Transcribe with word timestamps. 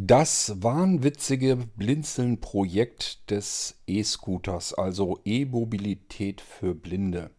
Das 0.00 0.62
wahnwitzige 0.62 1.56
Blinzeln-Projekt 1.56 3.28
des 3.32 3.80
E-Scooters, 3.88 4.74
also 4.74 5.18
E-Mobilität 5.24 6.40
für 6.40 6.76
Blinde. 6.76 7.32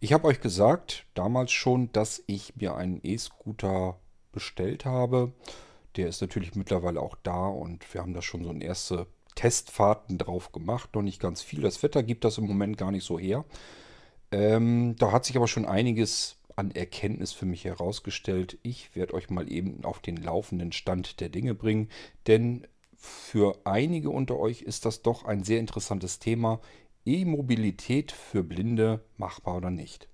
Ich 0.00 0.14
habe 0.14 0.26
euch 0.28 0.40
gesagt, 0.40 1.04
damals 1.12 1.52
schon, 1.52 1.92
dass 1.92 2.24
ich 2.26 2.56
mir 2.56 2.76
einen 2.76 2.98
E-Scooter 3.02 4.00
bestellt 4.32 4.86
habe. 4.86 5.34
Der 5.96 6.08
ist 6.08 6.22
natürlich 6.22 6.54
mittlerweile 6.54 6.98
auch 6.98 7.14
da 7.22 7.48
und 7.48 7.92
wir 7.92 8.00
haben 8.00 8.14
da 8.14 8.22
schon 8.22 8.42
so 8.42 8.48
eine 8.48 8.64
erste 8.64 9.06
Testfahrten 9.34 10.16
drauf 10.16 10.50
gemacht. 10.50 10.94
Noch 10.94 11.02
nicht 11.02 11.20
ganz 11.20 11.42
viel. 11.42 11.60
Das 11.60 11.82
Wetter 11.82 12.02
gibt 12.02 12.24
das 12.24 12.38
im 12.38 12.46
Moment 12.46 12.78
gar 12.78 12.90
nicht 12.90 13.04
so 13.04 13.18
her. 13.18 13.44
Ähm, 14.30 14.96
da 14.98 15.12
hat 15.12 15.26
sich 15.26 15.36
aber 15.36 15.46
schon 15.46 15.66
einiges 15.66 16.36
an 16.56 16.70
Erkenntnis 16.70 17.32
für 17.32 17.46
mich 17.46 17.64
herausgestellt. 17.64 18.58
Ich 18.62 18.94
werde 18.94 19.14
euch 19.14 19.30
mal 19.30 19.50
eben 19.50 19.84
auf 19.84 20.00
den 20.00 20.16
laufenden 20.16 20.72
Stand 20.72 21.20
der 21.20 21.28
Dinge 21.28 21.54
bringen, 21.54 21.88
denn 22.26 22.66
für 22.96 23.58
einige 23.64 24.10
unter 24.10 24.38
euch 24.38 24.62
ist 24.62 24.84
das 24.84 25.02
doch 25.02 25.24
ein 25.24 25.42
sehr 25.42 25.58
interessantes 25.58 26.18
Thema. 26.18 26.60
E-Mobilität 27.04 28.12
für 28.12 28.44
Blinde 28.44 29.04
machbar 29.16 29.56
oder 29.56 29.70
nicht. 29.70 30.08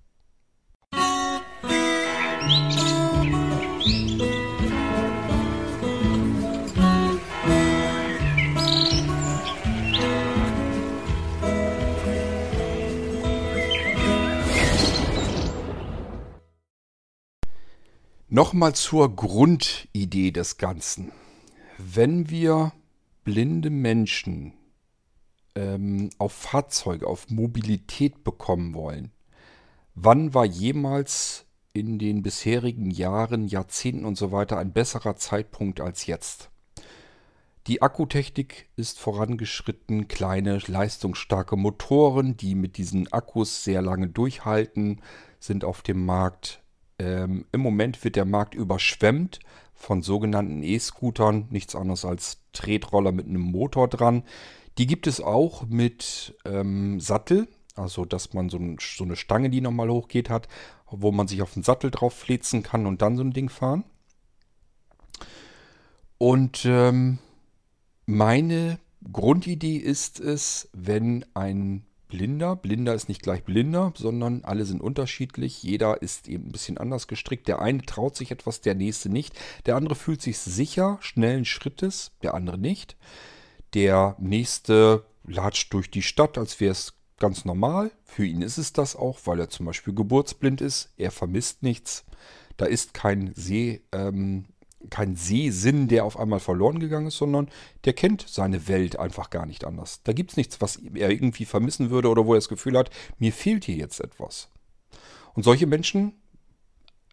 Nochmal 18.31 18.75
zur 18.75 19.15
Grundidee 19.15 20.29
des 20.29 20.57
Ganzen. 20.57 21.11
Wenn 21.79 22.29
wir 22.29 22.73
blinde 23.23 23.71
Menschen 23.71 24.53
ähm, 25.55 26.11
auf 26.19 26.33
Fahrzeuge, 26.33 27.07
auf 27.07 27.31
Mobilität 27.31 28.23
bekommen 28.23 28.75
wollen, 28.75 29.11
wann 29.95 30.35
war 30.35 30.45
jemals 30.45 31.47
in 31.73 31.97
den 31.97 32.21
bisherigen 32.21 32.91
Jahren, 32.91 33.47
Jahrzehnten 33.47 34.05
und 34.05 34.15
so 34.15 34.31
weiter 34.31 34.59
ein 34.59 34.73
besserer 34.73 35.15
Zeitpunkt 35.15 35.81
als 35.81 36.05
jetzt? 36.05 36.51
Die 37.65 37.81
Akkutechnik 37.81 38.69
ist 38.75 38.99
vorangeschritten, 38.99 40.07
kleine 40.07 40.59
leistungsstarke 40.67 41.55
Motoren, 41.55 42.37
die 42.37 42.53
mit 42.53 42.77
diesen 42.77 43.11
Akkus 43.11 43.63
sehr 43.63 43.81
lange 43.81 44.07
durchhalten, 44.07 45.01
sind 45.39 45.65
auf 45.65 45.81
dem 45.81 46.05
Markt. 46.05 46.61
Ähm, 46.99 47.45
Im 47.51 47.61
Moment 47.61 48.03
wird 48.03 48.15
der 48.15 48.25
Markt 48.25 48.53
überschwemmt 48.53 49.39
von 49.73 50.01
sogenannten 50.01 50.61
E-Scootern, 50.61 51.47
nichts 51.49 51.75
anderes 51.75 52.03
als 52.03 52.41
Tretroller 52.51 53.13
mit 53.13 53.27
einem 53.27 53.41
Motor 53.41 53.87
dran. 53.87 54.23
Die 54.77 54.85
gibt 54.85 55.07
es 55.07 55.21
auch 55.21 55.65
mit 55.65 56.35
ähm, 56.45 56.99
Sattel, 56.99 57.47
also 57.75 58.03
dass 58.03 58.33
man 58.33 58.49
so, 58.49 58.57
ein, 58.57 58.77
so, 58.79 59.05
eine 59.05 59.15
Stange, 59.15 59.49
die 59.49 59.61
nochmal 59.61 59.89
hochgeht, 59.89 60.29
hat, 60.29 60.49
wo 60.87 61.11
man 61.11 61.27
sich 61.27 61.41
auf 61.41 61.53
den 61.53 61.63
Sattel 61.63 61.91
drauf 61.91 62.13
flitzen 62.13 62.63
kann 62.63 62.85
und 62.85 63.01
dann 63.01 63.15
so 63.15 63.23
ein 63.23 63.31
Ding 63.31 63.49
fahren. 63.49 63.85
Und 66.17 66.65
ähm, 66.65 67.19
meine 68.05 68.79
Grundidee 69.11 69.77
ist 69.77 70.19
es, 70.19 70.69
wenn 70.73 71.25
ein 71.33 71.85
Blinder. 72.09 72.55
Blinder 72.55 72.93
ist 72.93 73.07
nicht 73.07 73.21
gleich 73.21 73.43
Blinder, 73.43 73.93
sondern 73.95 74.43
alle 74.43 74.65
sind 74.65 74.81
unterschiedlich. 74.81 75.63
Jeder 75.63 76.01
ist 76.01 76.27
eben 76.27 76.47
ein 76.47 76.51
bisschen 76.51 76.77
anders 76.77 77.07
gestrickt. 77.07 77.47
Der 77.47 77.61
eine 77.61 77.83
traut 77.83 78.15
sich 78.15 78.31
etwas, 78.31 78.61
der 78.61 78.75
nächste 78.75 79.09
nicht. 79.09 79.33
Der 79.65 79.75
andere 79.75 79.95
fühlt 79.95 80.21
sich 80.21 80.37
sicher, 80.39 80.97
schnellen 81.01 81.45
Schrittes, 81.45 82.11
der 82.21 82.33
andere 82.33 82.57
nicht. 82.57 82.97
Der 83.73 84.15
nächste 84.19 85.05
latscht 85.25 85.73
durch 85.73 85.89
die 85.91 86.01
Stadt, 86.01 86.37
als 86.37 86.59
wäre 86.59 86.71
es 86.71 86.95
ganz 87.19 87.45
normal. 87.45 87.91
Für 88.03 88.25
ihn 88.25 88.41
ist 88.41 88.57
es 88.57 88.73
das 88.73 88.95
auch, 88.95 89.19
weil 89.25 89.39
er 89.39 89.49
zum 89.49 89.67
Beispiel 89.67 89.93
geburtsblind 89.93 90.61
ist. 90.61 90.91
Er 90.97 91.11
vermisst 91.11 91.63
nichts. 91.63 92.05
Da 92.57 92.65
ist 92.65 92.93
kein 92.93 93.33
See, 93.35 93.81
ähm, 93.91 94.45
kein 94.89 95.15
Sehsinn, 95.15 95.87
der 95.87 96.05
auf 96.05 96.17
einmal 96.17 96.39
verloren 96.39 96.79
gegangen 96.79 97.07
ist, 97.07 97.17
sondern 97.17 97.49
der 97.85 97.93
kennt 97.93 98.25
seine 98.27 98.67
Welt 98.67 98.97
einfach 98.97 99.29
gar 99.29 99.45
nicht 99.45 99.65
anders. 99.65 100.01
Da 100.03 100.13
gibt 100.13 100.31
es 100.31 100.37
nichts, 100.37 100.61
was 100.61 100.77
er 100.77 101.09
irgendwie 101.09 101.45
vermissen 101.45 101.89
würde 101.89 102.09
oder 102.09 102.25
wo 102.25 102.33
er 102.33 102.37
das 102.37 102.49
Gefühl 102.49 102.77
hat, 102.77 102.89
mir 103.17 103.33
fehlt 103.33 103.65
hier 103.65 103.75
jetzt 103.75 103.99
etwas. 103.99 104.49
Und 105.33 105.43
solche 105.43 105.67
Menschen 105.67 106.13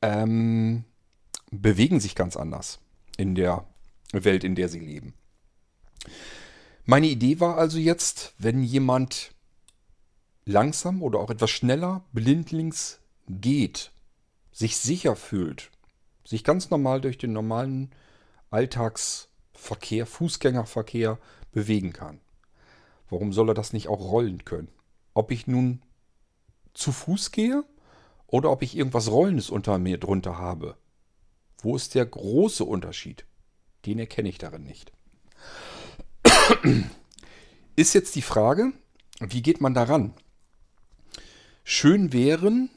ähm, 0.02 0.84
bewegen 1.50 2.00
sich 2.00 2.14
ganz 2.14 2.36
anders 2.36 2.78
in 3.16 3.34
der 3.34 3.66
Welt, 4.12 4.44
in 4.44 4.54
der 4.54 4.68
sie 4.68 4.80
leben. 4.80 5.14
Meine 6.84 7.08
Idee 7.08 7.40
war 7.40 7.56
also 7.56 7.78
jetzt, 7.78 8.34
wenn 8.38 8.62
jemand 8.62 9.32
langsam 10.44 11.02
oder 11.02 11.18
auch 11.18 11.30
etwas 11.30 11.50
schneller 11.50 12.04
blindlings 12.12 13.00
geht, 13.28 13.90
sich 14.52 14.76
sicher 14.76 15.16
fühlt, 15.16 15.70
sich 16.26 16.44
ganz 16.44 16.70
normal 16.70 17.00
durch 17.00 17.18
den 17.18 17.32
normalen 17.32 17.90
Alltagsverkehr, 18.50 20.06
Fußgängerverkehr 20.06 21.18
bewegen 21.52 21.92
kann. 21.92 22.20
Warum 23.08 23.32
soll 23.32 23.50
er 23.50 23.54
das 23.54 23.72
nicht 23.72 23.88
auch 23.88 24.00
rollen 24.00 24.44
können? 24.44 24.68
Ob 25.14 25.30
ich 25.30 25.46
nun 25.46 25.82
zu 26.74 26.92
Fuß 26.92 27.30
gehe 27.32 27.64
oder 28.26 28.50
ob 28.50 28.62
ich 28.62 28.76
irgendwas 28.76 29.10
Rollendes 29.10 29.50
unter 29.50 29.78
mir 29.78 29.98
drunter 29.98 30.38
habe. 30.38 30.76
Wo 31.58 31.76
ist 31.76 31.94
der 31.94 32.04
große 32.04 32.64
Unterschied? 32.64 33.24
Den 33.86 33.98
erkenne 33.98 34.28
ich 34.28 34.38
darin 34.38 34.64
nicht. 34.64 34.92
Ist 37.76 37.94
jetzt 37.94 38.14
die 38.16 38.22
Frage, 38.22 38.72
wie 39.20 39.42
geht 39.42 39.60
man 39.60 39.74
daran? 39.74 40.12
Schön 41.64 42.12
wären 42.12 42.70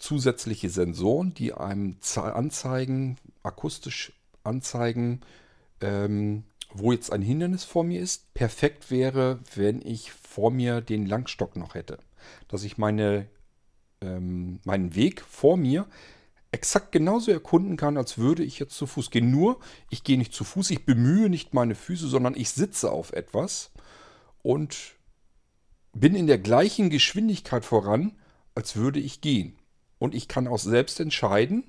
zusätzliche 0.00 0.70
Sensoren, 0.70 1.34
die 1.34 1.52
einem 1.52 1.96
anzeigen, 2.16 3.16
akustisch 3.42 4.12
anzeigen, 4.42 5.20
ähm, 5.80 6.44
wo 6.72 6.92
jetzt 6.92 7.12
ein 7.12 7.22
Hindernis 7.22 7.64
vor 7.64 7.84
mir 7.84 8.00
ist. 8.00 8.32
Perfekt 8.34 8.90
wäre, 8.90 9.40
wenn 9.54 9.82
ich 9.82 10.12
vor 10.12 10.50
mir 10.50 10.80
den 10.80 11.06
Langstock 11.06 11.56
noch 11.56 11.74
hätte. 11.74 11.98
Dass 12.48 12.64
ich 12.64 12.78
meine, 12.78 13.26
ähm, 14.00 14.60
meinen 14.64 14.94
Weg 14.94 15.20
vor 15.20 15.56
mir 15.56 15.86
exakt 16.52 16.92
genauso 16.92 17.30
erkunden 17.30 17.76
kann, 17.76 17.96
als 17.96 18.18
würde 18.18 18.42
ich 18.42 18.58
jetzt 18.58 18.74
zu 18.74 18.86
Fuß 18.86 19.10
gehen. 19.10 19.30
Nur, 19.30 19.60
ich 19.88 20.02
gehe 20.02 20.18
nicht 20.18 20.34
zu 20.34 20.44
Fuß, 20.44 20.70
ich 20.70 20.84
bemühe 20.84 21.28
nicht 21.28 21.54
meine 21.54 21.74
Füße, 21.74 22.08
sondern 22.08 22.34
ich 22.34 22.50
sitze 22.50 22.90
auf 22.90 23.12
etwas 23.12 23.70
und 24.42 24.94
bin 25.92 26.14
in 26.14 26.26
der 26.26 26.38
gleichen 26.38 26.90
Geschwindigkeit 26.90 27.64
voran, 27.64 28.12
als 28.54 28.76
würde 28.76 29.00
ich 29.00 29.20
gehen. 29.20 29.59
Und 30.00 30.14
ich 30.14 30.26
kann 30.26 30.48
auch 30.48 30.58
selbst 30.58 30.98
entscheiden, 30.98 31.62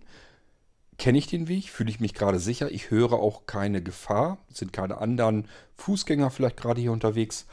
kenne 0.97 1.18
ich 1.18 1.28
den 1.28 1.47
Weg, 1.47 1.69
fühle 1.69 1.90
ich 1.90 2.00
mich 2.00 2.14
gerade 2.14 2.40
sicher, 2.40 2.72
ich 2.72 2.90
höre 2.90 3.14
auch 3.14 3.46
keine 3.46 3.84
Gefahr, 3.84 4.38
sind 4.50 4.72
keine 4.72 5.00
anderen 5.00 5.47
Fußgänger 5.75 6.31
vielleicht 6.31 6.58
gerade 6.58 6.80
hier 6.80 6.94
unterwegs, 6.94 7.46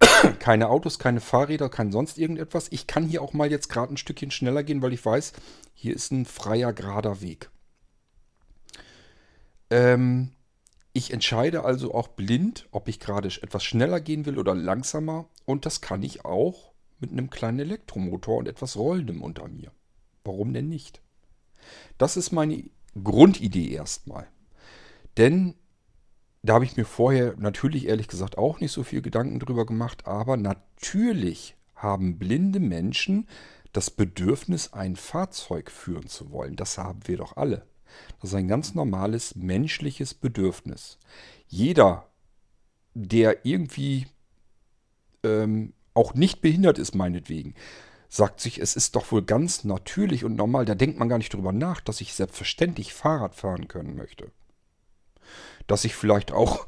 keine 0.40 0.70
Autos, 0.70 0.98
keine 0.98 1.20
Fahrräder, 1.20 1.68
kein 1.68 1.92
sonst 1.92 2.18
irgendetwas. 2.18 2.66
Ich 2.70 2.88
kann 2.88 3.04
hier 3.04 3.22
auch 3.22 3.32
mal 3.32 3.50
jetzt 3.50 3.68
gerade 3.68 3.94
ein 3.94 3.96
Stückchen 3.96 4.32
schneller 4.32 4.64
gehen, 4.64 4.82
weil 4.82 4.92
ich 4.92 5.04
weiß, 5.04 5.34
hier 5.72 5.94
ist 5.94 6.10
ein 6.10 6.26
freier, 6.26 6.72
gerader 6.72 7.20
Weg. 7.20 7.50
Ähm, 9.70 10.32
ich 10.92 11.12
entscheide 11.12 11.64
also 11.64 11.94
auch 11.94 12.08
blind, 12.08 12.66
ob 12.72 12.88
ich 12.88 12.98
gerade 12.98 13.28
etwas 13.28 13.62
schneller 13.62 14.00
gehen 14.00 14.26
will 14.26 14.36
oder 14.36 14.56
langsamer. 14.56 15.26
Und 15.44 15.64
das 15.64 15.80
kann 15.80 16.02
ich 16.02 16.24
auch 16.24 16.72
mit 16.98 17.12
einem 17.12 17.30
kleinen 17.30 17.60
Elektromotor 17.60 18.38
und 18.38 18.48
etwas 18.48 18.76
Rollendem 18.76 19.22
unter 19.22 19.46
mir. 19.46 19.70
Warum 20.28 20.52
denn 20.52 20.68
nicht? 20.68 21.00
Das 21.96 22.18
ist 22.18 22.32
meine 22.32 22.64
Grundidee 23.02 23.70
erstmal. 23.70 24.28
Denn 25.16 25.54
da 26.42 26.54
habe 26.54 26.66
ich 26.66 26.76
mir 26.76 26.84
vorher 26.84 27.34
natürlich 27.38 27.86
ehrlich 27.86 28.08
gesagt 28.08 28.36
auch 28.36 28.60
nicht 28.60 28.72
so 28.72 28.84
viel 28.84 29.00
Gedanken 29.00 29.40
drüber 29.40 29.64
gemacht, 29.64 30.06
aber 30.06 30.36
natürlich 30.36 31.56
haben 31.74 32.18
blinde 32.18 32.60
Menschen 32.60 33.26
das 33.72 33.90
Bedürfnis, 33.90 34.72
ein 34.74 34.96
Fahrzeug 34.96 35.70
führen 35.70 36.08
zu 36.08 36.30
wollen. 36.30 36.56
Das 36.56 36.76
haben 36.76 37.00
wir 37.06 37.16
doch 37.16 37.36
alle. 37.36 37.66
Das 38.20 38.30
ist 38.30 38.36
ein 38.36 38.48
ganz 38.48 38.74
normales 38.74 39.34
menschliches 39.34 40.12
Bedürfnis. 40.12 40.98
Jeder, 41.46 42.06
der 42.92 43.46
irgendwie 43.46 44.06
ähm, 45.24 45.72
auch 45.94 46.12
nicht 46.12 46.42
behindert 46.42 46.78
ist, 46.78 46.94
meinetwegen, 46.94 47.54
sagt 48.08 48.40
sich, 48.40 48.58
es 48.58 48.74
ist 48.74 48.96
doch 48.96 49.12
wohl 49.12 49.22
ganz 49.22 49.64
natürlich 49.64 50.24
und 50.24 50.36
normal, 50.36 50.64
da 50.64 50.74
denkt 50.74 50.98
man 50.98 51.08
gar 51.08 51.18
nicht 51.18 51.32
drüber 51.32 51.52
nach, 51.52 51.80
dass 51.80 52.00
ich 52.00 52.14
selbstverständlich 52.14 52.94
Fahrrad 52.94 53.34
fahren 53.34 53.68
können 53.68 53.96
möchte. 53.96 54.30
Dass 55.66 55.84
ich 55.84 55.94
vielleicht 55.94 56.32
auch 56.32 56.66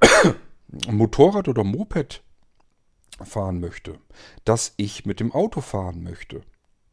Motorrad 0.90 1.48
oder 1.48 1.64
Moped 1.64 2.22
fahren 3.22 3.60
möchte. 3.60 3.98
Dass 4.44 4.72
ich 4.76 5.04
mit 5.04 5.20
dem 5.20 5.32
Auto 5.32 5.60
fahren 5.60 6.02
möchte. 6.02 6.42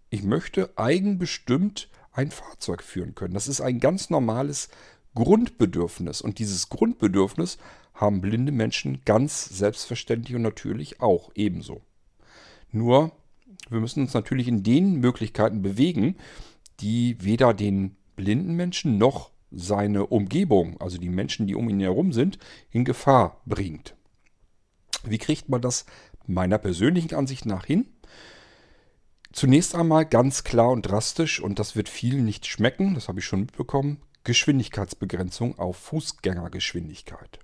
Ich 0.09 0.23
möchte 0.23 0.71
eigenbestimmt 0.77 1.89
ein 2.11 2.31
Fahrzeug 2.31 2.83
führen 2.83 3.15
können. 3.15 3.33
Das 3.33 3.47
ist 3.47 3.61
ein 3.61 3.79
ganz 3.79 4.09
normales 4.09 4.69
Grundbedürfnis. 5.15 6.21
Und 6.21 6.39
dieses 6.39 6.69
Grundbedürfnis 6.69 7.57
haben 7.93 8.21
blinde 8.21 8.51
Menschen 8.51 9.01
ganz 9.05 9.45
selbstverständlich 9.45 10.35
und 10.35 10.41
natürlich 10.41 11.01
auch 11.01 11.31
ebenso. 11.35 11.81
Nur, 12.71 13.11
wir 13.69 13.79
müssen 13.79 14.01
uns 14.01 14.13
natürlich 14.13 14.47
in 14.47 14.63
den 14.63 14.95
Möglichkeiten 14.95 15.61
bewegen, 15.61 16.15
die 16.79 17.17
weder 17.19 17.53
den 17.53 17.95
blinden 18.15 18.55
Menschen 18.55 18.97
noch 18.97 19.31
seine 19.51 20.07
Umgebung, 20.07 20.79
also 20.81 20.97
die 20.97 21.09
Menschen, 21.09 21.47
die 21.47 21.55
um 21.55 21.69
ihn 21.69 21.79
herum 21.79 22.11
sind, 22.11 22.37
in 22.71 22.85
Gefahr 22.85 23.41
bringt. 23.45 23.95
Wie 25.03 25.17
kriegt 25.17 25.49
man 25.49 25.61
das 25.61 25.85
meiner 26.25 26.57
persönlichen 26.57 27.15
Ansicht 27.15 27.45
nach 27.45 27.65
hin? 27.65 27.87
Zunächst 29.31 29.75
einmal 29.75 30.05
ganz 30.05 30.43
klar 30.43 30.71
und 30.71 30.83
drastisch, 30.83 31.41
und 31.41 31.59
das 31.59 31.75
wird 31.75 31.89
vielen 31.89 32.25
nicht 32.25 32.45
schmecken, 32.45 32.95
das 32.95 33.07
habe 33.07 33.19
ich 33.19 33.25
schon 33.25 33.41
mitbekommen, 33.41 34.01
Geschwindigkeitsbegrenzung 34.23 35.59
auf 35.59 35.77
Fußgängergeschwindigkeit. 35.77 37.39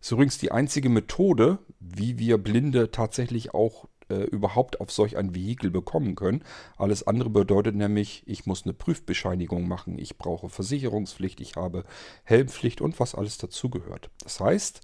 Ist 0.00 0.12
übrigens 0.12 0.38
die 0.38 0.52
einzige 0.52 0.88
Methode, 0.88 1.58
wie 1.80 2.18
wir 2.18 2.38
Blinde 2.38 2.90
tatsächlich 2.90 3.52
auch 3.52 3.88
äh, 4.08 4.24
überhaupt 4.24 4.80
auf 4.80 4.90
solch 4.90 5.16
ein 5.16 5.34
Vehikel 5.34 5.70
bekommen 5.70 6.14
können. 6.14 6.42
Alles 6.76 7.06
andere 7.06 7.30
bedeutet 7.30 7.74
nämlich, 7.74 8.22
ich 8.26 8.46
muss 8.46 8.64
eine 8.64 8.74
Prüfbescheinigung 8.74 9.68
machen, 9.68 9.98
ich 9.98 10.18
brauche 10.18 10.48
Versicherungspflicht, 10.48 11.40
ich 11.40 11.56
habe 11.56 11.84
Helmpflicht 12.24 12.80
und 12.80 12.98
was 13.00 13.14
alles 13.14 13.38
dazugehört. 13.38 14.10
Das 14.22 14.40
heißt, 14.40 14.80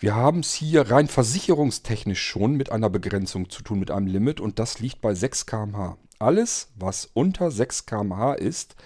wir 0.00 0.14
haben 0.14 0.40
es 0.40 0.54
hier 0.54 0.90
rein 0.90 1.08
versicherungstechnisch 1.08 2.22
schon 2.22 2.54
mit 2.54 2.70
einer 2.70 2.88
Begrenzung 2.88 3.50
zu 3.50 3.62
tun, 3.62 3.80
mit 3.80 3.90
einem 3.90 4.06
Limit 4.06 4.40
und 4.40 4.58
das 4.58 4.78
liegt 4.78 5.00
bei 5.00 5.14
6 5.14 5.46
km/h. 5.46 5.98
Alles, 6.20 6.68
was 6.76 7.10
unter 7.14 7.50
6 7.50 7.86
km/h 7.86 8.34
ist, 8.34 8.76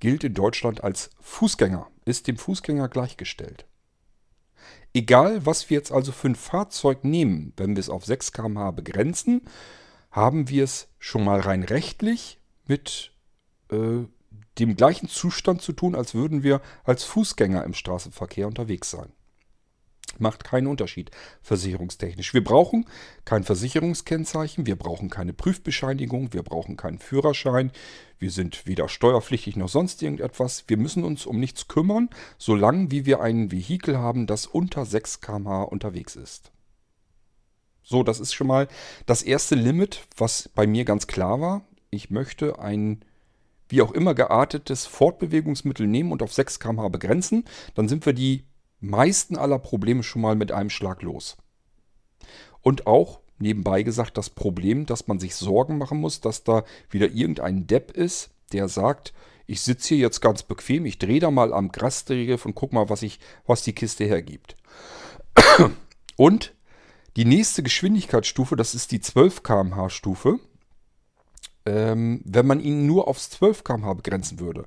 gilt 0.00 0.24
in 0.24 0.34
Deutschland 0.34 0.84
als 0.84 1.10
Fußgänger, 1.20 1.88
ist 2.04 2.26
dem 2.26 2.36
Fußgänger 2.36 2.88
gleichgestellt. 2.88 3.67
Egal, 4.94 5.44
was 5.46 5.70
wir 5.70 5.76
jetzt 5.76 5.92
also 5.92 6.12
für 6.12 6.28
ein 6.28 6.34
Fahrzeug 6.34 7.04
nehmen, 7.04 7.52
wenn 7.56 7.76
wir 7.76 7.80
es 7.80 7.90
auf 7.90 8.04
6 8.04 8.32
km/h 8.32 8.70
begrenzen, 8.72 9.42
haben 10.10 10.48
wir 10.48 10.64
es 10.64 10.88
schon 10.98 11.24
mal 11.24 11.40
rein 11.40 11.62
rechtlich 11.62 12.40
mit 12.66 13.12
äh, 13.70 14.04
dem 14.58 14.76
gleichen 14.76 15.08
Zustand 15.08 15.62
zu 15.62 15.72
tun, 15.72 15.94
als 15.94 16.14
würden 16.14 16.42
wir 16.42 16.60
als 16.84 17.04
Fußgänger 17.04 17.64
im 17.64 17.74
Straßenverkehr 17.74 18.46
unterwegs 18.46 18.90
sein. 18.90 19.12
Macht 20.18 20.44
keinen 20.44 20.66
Unterschied 20.66 21.10
versicherungstechnisch. 21.42 22.34
Wir 22.34 22.44
brauchen 22.44 22.86
kein 23.24 23.44
Versicherungskennzeichen, 23.44 24.66
wir 24.66 24.76
brauchen 24.76 25.10
keine 25.10 25.32
Prüfbescheinigung, 25.32 26.32
wir 26.32 26.42
brauchen 26.42 26.76
keinen 26.76 26.98
Führerschein, 26.98 27.72
wir 28.18 28.30
sind 28.30 28.66
weder 28.66 28.88
steuerpflichtig 28.88 29.56
noch 29.56 29.68
sonst 29.68 30.02
irgendetwas. 30.02 30.64
Wir 30.66 30.76
müssen 30.76 31.04
uns 31.04 31.24
um 31.26 31.38
nichts 31.38 31.68
kümmern, 31.68 32.10
solange 32.36 32.90
wie 32.90 33.06
wir 33.06 33.20
ein 33.20 33.52
Vehikel 33.52 33.98
haben, 33.98 34.26
das 34.26 34.46
unter 34.46 34.84
6 34.84 35.20
km/h 35.20 35.62
unterwegs 35.62 36.16
ist. 36.16 36.50
So, 37.82 38.02
das 38.02 38.20
ist 38.20 38.34
schon 38.34 38.48
mal 38.48 38.68
das 39.06 39.22
erste 39.22 39.54
Limit, 39.54 40.02
was 40.16 40.50
bei 40.54 40.66
mir 40.66 40.84
ganz 40.84 41.06
klar 41.06 41.40
war. 41.40 41.62
Ich 41.90 42.10
möchte 42.10 42.58
ein 42.58 43.02
wie 43.68 43.82
auch 43.82 43.92
immer 43.92 44.14
geartetes 44.14 44.86
Fortbewegungsmittel 44.86 45.86
nehmen 45.86 46.12
und 46.12 46.22
auf 46.22 46.32
6 46.32 46.58
km/h 46.58 46.88
begrenzen. 46.88 47.44
Dann 47.74 47.88
sind 47.88 48.04
wir 48.06 48.12
die 48.12 48.44
meisten 48.80 49.36
aller 49.36 49.58
Probleme 49.58 50.02
schon 50.02 50.22
mal 50.22 50.36
mit 50.36 50.52
einem 50.52 50.70
Schlag 50.70 51.02
los. 51.02 51.36
Und 52.62 52.86
auch 52.86 53.20
nebenbei 53.38 53.82
gesagt 53.82 54.18
das 54.18 54.30
Problem, 54.30 54.86
dass 54.86 55.06
man 55.06 55.18
sich 55.18 55.34
Sorgen 55.34 55.78
machen 55.78 56.00
muss, 56.00 56.20
dass 56.20 56.44
da 56.44 56.64
wieder 56.90 57.10
irgendein 57.10 57.66
Depp 57.66 57.92
ist, 57.92 58.30
der 58.52 58.68
sagt, 58.68 59.12
ich 59.46 59.62
sitze 59.62 59.88
hier 59.88 59.98
jetzt 59.98 60.20
ganz 60.20 60.42
bequem, 60.42 60.84
ich 60.84 60.98
drehe 60.98 61.20
da 61.20 61.30
mal 61.30 61.52
am 61.54 61.72
Grastegriff 61.72 62.44
und 62.44 62.54
guck 62.54 62.72
mal, 62.72 62.90
was, 62.90 63.02
ich, 63.02 63.18
was 63.46 63.62
die 63.62 63.72
Kiste 63.72 64.04
hergibt. 64.04 64.56
Und 66.16 66.54
die 67.16 67.24
nächste 67.24 67.62
Geschwindigkeitsstufe, 67.62 68.56
das 68.56 68.74
ist 68.74 68.92
die 68.92 69.00
12 69.00 69.42
km/h 69.42 69.88
Stufe. 69.88 70.38
Ähm, 71.64 72.20
wenn 72.24 72.46
man 72.46 72.60
ihn 72.60 72.86
nur 72.86 73.08
aufs 73.08 73.30
12 73.30 73.64
km/h 73.64 73.94
begrenzen 73.94 74.38
würde, 74.38 74.66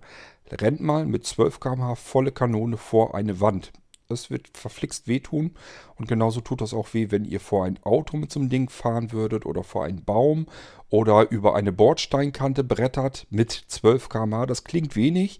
rennt 0.51 0.81
mal 0.81 1.05
mit 1.05 1.25
12 1.25 1.59
km/h 1.59 1.95
volle 1.95 2.31
Kanone 2.31 2.77
vor 2.77 3.13
eine 3.13 3.39
Wand. 3.39 3.71
Das 4.11 4.29
wird 4.29 4.49
verflixt 4.53 5.07
wehtun. 5.07 5.55
Und 5.95 6.07
genauso 6.07 6.41
tut 6.41 6.61
das 6.61 6.73
auch 6.73 6.93
weh, 6.93 7.07
wenn 7.09 7.25
ihr 7.25 7.39
vor 7.39 7.65
ein 7.65 7.79
Auto 7.83 8.17
mit 8.17 8.31
so 8.31 8.39
einem 8.39 8.49
Ding 8.49 8.69
fahren 8.69 9.11
würdet 9.11 9.45
oder 9.45 9.63
vor 9.63 9.85
einen 9.85 10.03
Baum 10.03 10.47
oder 10.89 11.31
über 11.31 11.55
eine 11.55 11.71
Bordsteinkante 11.71 12.63
brettert 12.63 13.25
mit 13.29 13.51
12 13.51 14.09
km/h. 14.09 14.45
Das 14.45 14.63
klingt 14.63 14.95
wenig. 14.95 15.39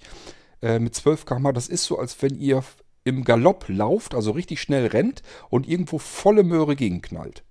Äh, 0.62 0.80
mit 0.80 0.96
12 0.96 1.26
km/h, 1.26 1.52
das 1.52 1.68
ist 1.68 1.86
so, 1.86 2.00
als 2.00 2.22
wenn 2.22 2.36
ihr 2.36 2.64
im 3.04 3.24
Galopp 3.24 3.66
lauft, 3.68 4.14
also 4.14 4.32
richtig 4.32 4.62
schnell 4.62 4.88
rennt 4.88 5.24
und 5.50 5.68
irgendwo 5.68 5.98
volle 5.98 6.44
Möhre 6.44 6.76
gegenknallt. 6.76 7.44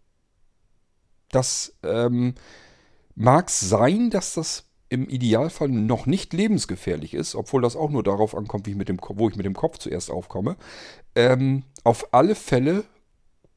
Das 1.31 1.77
ähm, 1.83 2.35
mag 3.15 3.51
sein, 3.51 4.11
dass 4.11 4.35
das 4.35 4.70
im 4.91 5.09
Idealfall 5.09 5.69
noch 5.69 6.05
nicht 6.05 6.33
lebensgefährlich 6.33 7.15
ist, 7.15 7.35
obwohl 7.35 7.63
das 7.63 7.77
auch 7.77 7.91
nur 7.91 8.03
darauf 8.03 8.35
ankommt, 8.35 8.67
wie 8.67 8.73
ich 8.73 8.77
mit 8.77 8.89
dem, 8.89 8.99
wo 9.01 9.29
ich 9.29 9.37
mit 9.37 9.47
dem 9.47 9.55
Kopf 9.55 9.79
zuerst 9.79 10.11
aufkomme. 10.11 10.57
Ähm, 11.15 11.63
auf 11.85 12.13
alle 12.13 12.35
Fälle 12.35 12.85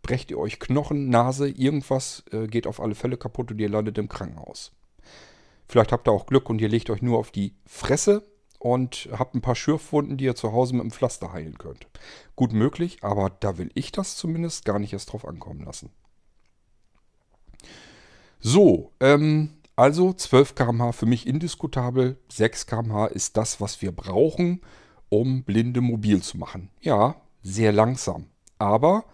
brecht 0.04 0.30
ihr 0.32 0.38
euch 0.38 0.60
Knochen, 0.60 1.10
Nase, 1.10 1.50
irgendwas 1.50 2.24
äh, 2.32 2.48
geht 2.48 2.68
auf 2.68 2.80
alle 2.80 2.96
Fälle 2.96 3.18
kaputt 3.18 3.52
und 3.52 3.60
ihr 3.60 3.70
landet 3.70 3.98
im 3.98 4.10
Krankenhaus. 4.10 4.72
Vielleicht 5.68 5.92
habt 5.92 6.08
ihr 6.08 6.12
auch 6.12 6.28
Glück 6.28 6.50
und 6.50 6.62
ihr 6.62 6.70
legt 6.70 6.90
euch 6.92 7.02
nur 7.02 7.18
auf 7.18 7.32
die 7.32 7.56
Fresse 7.66 8.24
und 8.60 9.10
habt 9.12 9.34
ein 9.34 9.42
paar 9.42 9.56
Schürfwunden, 9.56 10.18
die 10.18 10.26
ihr 10.26 10.36
zu 10.36 10.52
Hause 10.54 10.76
mit 10.76 10.84
dem 10.84 10.92
Pflaster 10.92 11.34
heilen 11.34 11.58
könnt. 11.58 11.88
Gut 12.36 12.54
möglich, 12.54 13.00
aber 13.02 13.32
da 13.32 13.58
will 13.58 13.72
ich 13.74 13.92
das 13.92 14.18
zumindest 14.18 14.66
gar 14.66 14.78
nicht 14.78 14.94
erst 14.94 15.12
drauf 15.12 15.28
ankommen 15.28 15.66
lassen. 15.66 15.90
So, 18.40 18.92
ähm, 19.00 19.54
also 19.76 20.14
12 20.14 20.56
km/h 20.56 20.92
für 20.92 21.06
mich 21.06 21.28
indiskutabel. 21.28 22.18
6 22.30 22.68
km/h 22.68 23.08
ist 23.08 23.38
das, 23.38 23.60
was 23.60 23.82
wir 23.82 23.92
brauchen, 23.92 24.62
um 25.10 25.44
Blinde 25.44 25.82
mobil 25.82 26.22
zu 26.22 26.38
machen. 26.38 26.70
Ja, 26.82 27.16
sehr 27.42 27.72
langsam, 27.72 28.28
aber 28.60 29.06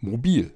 mobil. 0.00 0.52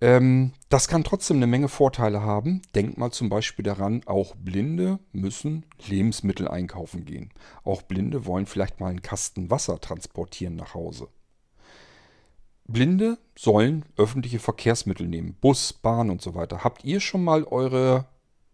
Ähm, 0.00 0.52
das 0.68 0.86
kann 0.86 1.02
trotzdem 1.02 1.38
eine 1.38 1.46
Menge 1.46 1.68
Vorteile 1.68 2.22
haben. 2.22 2.62
Denkt 2.74 2.98
mal 2.98 3.10
zum 3.10 3.28
Beispiel 3.28 3.64
daran, 3.64 4.02
auch 4.06 4.36
Blinde 4.36 5.00
müssen 5.12 5.66
Lebensmittel 5.86 6.46
einkaufen 6.46 7.04
gehen. 7.04 7.32
Auch 7.64 7.82
Blinde 7.82 8.24
wollen 8.24 8.46
vielleicht 8.46 8.80
mal 8.80 8.88
einen 8.88 9.02
Kasten 9.02 9.50
Wasser 9.50 9.80
transportieren 9.80 10.54
nach 10.56 10.74
Hause. 10.74 11.08
Blinde 12.68 13.18
sollen 13.34 13.84
öffentliche 13.96 14.38
Verkehrsmittel 14.38 15.08
nehmen, 15.08 15.34
Bus, 15.40 15.72
Bahn 15.72 16.10
und 16.10 16.20
so 16.20 16.34
weiter. 16.34 16.62
Habt 16.64 16.84
ihr 16.84 17.00
schon 17.00 17.24
mal 17.24 17.44
eure 17.44 18.06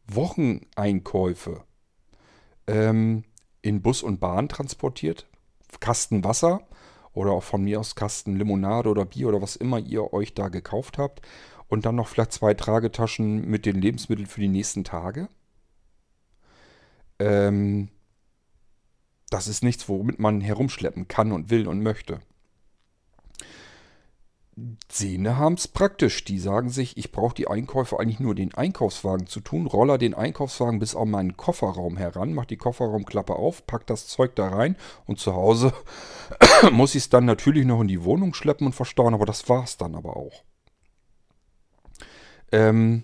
Wocheneinkäufe 0.06 1.64
ähm, 2.68 3.24
in 3.60 3.82
Bus 3.82 4.02
und 4.02 4.20
Bahn 4.20 4.48
transportiert? 4.48 5.26
Kasten 5.80 6.22
Wasser 6.22 6.60
oder 7.12 7.32
auch 7.32 7.42
von 7.42 7.64
mir 7.64 7.80
aus 7.80 7.96
Kasten 7.96 8.36
Limonade 8.36 8.88
oder 8.88 9.04
Bier 9.04 9.28
oder 9.28 9.42
was 9.42 9.56
immer 9.56 9.80
ihr 9.80 10.12
euch 10.12 10.32
da 10.34 10.48
gekauft 10.48 10.96
habt 10.96 11.22
und 11.68 11.84
dann 11.84 11.96
noch 11.96 12.06
vielleicht 12.06 12.32
zwei 12.32 12.54
Tragetaschen 12.54 13.44
mit 13.48 13.66
den 13.66 13.80
Lebensmitteln 13.80 14.28
für 14.28 14.40
die 14.40 14.48
nächsten 14.48 14.84
Tage? 14.84 15.28
Ähm, 17.18 17.88
das 19.30 19.48
ist 19.48 19.64
nichts, 19.64 19.88
womit 19.88 20.20
man 20.20 20.40
herumschleppen 20.40 21.08
kann 21.08 21.32
und 21.32 21.50
will 21.50 21.66
und 21.66 21.82
möchte. 21.82 22.20
Sehne 24.90 25.36
haben 25.36 25.54
es 25.54 25.66
praktisch. 25.66 26.24
Die 26.24 26.38
sagen 26.38 26.68
sich, 26.68 26.96
ich 26.96 27.10
brauche 27.10 27.34
die 27.34 27.48
Einkäufe 27.48 27.98
eigentlich 27.98 28.20
nur 28.20 28.34
den 28.34 28.54
Einkaufswagen 28.54 29.26
zu 29.26 29.40
tun, 29.40 29.66
roller 29.66 29.98
den 29.98 30.14
Einkaufswagen 30.14 30.78
bis 30.78 30.94
auf 30.94 31.06
meinen 31.06 31.36
Kofferraum 31.36 31.96
heran, 31.96 32.34
mach 32.34 32.44
die 32.44 32.56
Kofferraumklappe 32.56 33.34
auf, 33.34 33.66
pack 33.66 33.86
das 33.86 34.06
Zeug 34.06 34.36
da 34.36 34.48
rein 34.48 34.76
und 35.06 35.18
zu 35.18 35.34
Hause 35.34 35.72
muss 36.72 36.94
ich 36.94 37.04
es 37.04 37.08
dann 37.08 37.24
natürlich 37.24 37.64
noch 37.64 37.80
in 37.80 37.88
die 37.88 38.04
Wohnung 38.04 38.32
schleppen 38.34 38.66
und 38.66 38.74
verstauen, 38.74 39.14
aber 39.14 39.26
das 39.26 39.48
war 39.48 39.64
es 39.64 39.76
dann 39.76 39.96
aber 39.96 40.16
auch. 40.16 40.44
Ähm, 42.52 43.02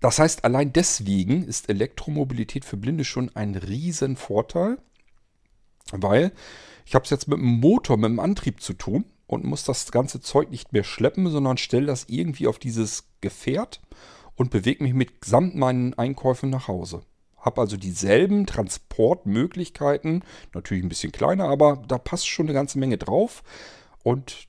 das 0.00 0.20
heißt, 0.20 0.44
allein 0.44 0.72
deswegen 0.72 1.42
ist 1.42 1.68
Elektromobilität 1.68 2.64
für 2.64 2.76
Blinde 2.76 3.04
schon 3.04 3.34
ein 3.34 3.56
Riesenvorteil, 3.56 4.78
weil 5.90 6.30
ich 6.84 6.94
habe 6.94 7.04
es 7.04 7.10
jetzt 7.10 7.26
mit 7.26 7.38
einem 7.38 7.58
Motor, 7.58 7.96
mit 7.96 8.06
einem 8.06 8.20
Antrieb 8.20 8.62
zu 8.62 8.72
tun 8.72 9.04
und 9.26 9.44
muss 9.44 9.64
das 9.64 9.90
ganze 9.90 10.20
Zeug 10.20 10.50
nicht 10.50 10.72
mehr 10.72 10.84
schleppen, 10.84 11.28
sondern 11.30 11.56
stelle 11.56 11.86
das 11.86 12.04
irgendwie 12.08 12.46
auf 12.46 12.58
dieses 12.58 13.08
Gefährt 13.20 13.80
und 14.36 14.50
bewege 14.50 14.84
mich 14.84 14.94
mitsamt 14.94 15.54
meinen 15.56 15.94
Einkäufen 15.94 16.50
nach 16.50 16.68
Hause. 16.68 17.02
Habe 17.38 17.60
also 17.60 17.76
dieselben 17.76 18.46
Transportmöglichkeiten, 18.46 20.24
natürlich 20.52 20.84
ein 20.84 20.88
bisschen 20.88 21.12
kleiner, 21.12 21.48
aber 21.48 21.82
da 21.88 21.98
passt 21.98 22.28
schon 22.28 22.46
eine 22.46 22.54
ganze 22.54 22.78
Menge 22.78 22.98
drauf 22.98 23.42
und 24.02 24.48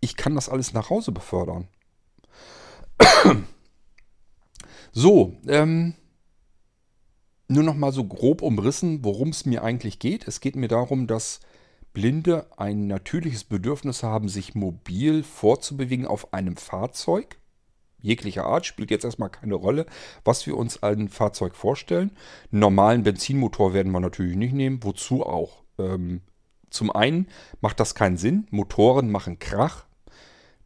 ich 0.00 0.16
kann 0.16 0.34
das 0.34 0.48
alles 0.48 0.72
nach 0.72 0.90
Hause 0.90 1.12
befördern. 1.12 1.68
so, 4.92 5.36
ähm, 5.46 5.94
nur 7.48 7.62
noch 7.62 7.74
mal 7.74 7.92
so 7.92 8.04
grob 8.04 8.42
umrissen, 8.42 9.04
worum 9.04 9.30
es 9.30 9.46
mir 9.46 9.62
eigentlich 9.62 9.98
geht. 9.98 10.28
Es 10.28 10.40
geht 10.40 10.54
mir 10.54 10.68
darum, 10.68 11.06
dass 11.06 11.40
Blinde 11.98 12.46
ein 12.56 12.86
natürliches 12.86 13.42
Bedürfnis 13.42 14.04
haben, 14.04 14.28
sich 14.28 14.54
mobil 14.54 15.24
vorzubewegen 15.24 16.06
auf 16.06 16.32
einem 16.32 16.56
Fahrzeug. 16.56 17.40
Jeglicher 18.00 18.44
Art 18.44 18.66
spielt 18.66 18.92
jetzt 18.92 19.02
erstmal 19.04 19.30
keine 19.30 19.56
Rolle, 19.56 19.84
was 20.22 20.46
wir 20.46 20.56
uns 20.56 20.80
ein 20.84 21.08
Fahrzeug 21.08 21.56
vorstellen. 21.56 22.12
Einen 22.52 22.60
normalen 22.60 23.02
Benzinmotor 23.02 23.74
werden 23.74 23.90
wir 23.90 23.98
natürlich 23.98 24.36
nicht 24.36 24.54
nehmen. 24.54 24.78
Wozu 24.84 25.26
auch? 25.26 25.64
Ähm, 25.76 26.20
zum 26.70 26.92
einen 26.92 27.26
macht 27.60 27.80
das 27.80 27.96
keinen 27.96 28.16
Sinn. 28.16 28.46
Motoren 28.50 29.10
machen 29.10 29.40
Krach. 29.40 29.84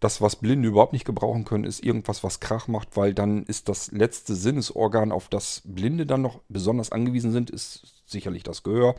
Das, 0.00 0.20
was 0.20 0.36
Blinde 0.36 0.68
überhaupt 0.68 0.92
nicht 0.92 1.06
gebrauchen 1.06 1.46
können, 1.46 1.64
ist 1.64 1.82
irgendwas, 1.82 2.22
was 2.22 2.40
Krach 2.40 2.68
macht, 2.68 2.94
weil 2.98 3.14
dann 3.14 3.44
ist 3.44 3.70
das 3.70 3.90
letzte 3.90 4.34
Sinnesorgan, 4.34 5.10
auf 5.10 5.30
das 5.30 5.62
Blinde 5.64 6.04
dann 6.04 6.20
noch 6.20 6.42
besonders 6.50 6.92
angewiesen 6.92 7.32
sind, 7.32 7.48
ist 7.48 8.02
sicherlich 8.04 8.42
das 8.42 8.62
Gehör. 8.64 8.96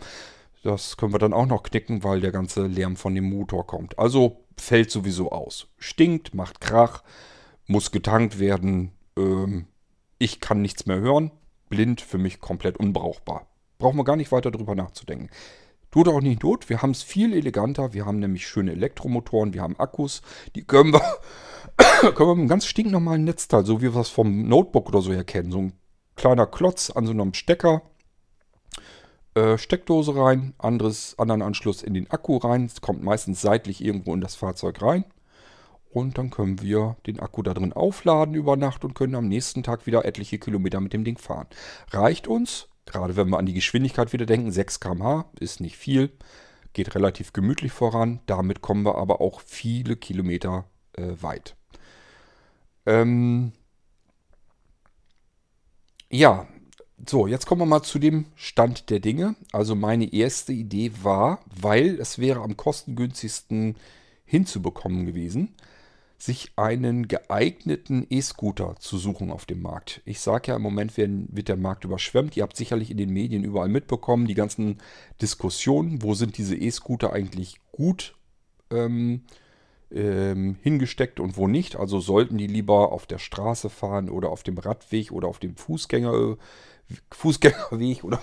Das 0.63 0.95
können 0.95 1.13
wir 1.13 1.19
dann 1.19 1.33
auch 1.33 1.45
noch 1.45 1.63
knicken, 1.63 2.03
weil 2.03 2.21
der 2.21 2.31
ganze 2.31 2.67
Lärm 2.67 2.95
von 2.95 3.13
dem 3.13 3.25
Motor 3.25 3.67
kommt. 3.67 3.99
Also 3.99 4.45
fällt 4.57 4.91
sowieso 4.91 5.31
aus. 5.31 5.67
Stinkt, 5.77 6.33
macht 6.33 6.61
Krach, 6.61 7.03
muss 7.67 7.91
getankt 7.91 8.39
werden. 8.39 8.93
Ähm, 9.17 9.67
ich 10.19 10.39
kann 10.39 10.61
nichts 10.61 10.85
mehr 10.85 10.99
hören. 10.99 11.31
Blind 11.67 11.99
für 11.99 12.17
mich 12.17 12.39
komplett 12.39 12.77
unbrauchbar. 12.77 13.47
Brauchen 13.77 13.97
wir 13.97 14.05
gar 14.05 14.15
nicht 14.15 14.31
weiter 14.31 14.51
drüber 14.51 14.73
nachzudenken. 14.73 15.29
Tut 15.91 16.07
auch 16.07 16.21
nicht 16.21 16.43
not. 16.43 16.69
Wir 16.69 16.81
haben 16.81 16.91
es 16.91 17.03
viel 17.03 17.33
eleganter. 17.33 17.93
Wir 17.93 18.05
haben 18.05 18.19
nämlich 18.19 18.47
schöne 18.47 18.71
Elektromotoren. 18.71 19.53
Wir 19.53 19.61
haben 19.61 19.77
Akkus. 19.79 20.21
Die 20.55 20.63
können 20.63 20.93
wir, 20.93 21.01
können 22.13 22.29
wir 22.29 22.35
mit 22.35 22.39
einem 22.39 22.47
ganz 22.47 22.65
stinknormalen 22.65 23.25
Netzteil, 23.25 23.65
so 23.65 23.81
wie 23.81 23.93
wir 23.93 24.01
es 24.01 24.09
vom 24.09 24.47
Notebook 24.47 24.87
oder 24.87 25.01
so 25.01 25.11
her 25.11 25.25
kennen. 25.25 25.51
So 25.51 25.59
ein 25.59 25.73
kleiner 26.15 26.47
Klotz 26.47 26.89
an 26.89 27.05
so 27.05 27.11
einem 27.11 27.33
Stecker. 27.33 27.81
Äh, 29.35 29.57
Steckdose 29.57 30.15
rein, 30.15 30.53
anderes, 30.57 31.17
anderen 31.17 31.41
Anschluss 31.41 31.83
in 31.83 31.93
den 31.93 32.09
Akku 32.09 32.37
rein. 32.37 32.65
Es 32.65 32.81
kommt 32.81 33.03
meistens 33.03 33.41
seitlich 33.41 33.83
irgendwo 33.83 34.13
in 34.13 34.21
das 34.21 34.35
Fahrzeug 34.35 34.81
rein. 34.81 35.05
Und 35.89 36.17
dann 36.17 36.31
können 36.31 36.61
wir 36.61 36.97
den 37.05 37.19
Akku 37.19 37.43
da 37.43 37.53
drin 37.53 37.73
aufladen 37.73 38.33
über 38.35 38.55
Nacht 38.55 38.83
und 38.83 38.95
können 38.95 39.15
am 39.15 39.27
nächsten 39.27 39.63
Tag 39.63 39.85
wieder 39.85 40.05
etliche 40.05 40.39
Kilometer 40.39 40.81
mit 40.81 40.93
dem 40.93 41.03
Ding 41.03 41.17
fahren. 41.19 41.47
Reicht 41.91 42.27
uns, 42.27 42.67
Gerade 42.85 43.15
wenn 43.15 43.29
wir 43.29 43.39
an 43.39 43.45
die 43.45 43.53
Geschwindigkeit 43.53 44.13
wieder 44.13 44.25
denken, 44.25 44.51
6 44.51 44.79
km/h 44.79 45.25
ist 45.39 45.61
nicht 45.61 45.77
viel, 45.77 46.11
geht 46.73 46.95
relativ 46.95 47.33
gemütlich 47.33 47.71
voran. 47.71 48.19
Damit 48.25 48.61
kommen 48.61 48.85
wir 48.85 48.95
aber 48.95 49.21
auch 49.21 49.41
viele 49.41 49.95
Kilometer 49.95 50.65
äh, 50.93 51.13
weit. 51.21 51.55
Ähm 52.85 53.53
ja, 56.09 56.47
so, 57.05 57.27
jetzt 57.27 57.45
kommen 57.45 57.61
wir 57.61 57.65
mal 57.65 57.83
zu 57.83 57.99
dem 57.99 58.25
Stand 58.35 58.89
der 58.89 58.99
Dinge. 58.99 59.35
Also 59.51 59.75
meine 59.75 60.13
erste 60.13 60.53
Idee 60.53 60.91
war, 61.01 61.39
weil 61.59 61.99
es 61.99 62.19
wäre 62.19 62.41
am 62.41 62.55
kostengünstigsten 62.55 63.75
hinzubekommen 64.25 65.05
gewesen, 65.05 65.55
sich 66.17 66.53
einen 66.55 67.07
geeigneten 67.07 68.07
E-Scooter 68.09 68.75
zu 68.79 68.97
suchen 68.97 69.31
auf 69.31 69.45
dem 69.45 69.61
Markt. 69.61 70.01
Ich 70.05 70.21
sage 70.21 70.49
ja, 70.49 70.55
im 70.55 70.61
Moment 70.61 70.95
werden, 70.95 71.27
wird 71.31 71.49
der 71.49 71.57
Markt 71.57 71.83
überschwemmt. 71.83 72.37
Ihr 72.37 72.43
habt 72.43 72.55
sicherlich 72.55 72.89
in 72.89 72.97
den 72.97 73.09
Medien 73.09 73.43
überall 73.43 73.67
mitbekommen, 73.67 74.25
die 74.25 74.33
ganzen 74.33 74.77
Diskussionen, 75.21 76.01
wo 76.01 76.13
sind 76.13 76.37
diese 76.37 76.55
E-Scooter 76.55 77.11
eigentlich 77.11 77.57
gut 77.73 78.15
ähm, 78.71 79.23
ähm, 79.91 80.55
hingesteckt 80.61 81.19
und 81.19 81.35
wo 81.35 81.47
nicht. 81.47 81.75
Also 81.75 81.99
sollten 81.99 82.37
die 82.37 82.47
lieber 82.47 82.93
auf 82.93 83.05
der 83.05 83.19
Straße 83.19 83.69
fahren 83.69 84.09
oder 84.09 84.29
auf 84.29 84.43
dem 84.43 84.57
Radweg 84.57 85.11
oder 85.11 85.27
auf 85.27 85.39
dem 85.39 85.57
Fußgänger, 85.57 86.37
Fußgängerweg 87.11 88.03
oder 88.03 88.19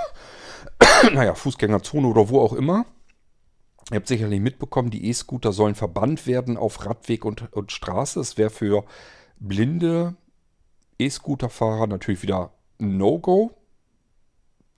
naja, 1.13 1.35
Fußgängerzone 1.35 2.07
oder 2.07 2.29
wo 2.29 2.41
auch 2.41 2.53
immer. 2.53 2.87
Ihr 3.91 3.97
habt 3.97 4.09
sicherlich 4.09 4.41
mitbekommen, 4.41 4.91
die 4.91 5.09
E-Scooter 5.09 5.53
sollen 5.53 5.75
verbannt 5.75 6.27
werden 6.27 6.57
auf 6.57 6.87
Radweg 6.87 7.25
und, 7.25 7.53
und 7.53 7.73
Straße. 7.73 8.21
Es 8.21 8.39
wäre 8.39 8.51
für 8.51 8.85
blinde 9.41 10.15
E-Scooter-Fahrer 10.99 11.87
natürlich 11.87 12.23
wieder 12.23 12.53
ein 12.79 12.99
No-Go. 12.99 13.51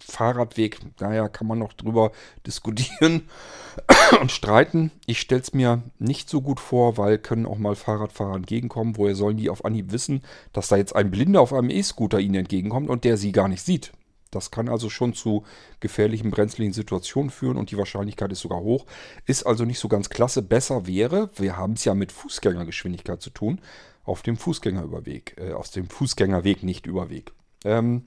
Fahrradweg, 0.07 0.79
naja, 1.01 1.29
kann 1.29 1.47
man 1.47 1.59
noch 1.59 1.73
drüber 1.73 2.13
diskutieren 2.47 3.29
und 4.21 4.33
streiten. 4.33 4.91
Ich 5.07 5.21
stelle 5.21 5.41
es 5.41 5.55
mir 5.55 5.83
nicht 5.99 6.29
so 6.29 6.41
gut 6.41 6.61
vor, 6.61 6.97
weil 6.97 7.19
können 7.19 7.47
auch 7.47 7.59
mal 7.59 7.75
Fahrradfahrer 7.75 8.37
entgegenkommen. 8.37 8.97
Woher 8.97 9.15
sollen 9.15 9.37
die 9.37 9.51
auf 9.51 9.65
Anhieb 9.65 9.93
wissen, 9.93 10.23
dass 10.53 10.69
da 10.69 10.77
jetzt 10.77 10.95
ein 10.95 11.11
Blinder 11.11 11.41
auf 11.41 11.53
einem 11.53 11.71
E-Scooter 11.71 12.21
ihnen 12.21 12.35
entgegenkommt 12.35 12.91
und 12.91 13.05
der 13.05 13.17
sie 13.17 13.33
gar 13.33 13.49
nicht 13.49 13.63
sieht? 13.63 13.93
Das 14.33 14.51
kann 14.51 14.69
also 14.69 14.89
schon 14.89 15.13
zu 15.13 15.45
gefährlichen, 15.79 16.31
brenzlichen 16.31 16.73
Situationen 16.73 17.31
führen 17.31 17.59
und 17.59 17.71
die 17.71 17.77
Wahrscheinlichkeit 17.77 18.33
ist 18.33 18.41
sogar 18.41 18.61
hoch. 18.61 18.87
Ist 19.27 19.45
also 19.45 19.65
nicht 19.65 19.79
so 19.79 19.89
ganz 19.89 20.09
klasse. 20.09 20.43
Besser 20.43 20.87
wäre, 20.87 21.31
wir 21.37 21.57
haben 21.57 21.75
es 21.75 21.85
ja 21.85 21.95
mit 21.95 22.13
Fußgängergeschwindigkeit 22.13 23.21
zu 23.21 23.31
tun, 23.31 23.61
auf 24.05 24.23
dem 24.23 24.37
Fußgängerüberweg, 24.39 25.37
äh, 25.39 25.53
auf 25.53 25.69
dem 25.71 25.89
Fußgängerweg, 25.89 26.63
nicht 26.63 26.87
Überweg. 26.87 27.33
Ähm, 27.65 28.07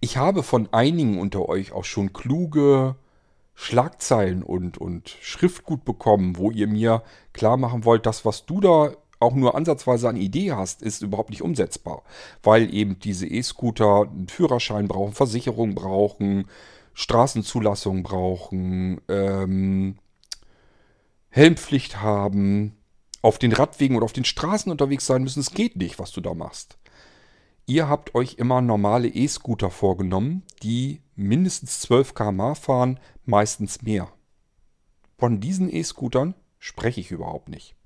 ich 0.00 0.16
habe 0.16 0.42
von 0.42 0.68
einigen 0.72 1.18
unter 1.18 1.48
euch 1.48 1.72
auch 1.72 1.84
schon 1.84 2.12
kluge 2.12 2.96
Schlagzeilen 3.54 4.42
und, 4.42 4.78
und 4.78 5.16
Schriftgut 5.20 5.84
bekommen, 5.84 6.36
wo 6.36 6.50
ihr 6.50 6.68
mir 6.68 7.02
klar 7.32 7.56
machen 7.56 7.84
wollt, 7.84 8.06
das, 8.06 8.24
was 8.24 8.46
du 8.46 8.60
da 8.60 8.92
auch 9.20 9.34
nur 9.34 9.56
ansatzweise 9.56 10.08
eine 10.08 10.20
Idee 10.20 10.52
hast, 10.52 10.80
ist 10.80 11.02
überhaupt 11.02 11.30
nicht 11.30 11.42
umsetzbar. 11.42 12.04
Weil 12.42 12.72
eben 12.72 13.00
diese 13.00 13.26
E-Scooter 13.26 14.02
einen 14.02 14.28
Führerschein 14.28 14.86
brauchen, 14.86 15.12
Versicherung 15.12 15.74
brauchen, 15.74 16.46
Straßenzulassung 16.94 18.04
brauchen, 18.04 19.00
ähm, 19.08 19.98
Helmpflicht 21.30 22.00
haben, 22.00 22.76
auf 23.22 23.38
den 23.38 23.52
Radwegen 23.52 23.96
oder 23.96 24.04
auf 24.04 24.12
den 24.12 24.24
Straßen 24.24 24.70
unterwegs 24.70 25.06
sein 25.06 25.22
müssen. 25.22 25.40
Es 25.40 25.50
geht 25.50 25.76
nicht, 25.76 25.98
was 25.98 26.12
du 26.12 26.20
da 26.20 26.34
machst. 26.34 26.77
Ihr 27.68 27.86
habt 27.86 28.14
euch 28.14 28.36
immer 28.38 28.62
normale 28.62 29.08
E-Scooter 29.08 29.70
vorgenommen, 29.70 30.42
die 30.62 31.02
mindestens 31.16 31.80
12 31.80 32.14
km 32.14 32.54
fahren, 32.54 32.98
meistens 33.26 33.82
mehr. 33.82 34.10
Von 35.18 35.38
diesen 35.38 35.70
E-Scootern 35.70 36.34
spreche 36.58 37.02
ich 37.02 37.10
überhaupt 37.10 37.50
nicht. 37.50 37.76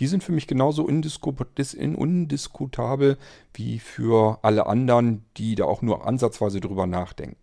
Die 0.00 0.06
sind 0.06 0.22
für 0.22 0.32
mich 0.32 0.46
genauso 0.46 0.84
undiskutabel 0.84 3.16
wie 3.54 3.78
für 3.78 4.38
alle 4.42 4.66
anderen, 4.66 5.24
die 5.38 5.54
da 5.54 5.64
auch 5.64 5.80
nur 5.80 6.06
ansatzweise 6.06 6.60
drüber 6.60 6.86
nachdenken. 6.86 7.40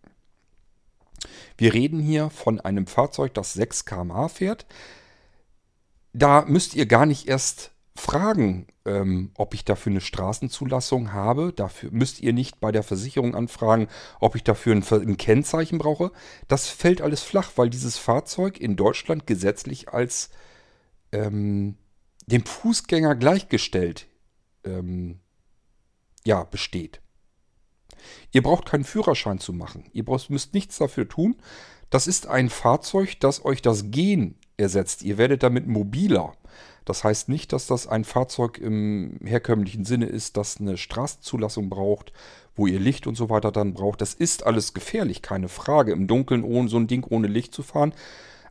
Wir 1.57 1.73
reden 1.73 1.99
hier 1.99 2.29
von 2.29 2.59
einem 2.59 2.85
Fahrzeug, 2.85 3.33
das 3.33 3.53
6 3.53 3.85
km/h 3.85 4.29
fährt. 4.29 4.67
Da 6.13 6.45
müsst 6.45 6.75
ihr 6.75 6.85
gar 6.85 7.07
nicht 7.07 7.27
erst 7.27 7.71
fragen, 7.99 8.67
ähm, 8.85 9.31
ob 9.35 9.53
ich 9.53 9.65
dafür 9.65 9.91
eine 9.91 10.01
Straßenzulassung 10.01 11.13
habe. 11.13 11.53
Dafür 11.53 11.91
müsst 11.91 12.21
ihr 12.21 12.33
nicht 12.33 12.59
bei 12.59 12.71
der 12.71 12.83
Versicherung 12.83 13.35
anfragen, 13.35 13.87
ob 14.19 14.35
ich 14.35 14.43
dafür 14.43 14.75
ein, 14.75 14.83
ein, 14.83 15.17
Kennzeichen 15.17 15.77
brauche. 15.77 16.11
Das 16.47 16.69
fällt 16.69 17.01
alles 17.01 17.21
flach, 17.21 17.51
weil 17.55 17.69
dieses 17.69 17.97
Fahrzeug 17.97 18.59
in 18.59 18.75
Deutschland 18.75 19.27
gesetzlich 19.27 19.89
als 19.89 20.29
ähm, 21.11 21.77
dem 22.27 22.45
Fußgänger 22.45 23.15
gleichgestellt 23.15 24.07
ähm, 24.63 25.19
ja, 26.25 26.43
besteht. 26.43 27.01
Ihr 28.31 28.43
braucht 28.43 28.65
keinen 28.65 28.83
Führerschein 28.83 29.39
zu 29.39 29.53
machen. 29.53 29.89
Ihr 29.93 30.05
braucht, 30.05 30.29
müsst 30.29 30.53
nichts 30.53 30.77
dafür 30.77 31.07
tun. 31.07 31.37
Das 31.89 32.07
ist 32.07 32.27
ein 32.27 32.49
Fahrzeug, 32.49 33.19
das 33.19 33.43
euch 33.43 33.61
das 33.61 33.91
Gehen 33.91 34.37
ersetzt. 34.57 35.01
Ihr 35.01 35.17
werdet 35.17 35.43
damit 35.43 35.67
mobiler. 35.67 36.33
Das 36.89 37.03
heißt 37.03 37.29
nicht, 37.29 37.53
dass 37.53 37.67
das 37.67 37.85
ein 37.85 38.03
Fahrzeug 38.03 38.57
im 38.57 39.19
herkömmlichen 39.23 39.85
Sinne 39.85 40.07
ist, 40.07 40.37
das 40.37 40.59
eine 40.59 40.75
Straßenzulassung 40.75 41.69
braucht, 41.69 42.11
wo 42.55 42.65
ihr 42.65 42.79
Licht 42.79 43.05
und 43.05 43.13
so 43.13 43.29
weiter 43.29 43.51
dann 43.51 43.75
braucht. 43.75 44.01
Das 44.01 44.15
ist 44.15 44.43
alles 44.43 44.73
gefährlich, 44.73 45.21
keine 45.21 45.49
Frage, 45.49 45.91
im 45.91 46.07
Dunkeln 46.07 46.43
ohne 46.43 46.67
so 46.67 46.77
ein 46.77 46.87
Ding 46.87 47.05
ohne 47.07 47.27
Licht 47.27 47.53
zu 47.53 47.61
fahren. 47.61 47.93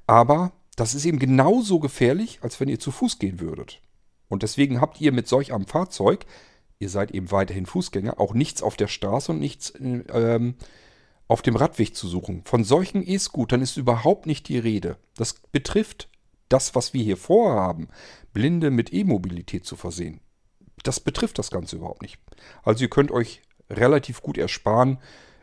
Aber 0.06 0.52
das 0.76 0.94
ist 0.94 1.04
eben 1.04 1.18
genauso 1.18 1.80
gefährlich, 1.80 2.38
als 2.40 2.60
wenn 2.60 2.68
ihr 2.68 2.78
zu 2.78 2.92
Fuß 2.92 3.18
gehen 3.18 3.40
würdet. 3.40 3.80
Und 4.28 4.44
deswegen 4.44 4.80
habt 4.80 5.00
ihr 5.00 5.10
mit 5.10 5.26
solch 5.26 5.52
einem 5.52 5.66
Fahrzeug, 5.66 6.24
ihr 6.78 6.90
seid 6.90 7.10
eben 7.10 7.32
weiterhin 7.32 7.66
Fußgänger, 7.66 8.20
auch 8.20 8.34
nichts 8.34 8.62
auf 8.62 8.76
der 8.76 8.86
Straße 8.86 9.32
und 9.32 9.40
nichts 9.40 9.72
ähm, 9.80 10.54
auf 11.26 11.42
dem 11.42 11.56
Radweg 11.56 11.96
zu 11.96 12.06
suchen. 12.06 12.42
Von 12.44 12.62
solchen 12.62 13.02
E-Scootern 13.04 13.62
ist 13.62 13.76
überhaupt 13.76 14.26
nicht 14.26 14.46
die 14.46 14.58
Rede. 14.58 14.96
Das 15.16 15.34
betrifft 15.50 16.08
das, 16.48 16.74
was 16.74 16.94
wir 16.94 17.02
hier 17.02 17.16
vorhaben, 17.16 17.88
Blinde 18.32 18.70
mit 18.70 18.92
E-Mobilität 18.92 19.64
zu 19.64 19.76
versehen. 19.76 20.20
Das 20.82 21.00
betrifft 21.00 21.38
das 21.38 21.50
Ganze 21.50 21.76
überhaupt 21.76 22.02
nicht. 22.02 22.18
Also 22.62 22.84
ihr 22.84 22.90
könnt 22.90 23.10
euch 23.10 23.42
relativ 23.70 24.22
gut 24.22 24.38
ersparen, 24.38 24.98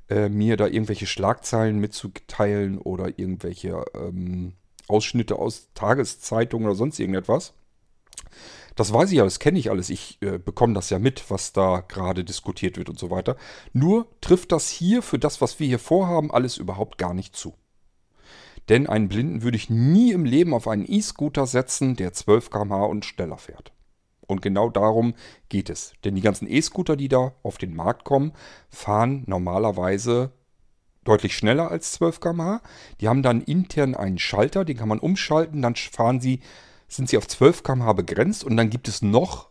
äh, 0.09 0.29
mir 0.29 0.57
da 0.57 0.67
irgendwelche 0.67 1.07
Schlagzeilen 1.07 1.79
mitzuteilen 1.79 2.77
oder 2.77 3.19
irgendwelche 3.19 3.83
ähm, 3.93 4.53
Ausschnitte 4.87 5.37
aus 5.37 5.69
Tageszeitungen 5.73 6.67
oder 6.67 6.75
sonst 6.75 6.99
irgendetwas. 6.99 7.53
Das 8.75 8.91
weiß 8.91 9.11
ich 9.11 9.17
ja, 9.17 9.23
das 9.23 9.39
kenne 9.39 9.57
ich 9.57 9.71
alles. 9.71 9.89
Ich 9.89 10.21
äh, 10.21 10.37
bekomme 10.37 10.73
das 10.73 10.89
ja 10.89 10.99
mit, 10.99 11.29
was 11.31 11.53
da 11.53 11.81
gerade 11.87 12.23
diskutiert 12.23 12.77
wird 12.77 12.89
und 12.89 12.99
so 12.99 13.09
weiter. 13.09 13.37
Nur 13.73 14.07
trifft 14.21 14.51
das 14.51 14.69
hier 14.69 15.01
für 15.01 15.17
das, 15.17 15.41
was 15.41 15.59
wir 15.59 15.67
hier 15.67 15.79
vorhaben, 15.79 16.31
alles 16.31 16.57
überhaupt 16.57 16.97
gar 16.97 17.13
nicht 17.13 17.35
zu. 17.35 17.55
Denn 18.69 18.87
einen 18.87 19.09
Blinden 19.09 19.43
würde 19.43 19.57
ich 19.57 19.69
nie 19.69 20.11
im 20.11 20.25
Leben 20.25 20.53
auf 20.53 20.67
einen 20.67 20.85
E-Scooter 20.87 21.45
setzen, 21.45 21.95
der 21.95 22.13
12 22.13 22.49
km/h 22.49 22.85
und 22.85 23.05
schneller 23.05 23.37
fährt. 23.37 23.73
Und 24.27 24.41
genau 24.41 24.69
darum 24.69 25.13
geht 25.49 25.69
es. 25.69 25.93
Denn 26.03 26.15
die 26.15 26.21
ganzen 26.21 26.47
E-Scooter, 26.49 26.95
die 26.95 27.09
da 27.09 27.33
auf 27.43 27.57
den 27.57 27.75
Markt 27.75 28.03
kommen, 28.05 28.33
fahren 28.69 29.23
normalerweise 29.27 30.31
deutlich 31.03 31.37
schneller 31.37 31.69
als 31.69 31.91
12 31.93 32.19
km/h. 32.19 32.61
Die 32.99 33.07
haben 33.07 33.23
dann 33.23 33.41
intern 33.41 33.95
einen 33.95 34.17
Schalter, 34.17 34.65
den 34.65 34.77
kann 34.77 34.89
man 34.89 34.99
umschalten, 34.99 35.61
dann 35.61 35.75
fahren 35.75 36.19
sie, 36.19 36.41
sind 36.87 37.09
sie 37.09 37.17
auf 37.17 37.27
12 37.27 37.63
km/h 37.63 37.93
begrenzt 37.93 38.43
und 38.43 38.57
dann 38.57 38.69
gibt 38.69 38.87
es 38.87 39.01
noch 39.01 39.49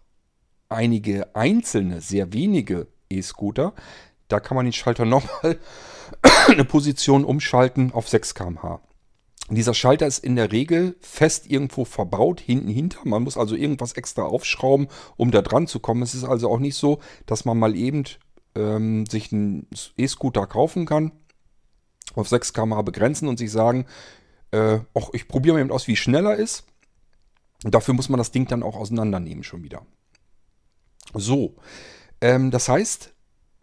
einige 0.68 1.35
einzelne, 1.37 2.00
sehr 2.00 2.33
wenige 2.33 2.88
E-Scooter. 3.09 3.75
Da 4.26 4.40
kann 4.40 4.56
man 4.56 4.66
den 4.66 4.73
Schalter 4.73 5.04
nochmal 5.04 5.59
eine 6.49 6.64
Position 6.64 7.25
umschalten 7.25 7.92
auf 7.92 8.09
6 8.09 8.35
km/h. 8.35 8.80
Dieser 9.50 9.74
Schalter 9.74 10.06
ist 10.06 10.24
in 10.24 10.36
der 10.36 10.52
Regel 10.52 10.96
fest 11.00 11.50
irgendwo 11.50 11.84
verbaut, 11.84 12.40
hinten 12.40 12.68
hinter. 12.68 13.00
Man 13.04 13.22
muss 13.22 13.36
also 13.36 13.54
irgendwas 13.54 13.92
extra 13.92 14.22
aufschrauben, 14.22 14.88
um 15.16 15.30
da 15.30 15.42
dran 15.42 15.66
zu 15.66 15.80
kommen. 15.80 16.02
Es 16.02 16.14
ist 16.14 16.24
also 16.24 16.50
auch 16.50 16.58
nicht 16.58 16.76
so, 16.76 17.00
dass 17.26 17.44
man 17.44 17.58
mal 17.58 17.76
eben 17.76 18.04
ähm, 18.54 19.04
sich 19.04 19.32
einen 19.32 19.66
E-Scooter 19.98 20.46
kaufen 20.46 20.86
kann, 20.86 21.12
auf 22.14 22.28
6 22.28 22.54
km/h 22.54 22.82
begrenzen 22.82 23.28
und 23.28 23.38
sich 23.38 23.50
sagen, 23.50 23.86
äh, 24.50 24.78
och, 24.94 25.10
ich 25.12 25.28
probiere 25.28 25.54
mal 25.54 25.60
eben 25.60 25.72
aus, 25.72 25.88
wie 25.88 25.96
schneller 25.96 26.36
ist. 26.36 26.64
Und 27.64 27.74
dafür 27.74 27.94
muss 27.94 28.08
man 28.08 28.18
das 28.18 28.30
Ding 28.30 28.46
dann 28.46 28.62
auch 28.62 28.76
auseinandernehmen 28.76 29.44
schon 29.44 29.62
wieder. 29.62 29.84
So, 31.12 31.56
ähm, 32.20 32.50
das 32.50 32.68
heißt, 32.68 33.13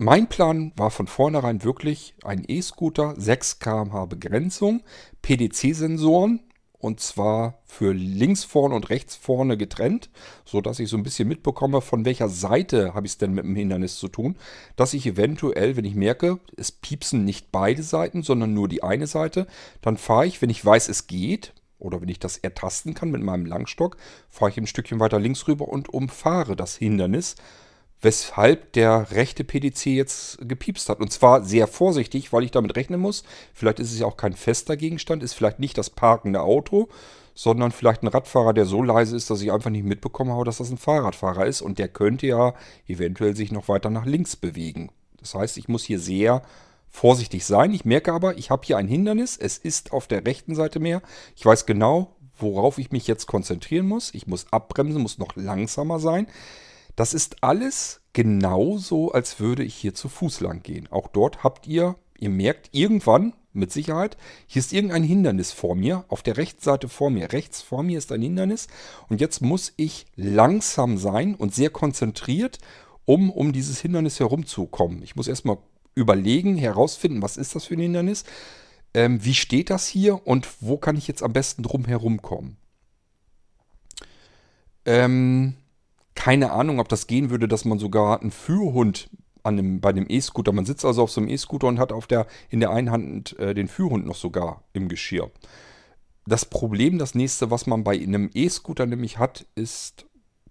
mein 0.02 0.28
Plan 0.28 0.72
war 0.76 0.90
von 0.90 1.06
vornherein 1.06 1.64
wirklich 1.64 2.16
ein 2.24 2.44
E-Scooter, 2.48 3.14
6 3.18 3.60
km/h 3.60 4.06
Begrenzung, 4.06 4.82
PDC-Sensoren 5.22 6.40
und 6.80 7.00
zwar 7.00 7.60
für 7.66 7.94
links 7.94 8.44
vorne 8.44 8.74
und 8.74 8.90
rechts 8.90 9.16
vorne 9.16 9.58
getrennt, 9.58 10.10
sodass 10.44 10.80
ich 10.80 10.90
so 10.90 10.98
ein 10.98 11.04
bisschen 11.04 11.28
mitbekomme, 11.28 11.82
von 11.82 12.04
welcher 12.04 12.30
Seite 12.30 12.96
habe 12.96 13.06
ich 13.06 13.14
es 13.14 13.18
denn 13.20 13.34
mit 13.34 13.46
dem 13.46 13.56
Hindernis 13.56 13.98
zu 13.98 14.08
tun, 14.08 14.38
dass 14.76 14.96
ich 14.96 15.06
eventuell, 15.06 15.78
wenn 15.78 15.86
ich 15.86 15.94
merke, 15.94 16.40
es 16.58 16.72
piepsen 16.72 17.24
nicht 17.24 17.52
beide 17.52 17.84
Seiten, 17.84 18.24
sondern 18.24 18.56
nur 18.56 18.68
die 18.68 18.82
eine 18.82 19.06
Seite, 19.06 19.46
dann 19.84 19.98
fahre 19.98 20.26
ich, 20.26 20.42
wenn 20.42 20.50
ich 20.50 20.66
weiß, 20.66 20.90
es 20.90 21.06
geht, 21.06 21.54
oder 21.78 22.02
wenn 22.02 22.10
ich 22.10 22.20
das 22.20 22.38
ertasten 22.38 22.96
kann 22.96 23.12
mit 23.12 23.22
meinem 23.22 23.46
Langstock, 23.46 23.98
fahre 24.32 24.50
ich 24.50 24.58
ein 24.58 24.66
Stückchen 24.66 25.00
weiter 25.00 25.20
links 25.20 25.48
rüber 25.48 25.68
und 25.68 25.90
umfahre 25.90 26.56
das 26.56 26.76
Hindernis, 26.76 27.36
weshalb 28.02 28.74
der 28.74 29.12
rechte 29.12 29.44
PDC 29.44 29.88
jetzt 29.88 30.38
gepiepst 30.48 30.90
hat. 30.90 31.00
Und 31.00 31.12
zwar 31.12 31.44
sehr 31.44 31.68
vorsichtig, 31.68 32.34
weil 32.34 32.44
ich 32.44 32.52
damit 32.52 32.76
rechnen 32.76 33.00
muss. 33.00 33.24
Vielleicht 33.54 33.80
ist 33.80 33.92
es 33.92 34.00
ja 34.00 34.08
auch 34.08 34.18
kein 34.18 34.34
fester 34.34 34.76
Gegenstand, 34.76 35.24
ist 35.24 35.34
vielleicht 35.34 35.60
nicht 35.60 35.78
das 35.78 35.90
parkende 35.90 36.42
Auto, 36.42 36.90
sondern 37.36 37.72
vielleicht 37.72 38.04
ein 38.04 38.08
Radfahrer, 38.08 38.54
der 38.54 38.66
so 38.66 38.82
leise 38.82 39.16
ist, 39.16 39.30
dass 39.30 39.42
ich 39.42 39.52
einfach 39.52 39.70
nicht 39.70 39.86
mitbekommen 39.86 40.32
habe, 40.32 40.46
dass 40.46 40.58
das 40.58 40.72
ein 40.72 40.78
Fahrradfahrer 40.78 41.46
ist. 41.46 41.62
Und 41.62 41.80
der 41.80 41.88
könnte 41.88 42.28
ja 42.28 42.54
eventuell 42.88 43.36
sich 43.36 43.52
noch 43.52 43.68
weiter 43.68 43.90
nach 43.90 44.06
links 44.06 44.36
bewegen. 44.36 44.90
Das 45.20 45.36
heißt, 45.36 45.58
ich 45.58 45.68
muss 45.68 45.84
hier 45.84 46.00
sehr 46.00 46.42
vorsichtig 46.90 47.46
sein. 47.46 47.74
Ich 47.74 47.86
merke 47.86 48.12
aber, 48.12 48.38
ich 48.38 48.50
habe 48.50 48.64
hier 48.66 48.78
ein 48.78 48.88
Hindernis. 48.88 49.38
Es 49.38 49.58
ist 49.58 49.94
auf 49.94 50.08
der 50.08 50.26
rechten 50.26 50.56
Seite 50.56 50.80
mehr. 50.80 51.02
Ich 51.36 51.46
weiß 51.46 51.66
genau, 51.66 52.16
worauf 52.38 52.80
ich 52.80 52.92
mich 52.92 53.08
jetzt 53.08 53.28
konzentrieren 53.28 53.88
muss. 53.88 54.14
Ich 54.14 54.28
muss 54.28 54.52
abbremsen, 54.52 55.02
muss 55.02 55.20
noch 55.20 55.36
langsamer 55.36 56.00
sein. 56.00 56.28
Das 56.96 57.14
ist 57.14 57.44
alles 57.44 58.02
genauso, 58.14 59.12
als 59.12 59.40
würde 59.40 59.64
ich 59.64 59.76
hier 59.76 59.94
zu 59.94 60.10
Fuß 60.10 60.42
lang 60.42 60.64
gehen. 60.64 60.88
Auch 60.92 61.08
dort 61.08 61.44
habt 61.44 61.68
ihr, 61.68 61.96
ihr 62.20 62.30
merkt 62.30 62.70
irgendwann, 62.72 63.34
mit 63.54 63.72
Sicherheit, 63.72 64.18
hier 64.48 64.62
ist 64.62 64.74
irgendein 64.74 65.04
Hindernis 65.04 65.52
vor 65.52 65.76
mir, 65.76 66.06
auf 66.08 66.24
der 66.24 66.38
rechten 66.38 66.62
Seite 66.62 66.88
vor 66.90 67.10
mir. 67.10 67.34
Rechts 67.34 67.62
vor 67.62 67.84
mir 67.84 67.98
ist 67.98 68.12
ein 68.12 68.22
Hindernis 68.22 68.68
und 69.10 69.20
jetzt 69.20 69.42
muss 69.42 69.74
ich 69.76 70.06
langsam 70.16 70.98
sein 70.98 71.36
und 71.36 71.54
sehr 71.54 71.70
konzentriert, 71.70 72.60
um 73.06 73.30
um 73.30 73.52
dieses 73.52 73.82
Hindernis 73.82 74.20
herumzukommen. 74.20 75.02
Ich 75.04 75.16
muss 75.16 75.28
erstmal 75.28 75.58
überlegen, 75.96 76.56
herausfinden, 76.56 77.22
was 77.22 77.38
ist 77.38 77.56
das 77.56 77.66
für 77.66 77.76
ein 77.76 77.82
Hindernis, 77.82 78.24
ähm, 78.94 79.24
wie 79.24 79.34
steht 79.34 79.70
das 79.70 79.88
hier 79.88 80.26
und 80.26 80.48
wo 80.62 80.78
kann 80.78 80.96
ich 80.96 81.08
jetzt 81.08 81.24
am 81.24 81.34
besten 81.34 81.64
drum 81.64 81.86
herumkommen. 81.86 82.58
Ähm, 84.86 85.56
keine 86.16 86.52
Ahnung, 86.52 86.80
ob 86.80 86.90
das 86.90 87.08
gehen 87.08 87.30
würde, 87.30 87.48
dass 87.48 87.66
man 87.66 87.80
sogar 87.80 88.22
einen 88.22 88.32
Führhund 88.32 89.10
an 89.44 89.58
dem, 89.58 89.82
bei 89.82 89.94
dem 89.94 90.06
E-Scooter, 90.08 90.52
man 90.52 90.66
sitzt 90.66 90.86
also 90.86 91.04
auf 91.04 91.12
so 91.12 91.22
einem 91.22 91.30
E-Scooter 91.30 91.68
und 91.68 91.80
hat 91.80 91.92
auf 91.92 92.08
der, 92.08 92.28
in 92.50 92.60
der 92.60 92.72
einen 92.72 92.92
Hand 92.92 93.38
äh, 93.40 93.54
den 93.54 93.68
Führhund 93.68 94.06
noch 94.06 94.16
sogar 94.16 94.64
im 94.74 94.88
Geschirr. 94.88 95.32
Das 96.28 96.46
Problem, 96.46 97.00
das 97.00 97.16
nächste, 97.16 97.50
was 97.50 97.66
man 97.66 97.84
bei 97.84 98.00
einem 98.00 98.30
E-Scooter 98.34 98.86
nämlich 98.86 99.18
hat, 99.18 99.46
ist, 99.56 100.06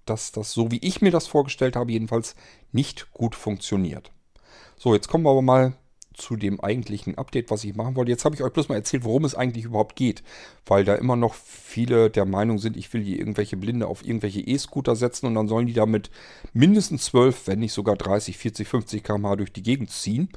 dass 0.05 0.33
das, 0.33 0.53
so 0.53 0.71
wie 0.71 0.79
ich 0.79 1.01
mir 1.01 1.13
das 1.13 1.29
vorgestellt 1.29 1.77
habe, 1.77 1.93
jedenfalls 1.93 2.35
nicht 2.73 3.13
gut 3.13 3.37
funktioniert. 3.37 4.11
So, 4.77 4.95
jetzt 4.95 5.09
kommen 5.09 5.25
wir 5.25 5.31
aber 5.31 5.43
mal 5.43 5.75
zu 6.15 6.37
dem 6.37 6.61
eigentlichen 6.61 7.17
Update, 7.17 7.51
was 7.51 7.65
ich 7.65 7.75
machen 7.75 7.97
wollte. 7.97 8.11
Jetzt 8.11 8.25
habe 8.25 8.35
ich 8.35 8.43
euch 8.43 8.53
bloß 8.53 8.69
mal 8.69 8.77
erzählt, 8.77 9.05
worum 9.05 9.25
es 9.25 9.35
eigentlich 9.35 9.65
überhaupt 9.65 9.97
geht, 9.97 10.23
weil 10.67 10.85
da 10.85 10.95
immer 10.95 11.17
noch 11.17 11.35
viele 11.35 12.11
der 12.11 12.25
Meinung 12.25 12.59
sind, 12.59 12.77
ich 12.77 12.93
will 12.93 13.03
hier 13.03 13.19
irgendwelche 13.19 13.57
Blinde 13.57 13.87
auf 13.87 14.05
irgendwelche 14.05 14.41
E-Scooter 14.41 14.97
setzen 14.97 15.27
und 15.27 15.35
dann 15.35 15.49
sollen 15.49 15.67
die 15.67 15.73
damit 15.73 16.11
mindestens 16.53 17.07
12, 17.07 17.47
wenn 17.47 17.61
nicht 17.61 17.73
sogar 17.73 17.97
30, 17.97 18.37
40, 18.37 18.69
50 18.69 19.05
km/h 19.05 19.37
durch 19.37 19.53
die 19.53 19.63
Gegend 19.63 19.91
ziehen. 19.91 20.29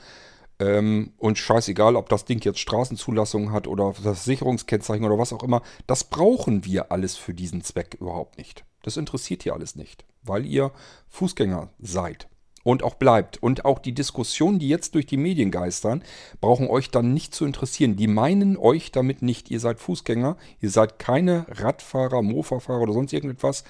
Ähm, 0.60 1.14
und 1.18 1.38
scheißegal, 1.38 1.96
ob 1.96 2.10
das 2.10 2.26
Ding 2.26 2.40
jetzt 2.44 2.60
Straßenzulassung 2.60 3.52
hat 3.52 3.68
oder 3.68 3.94
das 4.04 4.24
Sicherungskennzeichen 4.24 5.06
oder 5.06 5.18
was 5.18 5.34
auch 5.34 5.44
immer, 5.44 5.64
das 5.88 6.04
brauchen 6.04 6.64
wir 6.66 6.92
alles 6.92 7.18
für 7.18 7.34
diesen 7.34 7.64
Zweck 7.64 7.98
überhaupt 8.00 8.38
nicht. 8.38 8.64
Das 8.84 8.98
interessiert 8.98 9.44
hier 9.44 9.54
alles 9.54 9.76
nicht, 9.76 10.06
weil 10.22 10.46
ihr 10.46 10.72
Fußgänger 11.10 11.70
seid 11.80 12.28
und 12.64 12.84
auch 12.84 12.96
bleibt. 12.96 13.42
Und 13.42 13.66
auch 13.66 13.80
die 13.80 13.94
Diskussionen, 13.94 14.60
die 14.60 14.70
jetzt 14.70 14.96
durch 14.96 15.06
die 15.06 15.18
Medien 15.18 15.52
geistern, 15.52 16.04
brauchen 16.42 16.68
euch 16.68 16.90
dann 16.90 17.14
nicht 17.14 17.36
zu 17.36 17.46
interessieren. 17.46 17.96
Die 17.96 18.08
meinen 18.08 18.58
euch 18.58 18.92
damit 18.92 19.22
nicht. 19.22 19.52
Ihr 19.52 19.60
seid 19.60 19.80
Fußgänger, 19.80 20.38
ihr 20.60 20.70
seid 20.70 21.00
keine 21.00 21.46
Radfahrer, 21.50 22.22
Mofa-Fahrer 22.22 22.82
oder 22.82 22.94
sonst 22.94 23.14
irgendetwas 23.14 23.64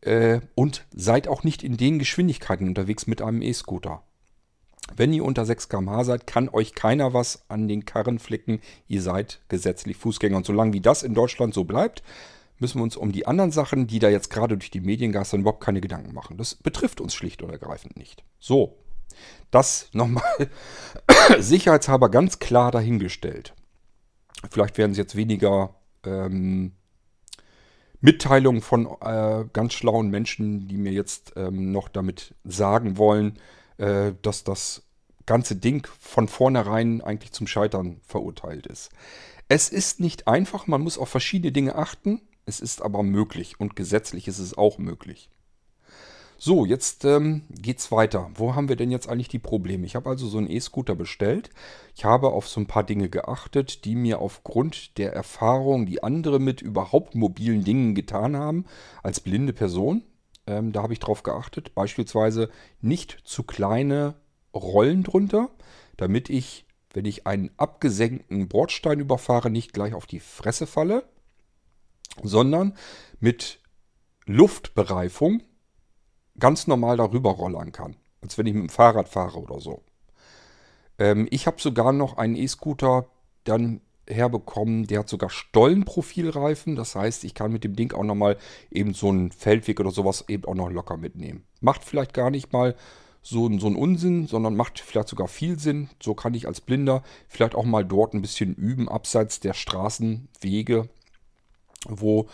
äh, 0.00 0.40
und 0.54 0.86
seid 0.94 1.28
auch 1.28 1.44
nicht 1.44 1.62
in 1.62 1.76
den 1.76 1.98
Geschwindigkeiten 1.98 2.68
unterwegs 2.68 3.06
mit 3.06 3.22
einem 3.22 3.42
E-Scooter. 3.42 4.02
Wenn 4.94 5.12
ihr 5.12 5.24
unter 5.24 5.44
6 5.44 5.68
km/h 5.68 6.04
seid, 6.04 6.26
kann 6.26 6.48
euch 6.48 6.74
keiner 6.74 7.12
was 7.12 7.42
an 7.48 7.66
den 7.66 7.84
Karren 7.84 8.20
flicken. 8.20 8.60
Ihr 8.86 9.02
seid 9.02 9.40
gesetzlich 9.48 9.96
Fußgänger. 9.96 10.36
Und 10.36 10.46
solange 10.46 10.72
wie 10.72 10.80
das 10.80 11.02
in 11.02 11.14
Deutschland 11.14 11.54
so 11.54 11.64
bleibt, 11.64 12.04
müssen 12.58 12.78
wir 12.78 12.82
uns 12.82 12.96
um 12.96 13.12
die 13.12 13.26
anderen 13.26 13.50
Sachen, 13.50 13.86
die 13.86 13.98
da 13.98 14.08
jetzt 14.08 14.30
gerade 14.30 14.56
durch 14.56 14.70
die 14.70 14.80
Medien 14.80 15.12
geistern, 15.12 15.40
überhaupt 15.40 15.62
keine 15.62 15.80
Gedanken 15.80 16.14
machen. 16.14 16.36
Das 16.36 16.54
betrifft 16.54 17.00
uns 17.00 17.14
schlicht 17.14 17.42
und 17.42 17.50
ergreifend 17.50 17.96
nicht. 17.96 18.24
So, 18.38 18.78
das 19.50 19.88
nochmal 19.92 20.22
sicherheitshalber 21.38 22.10
ganz 22.10 22.38
klar 22.38 22.70
dahingestellt. 22.70 23.54
Vielleicht 24.50 24.78
werden 24.78 24.92
es 24.92 24.98
jetzt 24.98 25.16
weniger 25.16 25.74
ähm, 26.04 26.72
Mitteilungen 28.00 28.60
von 28.60 28.86
äh, 29.00 29.44
ganz 29.52 29.74
schlauen 29.74 30.10
Menschen, 30.10 30.68
die 30.68 30.76
mir 30.76 30.92
jetzt 30.92 31.32
ähm, 31.36 31.72
noch 31.72 31.88
damit 31.88 32.34
sagen 32.44 32.98
wollen, 32.98 33.38
äh, 33.78 34.12
dass 34.22 34.44
das 34.44 34.82
ganze 35.24 35.56
Ding 35.56 35.88
von 35.98 36.28
vornherein 36.28 37.00
eigentlich 37.00 37.32
zum 37.32 37.46
Scheitern 37.46 38.00
verurteilt 38.06 38.66
ist. 38.66 38.90
Es 39.48 39.68
ist 39.68 40.00
nicht 40.00 40.28
einfach, 40.28 40.66
man 40.66 40.82
muss 40.82 40.98
auf 40.98 41.08
verschiedene 41.08 41.52
Dinge 41.52 41.74
achten. 41.74 42.20
Es 42.48 42.60
ist 42.60 42.80
aber 42.80 43.02
möglich 43.02 43.58
und 43.58 43.74
gesetzlich 43.74 44.28
ist 44.28 44.38
es 44.38 44.56
auch 44.56 44.78
möglich. 44.78 45.28
So, 46.38 46.64
jetzt 46.64 47.04
ähm, 47.04 47.42
geht's 47.50 47.90
weiter. 47.90 48.30
Wo 48.34 48.54
haben 48.54 48.68
wir 48.68 48.76
denn 48.76 48.90
jetzt 48.92 49.08
eigentlich 49.08 49.28
die 49.28 49.40
Probleme? 49.40 49.84
Ich 49.84 49.96
habe 49.96 50.08
also 50.10 50.28
so 50.28 50.38
einen 50.38 50.50
E-Scooter 50.50 50.94
bestellt. 50.94 51.50
Ich 51.96 52.04
habe 52.04 52.28
auf 52.28 52.46
so 52.46 52.60
ein 52.60 52.66
paar 52.66 52.84
Dinge 52.84 53.08
geachtet, 53.08 53.84
die 53.84 53.96
mir 53.96 54.20
aufgrund 54.20 54.96
der 54.98 55.12
Erfahrung, 55.12 55.86
die 55.86 56.04
andere 56.04 56.38
mit 56.38 56.62
überhaupt 56.62 57.16
mobilen 57.16 57.64
Dingen 57.64 57.94
getan 57.94 58.36
haben, 58.36 58.66
als 59.02 59.20
blinde 59.20 59.54
Person, 59.54 60.04
ähm, 60.46 60.72
da 60.72 60.82
habe 60.82 60.92
ich 60.92 61.00
drauf 61.00 61.24
geachtet. 61.24 61.74
Beispielsweise 61.74 62.50
nicht 62.80 63.18
zu 63.24 63.42
kleine 63.42 64.14
Rollen 64.54 65.02
drunter, 65.02 65.50
damit 65.96 66.30
ich, 66.30 66.66
wenn 66.92 67.06
ich 67.06 67.26
einen 67.26 67.50
abgesenkten 67.56 68.46
Bordstein 68.46 69.00
überfahre, 69.00 69.50
nicht 69.50 69.72
gleich 69.72 69.94
auf 69.94 70.06
die 70.06 70.20
Fresse 70.20 70.66
falle 70.66 71.02
sondern 72.22 72.74
mit 73.20 73.60
Luftbereifung 74.26 75.42
ganz 76.38 76.66
normal 76.66 76.96
darüber 76.96 77.30
rollern 77.30 77.72
kann. 77.72 77.96
Als 78.20 78.36
wenn 78.38 78.46
ich 78.46 78.54
mit 78.54 78.64
dem 78.64 78.68
Fahrrad 78.68 79.08
fahre 79.08 79.38
oder 79.40 79.60
so. 79.60 79.82
Ähm, 80.98 81.28
ich 81.30 81.46
habe 81.46 81.60
sogar 81.60 81.92
noch 81.92 82.16
einen 82.16 82.36
E-Scooter 82.36 83.06
dann 83.44 83.80
herbekommen. 84.08 84.86
Der 84.86 85.00
hat 85.00 85.08
sogar 85.08 85.30
Stollenprofilreifen. 85.30 86.76
Das 86.76 86.94
heißt, 86.94 87.24
ich 87.24 87.34
kann 87.34 87.52
mit 87.52 87.64
dem 87.64 87.76
Ding 87.76 87.92
auch 87.92 88.04
nochmal 88.04 88.36
eben 88.70 88.94
so 88.94 89.08
einen 89.08 89.30
Feldweg 89.30 89.80
oder 89.80 89.90
sowas 89.90 90.24
eben 90.28 90.44
auch 90.44 90.54
noch 90.54 90.70
locker 90.70 90.96
mitnehmen. 90.96 91.44
Macht 91.60 91.84
vielleicht 91.84 92.14
gar 92.14 92.30
nicht 92.30 92.52
mal 92.52 92.74
so, 93.22 93.50
so 93.58 93.66
einen 93.66 93.76
Unsinn, 93.76 94.26
sondern 94.28 94.54
macht 94.54 94.78
vielleicht 94.78 95.08
sogar 95.08 95.26
viel 95.26 95.58
Sinn. 95.58 95.88
So 96.00 96.14
kann 96.14 96.34
ich 96.34 96.46
als 96.46 96.60
Blinder 96.60 97.02
vielleicht 97.28 97.54
auch 97.54 97.64
mal 97.64 97.84
dort 97.84 98.14
ein 98.14 98.22
bisschen 98.22 98.54
üben, 98.54 98.88
abseits 98.88 99.40
der 99.40 99.54
Straßenwege, 99.54 100.88
wo 101.90 102.26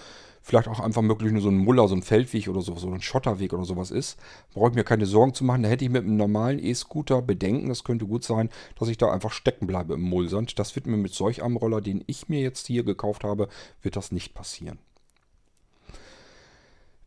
vielleicht 0.43 0.69
auch 0.69 0.81
einfach 0.81 1.03
möglich 1.03 1.33
nur 1.33 1.41
so 1.41 1.49
ein 1.49 1.57
Muller, 1.57 1.87
so 1.89 1.95
ein 1.95 2.03
Feldweg 2.03 2.49
oder 2.49 2.61
so, 2.61 2.75
so 2.77 2.91
ein 2.91 3.01
Schotterweg 3.01 3.53
oder 3.53 3.65
sowas 3.65 3.91
ist. 3.91 4.19
Brauche 4.53 4.71
ich 4.71 4.75
mir 4.75 4.85
keine 4.85 5.07
Sorgen 5.07 5.35
zu 5.35 5.45
machen. 5.45 5.63
Da 5.63 5.69
hätte 5.69 5.85
ich 5.85 5.91
mit 5.91 6.05
einem 6.05 6.17
normalen 6.17 6.59
E-Scooter 6.59 7.23
Bedenken. 7.23 7.69
Das 7.69 7.85
könnte 7.85 8.07
gut 8.07 8.25
sein, 8.25 8.51
dass 8.79 8.89
ich 8.89 8.99
da 8.99 9.13
einfach 9.13 9.31
stecken 9.31 9.67
bleibe 9.67 9.95
im 9.95 10.03
Mullsand. 10.03 10.59
Das 10.59 10.75
wird 10.75 10.87
mir 10.87 10.97
mit 10.97 11.15
solch 11.15 11.43
einem 11.43 11.57
Roller, 11.57 11.81
den 11.81 12.03
ich 12.07 12.29
mir 12.29 12.41
jetzt 12.41 12.67
hier 12.67 12.83
gekauft 12.83 13.25
habe, 13.25 13.49
wird 13.83 13.95
das 13.97 14.11
nicht 14.11 14.35
passieren. 14.35 14.79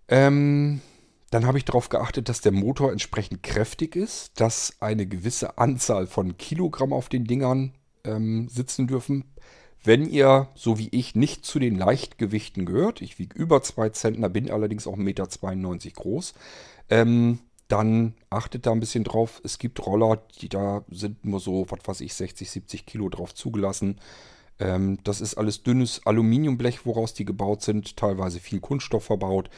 Ähm, 0.07 0.81
dann 1.31 1.45
habe 1.45 1.57
ich 1.57 1.65
darauf 1.65 1.89
geachtet, 1.89 2.29
dass 2.29 2.41
der 2.41 2.51
Motor 2.51 2.91
entsprechend 2.91 3.43
kräftig 3.43 3.95
ist, 3.95 4.39
dass 4.39 4.77
eine 4.79 5.05
gewisse 5.05 5.57
Anzahl 5.57 6.07
von 6.07 6.37
Kilogramm 6.37 6.93
auf 6.93 7.09
den 7.09 7.25
Dingern 7.25 7.73
ähm, 8.05 8.47
sitzen 8.47 8.87
dürfen. 8.87 9.25
Wenn 9.85 10.09
ihr, 10.09 10.49
so 10.55 10.79
wie 10.79 10.89
ich, 10.91 11.15
nicht 11.15 11.45
zu 11.45 11.59
den 11.59 11.75
Leichtgewichten 11.75 12.65
gehört, 12.65 13.01
ich 13.01 13.19
wiege 13.19 13.37
über 13.37 13.61
2 13.61 13.89
Zentner, 13.89 14.29
bin 14.29 14.49
allerdings 14.49 14.87
auch 14.87 14.97
1,92 14.97 14.97
Meter 15.03 16.01
groß, 16.01 16.33
ähm, 16.89 17.39
dann 17.67 18.13
achtet 18.29 18.65
da 18.65 18.71
ein 18.71 18.79
bisschen 18.79 19.03
drauf. 19.03 19.41
Es 19.43 19.57
gibt 19.57 19.85
Roller, 19.85 20.21
die 20.39 20.49
da 20.49 20.83
sind 20.89 21.25
nur 21.25 21.39
so, 21.39 21.65
was 21.69 21.79
weiß 21.85 22.01
ich, 22.01 22.13
60, 22.13 22.49
70 22.49 22.85
Kilo 22.85 23.09
drauf 23.09 23.33
zugelassen. 23.33 23.99
Ähm, 24.59 24.99
das 25.03 25.21
ist 25.21 25.35
alles 25.35 25.63
dünnes 25.63 26.05
Aluminiumblech, 26.05 26.85
woraus 26.85 27.13
die 27.13 27.25
gebaut 27.25 27.61
sind, 27.61 27.97
teilweise 27.97 28.39
viel 28.39 28.59
Kunststoff 28.59 29.05
verbaut. 29.05 29.49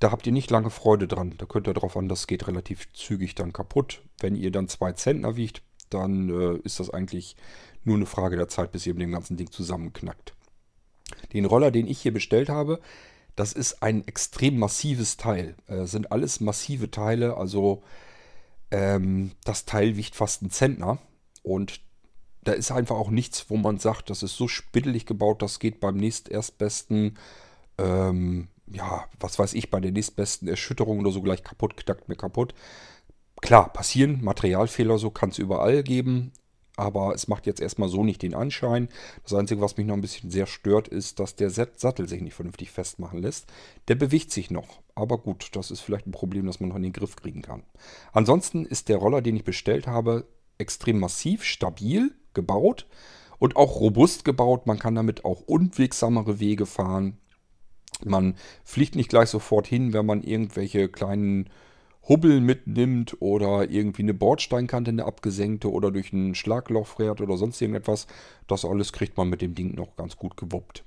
Da 0.00 0.12
habt 0.12 0.26
ihr 0.26 0.32
nicht 0.32 0.50
lange 0.50 0.70
Freude 0.70 1.08
dran. 1.08 1.34
Da 1.38 1.46
könnt 1.46 1.66
ihr 1.66 1.74
drauf 1.74 1.96
an, 1.96 2.08
das 2.08 2.26
geht 2.26 2.46
relativ 2.46 2.92
zügig 2.92 3.34
dann 3.34 3.52
kaputt. 3.52 4.02
Wenn 4.20 4.36
ihr 4.36 4.52
dann 4.52 4.68
2 4.68 4.92
Zentner 4.92 5.36
wiegt, 5.36 5.62
dann 5.90 6.28
äh, 6.28 6.58
ist 6.64 6.80
das 6.80 6.90
eigentlich 6.90 7.36
nur 7.84 7.96
eine 7.96 8.06
Frage 8.06 8.36
der 8.36 8.48
Zeit, 8.48 8.72
bis 8.72 8.86
ihr 8.86 8.94
mit 8.94 9.02
dem 9.02 9.12
ganzen 9.12 9.36
Ding 9.36 9.50
zusammenknackt. 9.50 10.34
Den 11.32 11.44
Roller, 11.44 11.70
den 11.70 11.86
ich 11.86 12.00
hier 12.00 12.12
bestellt 12.12 12.48
habe, 12.48 12.80
das 13.36 13.52
ist 13.52 13.82
ein 13.82 14.06
extrem 14.06 14.58
massives 14.58 15.16
Teil. 15.16 15.54
Äh, 15.66 15.84
sind 15.84 16.12
alles 16.12 16.40
massive 16.40 16.90
Teile, 16.90 17.36
also 17.36 17.82
ähm, 18.70 19.32
das 19.44 19.64
Teil 19.64 19.96
wiegt 19.96 20.16
fast 20.16 20.42
einen 20.42 20.50
Zentner. 20.50 20.98
Und 21.42 21.80
da 22.42 22.52
ist 22.52 22.70
einfach 22.70 22.96
auch 22.96 23.10
nichts, 23.10 23.48
wo 23.48 23.56
man 23.56 23.78
sagt, 23.78 24.10
das 24.10 24.22
ist 24.22 24.36
so 24.36 24.48
spittelig 24.48 25.06
gebaut, 25.06 25.42
das 25.42 25.58
geht 25.58 25.80
beim 25.80 25.96
nächsterstbesten, 25.96 27.16
ähm, 27.78 28.48
ja, 28.66 29.04
was 29.20 29.38
weiß 29.38 29.54
ich, 29.54 29.70
bei 29.70 29.80
der 29.80 29.92
nächstbesten 29.92 30.48
Erschütterung 30.48 30.98
oder 30.98 31.10
so 31.10 31.22
gleich 31.22 31.42
kaputt, 31.42 31.76
knackt 31.76 32.08
mir 32.08 32.16
kaputt. 32.16 32.54
Klar, 33.40 33.72
passieren 33.72 34.22
Materialfehler, 34.22 34.98
so 34.98 35.10
kann 35.10 35.30
es 35.30 35.38
überall 35.38 35.82
geben 35.82 36.32
aber 36.78 37.12
es 37.14 37.26
macht 37.26 37.46
jetzt 37.46 37.60
erstmal 37.60 37.88
so 37.88 38.04
nicht 38.04 38.22
den 38.22 38.34
Anschein. 38.34 38.88
Das 39.24 39.34
Einzige, 39.34 39.60
was 39.60 39.76
mich 39.76 39.86
noch 39.86 39.94
ein 39.94 40.00
bisschen 40.00 40.30
sehr 40.30 40.46
stört, 40.46 40.86
ist, 40.86 41.18
dass 41.18 41.34
der 41.34 41.50
Sattel 41.50 42.08
sich 42.08 42.22
nicht 42.22 42.34
vernünftig 42.34 42.70
festmachen 42.70 43.20
lässt. 43.20 43.52
Der 43.88 43.96
bewegt 43.96 44.30
sich 44.30 44.50
noch, 44.50 44.80
aber 44.94 45.18
gut, 45.18 45.50
das 45.52 45.70
ist 45.72 45.80
vielleicht 45.80 46.06
ein 46.06 46.12
Problem, 46.12 46.46
das 46.46 46.60
man 46.60 46.68
noch 46.68 46.76
in 46.76 46.84
den 46.84 46.92
Griff 46.92 47.16
kriegen 47.16 47.42
kann. 47.42 47.64
Ansonsten 48.12 48.64
ist 48.64 48.88
der 48.88 48.98
Roller, 48.98 49.22
den 49.22 49.36
ich 49.36 49.44
bestellt 49.44 49.88
habe, 49.88 50.28
extrem 50.58 51.00
massiv, 51.00 51.42
stabil 51.42 52.12
gebaut 52.32 52.86
und 53.38 53.56
auch 53.56 53.80
robust 53.80 54.24
gebaut. 54.24 54.66
Man 54.66 54.78
kann 54.78 54.94
damit 54.94 55.24
auch 55.24 55.40
unwegsamere 55.40 56.38
Wege 56.38 56.66
fahren. 56.66 57.18
Man 58.04 58.36
fliegt 58.62 58.94
nicht 58.94 59.08
gleich 59.08 59.30
sofort 59.30 59.66
hin, 59.66 59.92
wenn 59.92 60.06
man 60.06 60.22
irgendwelche 60.22 60.88
kleinen 60.88 61.50
Hubbel 62.08 62.40
mitnimmt 62.40 63.20
oder 63.20 63.68
irgendwie 63.68 64.02
eine 64.02 64.14
Bordsteinkante, 64.14 64.90
eine 64.90 65.04
abgesenkte 65.04 65.70
oder 65.70 65.90
durch 65.90 66.12
ein 66.12 66.34
Schlagloch 66.34 66.86
fährt 66.86 67.20
oder 67.20 67.36
sonst 67.36 67.60
irgendetwas. 67.60 68.06
Das 68.46 68.64
alles 68.64 68.92
kriegt 68.92 69.16
man 69.16 69.28
mit 69.28 69.42
dem 69.42 69.54
Ding 69.54 69.74
noch 69.74 69.96
ganz 69.96 70.16
gut 70.16 70.36
gewuppt. 70.36 70.84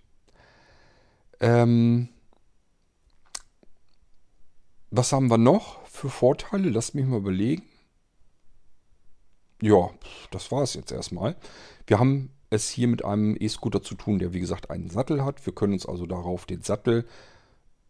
Ähm, 1.39 2.09
was 4.89 5.13
haben 5.13 5.29
wir 5.29 5.37
noch 5.37 5.85
für 5.87 6.09
Vorteile? 6.09 6.69
Lasst 6.69 6.95
mich 6.95 7.05
mal 7.05 7.17
überlegen. 7.17 7.63
Ja, 9.61 9.91
das 10.31 10.51
war 10.51 10.63
es 10.63 10.73
jetzt 10.73 10.91
erstmal. 10.91 11.35
Wir 11.85 11.99
haben 11.99 12.31
es 12.49 12.69
hier 12.69 12.87
mit 12.87 13.05
einem 13.05 13.37
E-Scooter 13.39 13.81
zu 13.81 13.95
tun, 13.95 14.19
der 14.19 14.33
wie 14.33 14.39
gesagt 14.39 14.69
einen 14.69 14.89
Sattel 14.89 15.23
hat. 15.23 15.45
Wir 15.45 15.53
können 15.53 15.73
uns 15.73 15.85
also 15.85 16.05
darauf 16.05 16.45
den 16.45 16.61
Sattel 16.61 17.05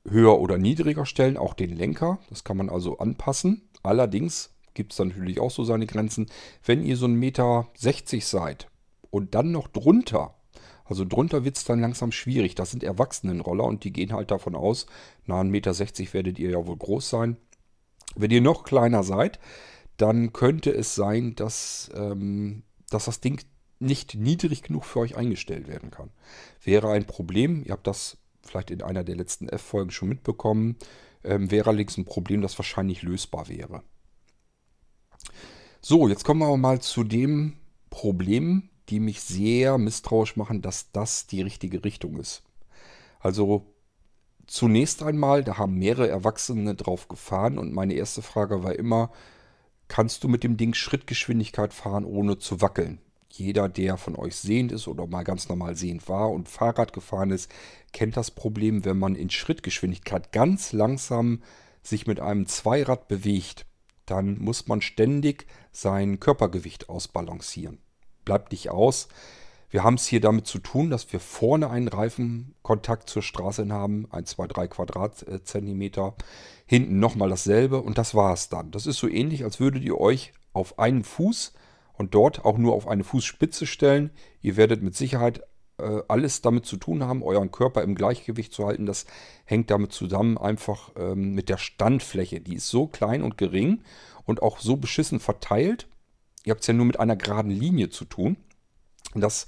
höher 0.08 0.40
oder 0.40 0.58
niedriger 0.58 1.06
stellen, 1.06 1.38
auch 1.38 1.54
den 1.54 1.76
Lenker. 1.76 2.20
Das 2.30 2.44
kann 2.44 2.58
man 2.58 2.70
also 2.70 2.98
anpassen. 2.98 3.70
Allerdings 3.84 4.52
gibt 4.74 4.94
es 4.94 5.00
natürlich 5.00 5.40
auch 5.40 5.52
so 5.52 5.64
seine 5.64 5.86
Grenzen. 5.86 6.28
Wenn 6.66 6.84
ihr 6.84 6.98
so 6.98 7.06
ein 7.06 7.16
Meter 7.16 7.68
60 7.76 8.26
seid 8.26 8.68
und 9.10 9.36
dann 9.36 9.52
noch 9.52 9.68
drunter, 9.68 10.36
also 10.86 11.06
drunter 11.06 11.46
wird 11.46 11.58
es 11.58 11.64
dann 11.64 11.80
langsam 11.80 12.12
schwierig. 12.12 12.56
Das 12.56 12.72
sind 12.72 12.84
Erwachsenenroller 12.84 13.64
und 13.64 13.84
die 13.84 13.94
gehen 13.94 14.14
halt 14.14 14.32
davon 14.32 14.56
aus, 14.56 14.88
na 15.26 15.40
1,60 15.40 15.50
Meter 15.50 16.14
werdet 16.14 16.40
ihr 16.40 16.52
ja 16.52 16.68
wohl 16.68 16.78
groß 16.78 17.10
sein. 17.10 17.38
Wenn 18.16 18.32
ihr 18.32 18.42
noch 18.42 18.64
kleiner 18.64 19.04
seid, 19.04 19.40
dann 19.98 20.34
könnte 20.34 20.72
es 20.72 20.96
sein, 20.96 21.36
dass, 21.36 21.90
ähm, 21.96 22.64
dass 22.90 23.06
das 23.06 23.22
Ding 23.22 23.42
nicht 23.80 24.16
niedrig 24.16 24.64
genug 24.64 24.86
für 24.86 25.00
euch 25.00 25.16
eingestellt 25.16 25.68
werden 25.68 25.92
kann. 25.92 26.12
Wäre 26.64 26.92
ein 26.92 27.06
Problem. 27.06 27.64
Ihr 27.66 27.72
habt 27.72 27.88
das 27.88 28.18
vielleicht 28.44 28.72
in 28.72 28.82
einer 28.82 29.04
der 29.04 29.16
letzten 29.16 29.50
F-Folgen 29.50 29.92
schon 29.92 30.10
mitbekommen, 30.10 30.78
ähm, 31.24 31.52
wäre 31.52 31.70
allerdings 31.70 31.98
ein 31.98 32.06
Problem, 32.06 32.42
das 32.42 32.58
wahrscheinlich 32.58 33.02
lösbar 33.02 33.48
wäre. 33.48 33.84
So, 35.82 36.08
jetzt 36.08 36.24
kommen 36.24 36.42
wir 36.42 36.58
mal 36.58 36.82
zu 36.82 37.04
dem 37.04 37.58
Problem, 37.90 38.70
die 38.90 39.00
mich 39.00 39.22
sehr 39.22 39.78
misstrauisch 39.78 40.36
machen, 40.36 40.62
dass 40.62 40.92
das 40.92 41.28
die 41.28 41.42
richtige 41.42 41.84
Richtung 41.84 42.18
ist. 42.18 42.44
Also 43.20 43.74
zunächst 44.48 45.02
einmal, 45.04 45.44
da 45.44 45.58
haben 45.58 45.78
mehrere 45.78 46.10
Erwachsene 46.10 46.76
drauf 46.76 47.08
gefahren 47.08 47.58
und 47.58 47.74
meine 47.74 47.94
erste 47.94 48.22
Frage 48.22 48.64
war 48.64 48.76
immer, 48.76 49.12
kannst 49.88 50.24
du 50.24 50.28
mit 50.28 50.44
dem 50.44 50.58
Ding 50.58 50.74
Schrittgeschwindigkeit 50.74 51.74
fahren, 51.74 52.06
ohne 52.06 52.38
zu 52.38 52.62
wackeln? 52.62 53.00
Jeder, 53.32 53.70
der 53.70 53.96
von 53.98 54.16
euch 54.18 54.36
sehend 54.36 54.72
ist 54.72 54.88
oder 54.88 55.08
mal 55.08 55.24
ganz 55.24 55.48
normal 55.48 55.76
sehend 55.76 56.10
war 56.10 56.30
und 56.32 56.50
Fahrrad 56.50 56.92
gefahren 56.92 57.32
ist, 57.32 57.50
kennt 57.94 58.18
das 58.18 58.30
Problem, 58.30 58.84
wenn 58.84 59.00
man 59.00 59.16
in 59.16 59.30
Schrittgeschwindigkeit 59.30 60.32
ganz 60.32 60.74
langsam 60.74 61.42
sich 61.82 62.08
mit 62.08 62.20
einem 62.20 62.46
Zweirad 62.46 63.08
bewegt, 63.08 63.66
dann 64.06 64.38
muss 64.38 64.68
man 64.68 64.82
ständig 64.82 65.48
sein 65.72 66.20
Körpergewicht 66.20 66.90
ausbalancieren. 66.90 67.80
Bleibt 68.26 68.52
nicht 68.52 68.70
aus. 68.70 69.08
Wir 69.70 69.84
haben 69.84 69.96
es 69.96 70.06
hier 70.06 70.20
damit 70.20 70.48
zu 70.48 70.60
tun, 70.60 70.90
dass 70.90 71.12
wir 71.14 71.22
vorne 71.22 71.70
einen 71.70 71.88
Reifenkontakt 71.88 73.10
zur 73.10 73.22
Straße 73.22 73.68
haben, 73.70 74.06
1, 74.12 74.32
2, 74.32 74.48
3 74.48 74.68
Quadratzentimeter, 74.68 76.16
hinten 76.66 77.00
nochmal 77.00 77.30
dasselbe 77.30 77.82
und 77.82 77.98
das 77.98 78.14
war 78.14 78.34
es 78.34 78.50
dann. 78.50 78.72
Das 78.72 78.86
ist 78.86 78.98
so 78.98 79.08
ähnlich, 79.08 79.46
als 79.46 79.62
würdet 79.62 79.84
ihr 79.84 79.98
euch 79.98 80.34
auf 80.52 80.78
einen 80.78 81.06
Fuß 81.06 81.54
und 82.02 82.16
dort 82.16 82.46
auch 82.46 82.58
nur 82.58 82.74
auf 82.74 82.88
eine 82.88 83.04
Fußspitze 83.04 83.68
stellen. 83.68 84.10
Ihr 84.42 84.58
werdet 84.58 84.82
mit 84.82 84.96
Sicherheit 84.96 85.44
äh, 85.78 86.02
alles 86.08 86.42
damit 86.42 86.66
zu 86.66 86.78
tun 86.78 87.04
haben, 87.04 87.22
euren 87.22 87.52
Körper 87.52 87.84
im 87.84 87.94
Gleichgewicht 87.94 88.54
zu 88.54 88.66
halten. 88.66 88.88
Das 88.88 89.06
hängt 89.46 89.70
damit 89.70 89.94
zusammen 89.94 90.40
einfach 90.40 90.92
ähm, 90.98 91.36
mit 91.36 91.48
der 91.48 91.58
Standfläche. 91.58 92.42
Die 92.42 92.56
ist 92.56 92.70
so 92.70 92.88
klein 92.88 93.22
und 93.22 93.38
gering 93.38 93.84
und 94.26 94.42
auch 94.42 94.58
so 94.58 94.78
beschissen 94.78 95.20
verteilt. 95.20 95.88
Ihr 96.44 96.52
habt 96.52 96.62
es 96.62 96.68
ja 96.68 96.74
nur 96.74 96.88
mit 96.88 97.00
einer 97.00 97.16
geraden 97.16 97.52
Linie 97.52 97.92
zu 97.92 98.06
tun, 98.06 98.36
dass 99.14 99.46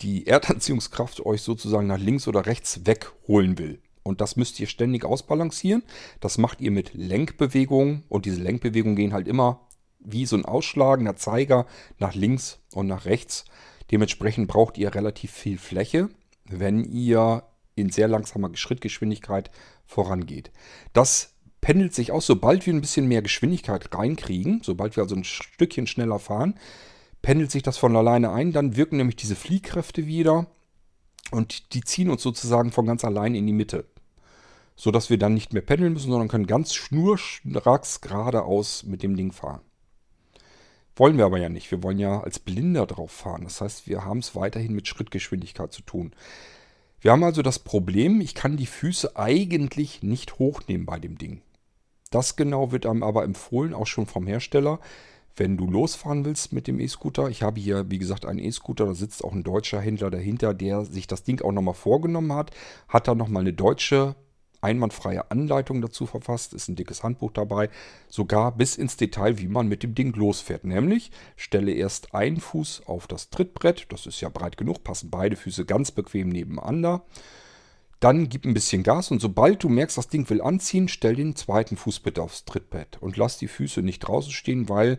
die 0.00 0.26
Erdanziehungskraft 0.26 1.20
euch 1.26 1.42
sozusagen 1.42 1.86
nach 1.86 1.98
links 1.98 2.28
oder 2.28 2.46
rechts 2.46 2.86
wegholen 2.86 3.58
will. 3.58 3.82
Und 4.02 4.22
das 4.22 4.36
müsst 4.36 4.58
ihr 4.58 4.68
ständig 4.68 5.04
ausbalancieren. 5.04 5.82
Das 6.20 6.38
macht 6.38 6.62
ihr 6.62 6.70
mit 6.70 6.94
Lenkbewegungen. 6.94 8.04
Und 8.08 8.24
diese 8.24 8.40
Lenkbewegungen 8.40 8.96
gehen 8.96 9.12
halt 9.12 9.28
immer 9.28 9.67
wie 10.00 10.26
so 10.26 10.36
ein 10.36 10.44
ausschlagender 10.44 11.16
Zeiger 11.16 11.66
nach 11.98 12.14
links 12.14 12.60
und 12.72 12.86
nach 12.86 13.04
rechts. 13.04 13.44
Dementsprechend 13.90 14.48
braucht 14.48 14.78
ihr 14.78 14.94
relativ 14.94 15.32
viel 15.32 15.58
Fläche, 15.58 16.08
wenn 16.44 16.84
ihr 16.84 17.44
in 17.74 17.90
sehr 17.90 18.08
langsamer 18.08 18.50
Schrittgeschwindigkeit 18.54 19.50
vorangeht. 19.86 20.50
Das 20.92 21.34
pendelt 21.60 21.94
sich 21.94 22.12
aus, 22.12 22.26
sobald 22.26 22.66
wir 22.66 22.74
ein 22.74 22.80
bisschen 22.80 23.06
mehr 23.06 23.22
Geschwindigkeit 23.22 23.94
reinkriegen, 23.94 24.60
sobald 24.62 24.96
wir 24.96 25.02
also 25.02 25.16
ein 25.16 25.24
Stückchen 25.24 25.86
schneller 25.86 26.18
fahren, 26.18 26.58
pendelt 27.22 27.50
sich 27.50 27.62
das 27.62 27.78
von 27.78 27.96
alleine 27.96 28.32
ein. 28.32 28.52
Dann 28.52 28.76
wirken 28.76 28.96
nämlich 28.96 29.16
diese 29.16 29.36
Fliehkräfte 29.36 30.06
wieder 30.06 30.46
und 31.30 31.74
die 31.74 31.82
ziehen 31.82 32.10
uns 32.10 32.22
sozusagen 32.22 32.72
von 32.72 32.86
ganz 32.86 33.04
allein 33.04 33.34
in 33.34 33.46
die 33.46 33.52
Mitte. 33.52 33.86
Sodass 34.76 35.10
wir 35.10 35.18
dann 35.18 35.34
nicht 35.34 35.52
mehr 35.52 35.62
pendeln 35.62 35.92
müssen, 35.92 36.10
sondern 36.10 36.28
können 36.28 36.46
ganz 36.46 36.74
schnurstracks 36.74 38.00
geradeaus 38.00 38.84
mit 38.84 39.02
dem 39.02 39.16
Ding 39.16 39.32
fahren. 39.32 39.60
Wollen 40.98 41.16
wir 41.16 41.26
aber 41.26 41.38
ja 41.38 41.48
nicht. 41.48 41.70
Wir 41.70 41.82
wollen 41.84 41.98
ja 41.98 42.20
als 42.20 42.40
Blinder 42.40 42.84
drauf 42.84 43.12
fahren. 43.12 43.44
Das 43.44 43.60
heißt, 43.60 43.86
wir 43.86 44.04
haben 44.04 44.18
es 44.18 44.34
weiterhin 44.34 44.74
mit 44.74 44.88
Schrittgeschwindigkeit 44.88 45.72
zu 45.72 45.82
tun. 45.82 46.12
Wir 47.00 47.12
haben 47.12 47.22
also 47.22 47.42
das 47.42 47.60
Problem, 47.60 48.20
ich 48.20 48.34
kann 48.34 48.56
die 48.56 48.66
Füße 48.66 49.16
eigentlich 49.16 50.02
nicht 50.02 50.40
hochnehmen 50.40 50.86
bei 50.86 50.98
dem 50.98 51.16
Ding. 51.16 51.42
Das 52.10 52.34
genau 52.34 52.72
wird 52.72 52.84
einem 52.84 53.04
aber 53.04 53.22
empfohlen, 53.22 53.74
auch 53.74 53.86
schon 53.86 54.06
vom 54.06 54.26
Hersteller, 54.26 54.80
wenn 55.36 55.56
du 55.56 55.70
losfahren 55.70 56.24
willst 56.24 56.52
mit 56.52 56.66
dem 56.66 56.80
E-Scooter. 56.80 57.28
Ich 57.28 57.44
habe 57.44 57.60
hier, 57.60 57.88
wie 57.88 57.98
gesagt, 57.98 58.26
einen 58.26 58.40
E-Scooter, 58.40 58.86
da 58.86 58.94
sitzt 58.94 59.22
auch 59.22 59.32
ein 59.32 59.44
deutscher 59.44 59.80
Händler 59.80 60.10
dahinter, 60.10 60.52
der 60.52 60.84
sich 60.84 61.06
das 61.06 61.22
Ding 61.22 61.40
auch 61.42 61.52
nochmal 61.52 61.74
vorgenommen 61.74 62.32
hat. 62.32 62.50
Hat 62.88 63.06
da 63.06 63.14
nochmal 63.14 63.42
eine 63.42 63.52
deutsche 63.52 64.16
einwandfreie 64.60 65.30
Anleitung 65.30 65.80
dazu 65.80 66.06
verfasst, 66.06 66.54
ist 66.54 66.68
ein 66.68 66.76
dickes 66.76 67.02
Handbuch 67.02 67.32
dabei, 67.32 67.70
sogar 68.08 68.52
bis 68.52 68.76
ins 68.76 68.96
Detail, 68.96 69.38
wie 69.38 69.48
man 69.48 69.68
mit 69.68 69.82
dem 69.82 69.94
Ding 69.94 70.14
losfährt. 70.14 70.64
Nämlich 70.64 71.10
stelle 71.36 71.72
erst 71.72 72.14
einen 72.14 72.40
Fuß 72.40 72.82
auf 72.86 73.06
das 73.06 73.30
Trittbrett, 73.30 73.86
das 73.90 74.06
ist 74.06 74.20
ja 74.20 74.28
breit 74.28 74.56
genug, 74.56 74.84
passen 74.84 75.10
beide 75.10 75.36
Füße 75.36 75.64
ganz 75.64 75.90
bequem 75.90 76.28
nebeneinander. 76.28 77.02
Dann 78.00 78.28
gib 78.28 78.44
ein 78.44 78.54
bisschen 78.54 78.84
Gas 78.84 79.10
und 79.10 79.20
sobald 79.20 79.62
du 79.62 79.68
merkst, 79.68 79.98
das 79.98 80.08
Ding 80.08 80.28
will 80.30 80.40
anziehen, 80.40 80.88
stell 80.88 81.16
den 81.16 81.34
zweiten 81.34 81.76
Fuß 81.76 82.00
bitte 82.00 82.22
aufs 82.22 82.44
Trittbrett 82.44 82.98
und 83.00 83.16
lass 83.16 83.38
die 83.38 83.48
Füße 83.48 83.82
nicht 83.82 84.00
draußen 84.00 84.30
stehen, 84.30 84.68
weil 84.68 84.98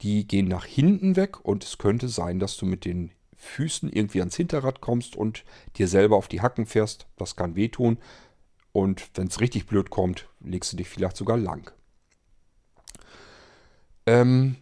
die 0.00 0.26
gehen 0.26 0.48
nach 0.48 0.64
hinten 0.64 1.14
weg 1.14 1.44
und 1.44 1.62
es 1.62 1.78
könnte 1.78 2.08
sein, 2.08 2.40
dass 2.40 2.56
du 2.56 2.66
mit 2.66 2.84
den 2.84 3.12
Füßen 3.36 3.88
irgendwie 3.92 4.20
ans 4.20 4.36
Hinterrad 4.36 4.80
kommst 4.80 5.16
und 5.16 5.44
dir 5.76 5.88
selber 5.88 6.16
auf 6.16 6.28
die 6.28 6.40
Hacken 6.40 6.66
fährst. 6.66 7.06
Das 7.16 7.36
kann 7.36 7.56
wehtun. 7.56 7.98
Und 8.72 9.10
wenn 9.14 9.28
es 9.28 9.40
richtig 9.40 9.66
blöd 9.66 9.90
kommt, 9.90 10.28
legst 10.40 10.72
du 10.72 10.76
dich 10.76 10.88
vielleicht 10.88 11.16
sogar 11.16 11.36
lang. 11.36 11.70
Ähm, 14.06 14.56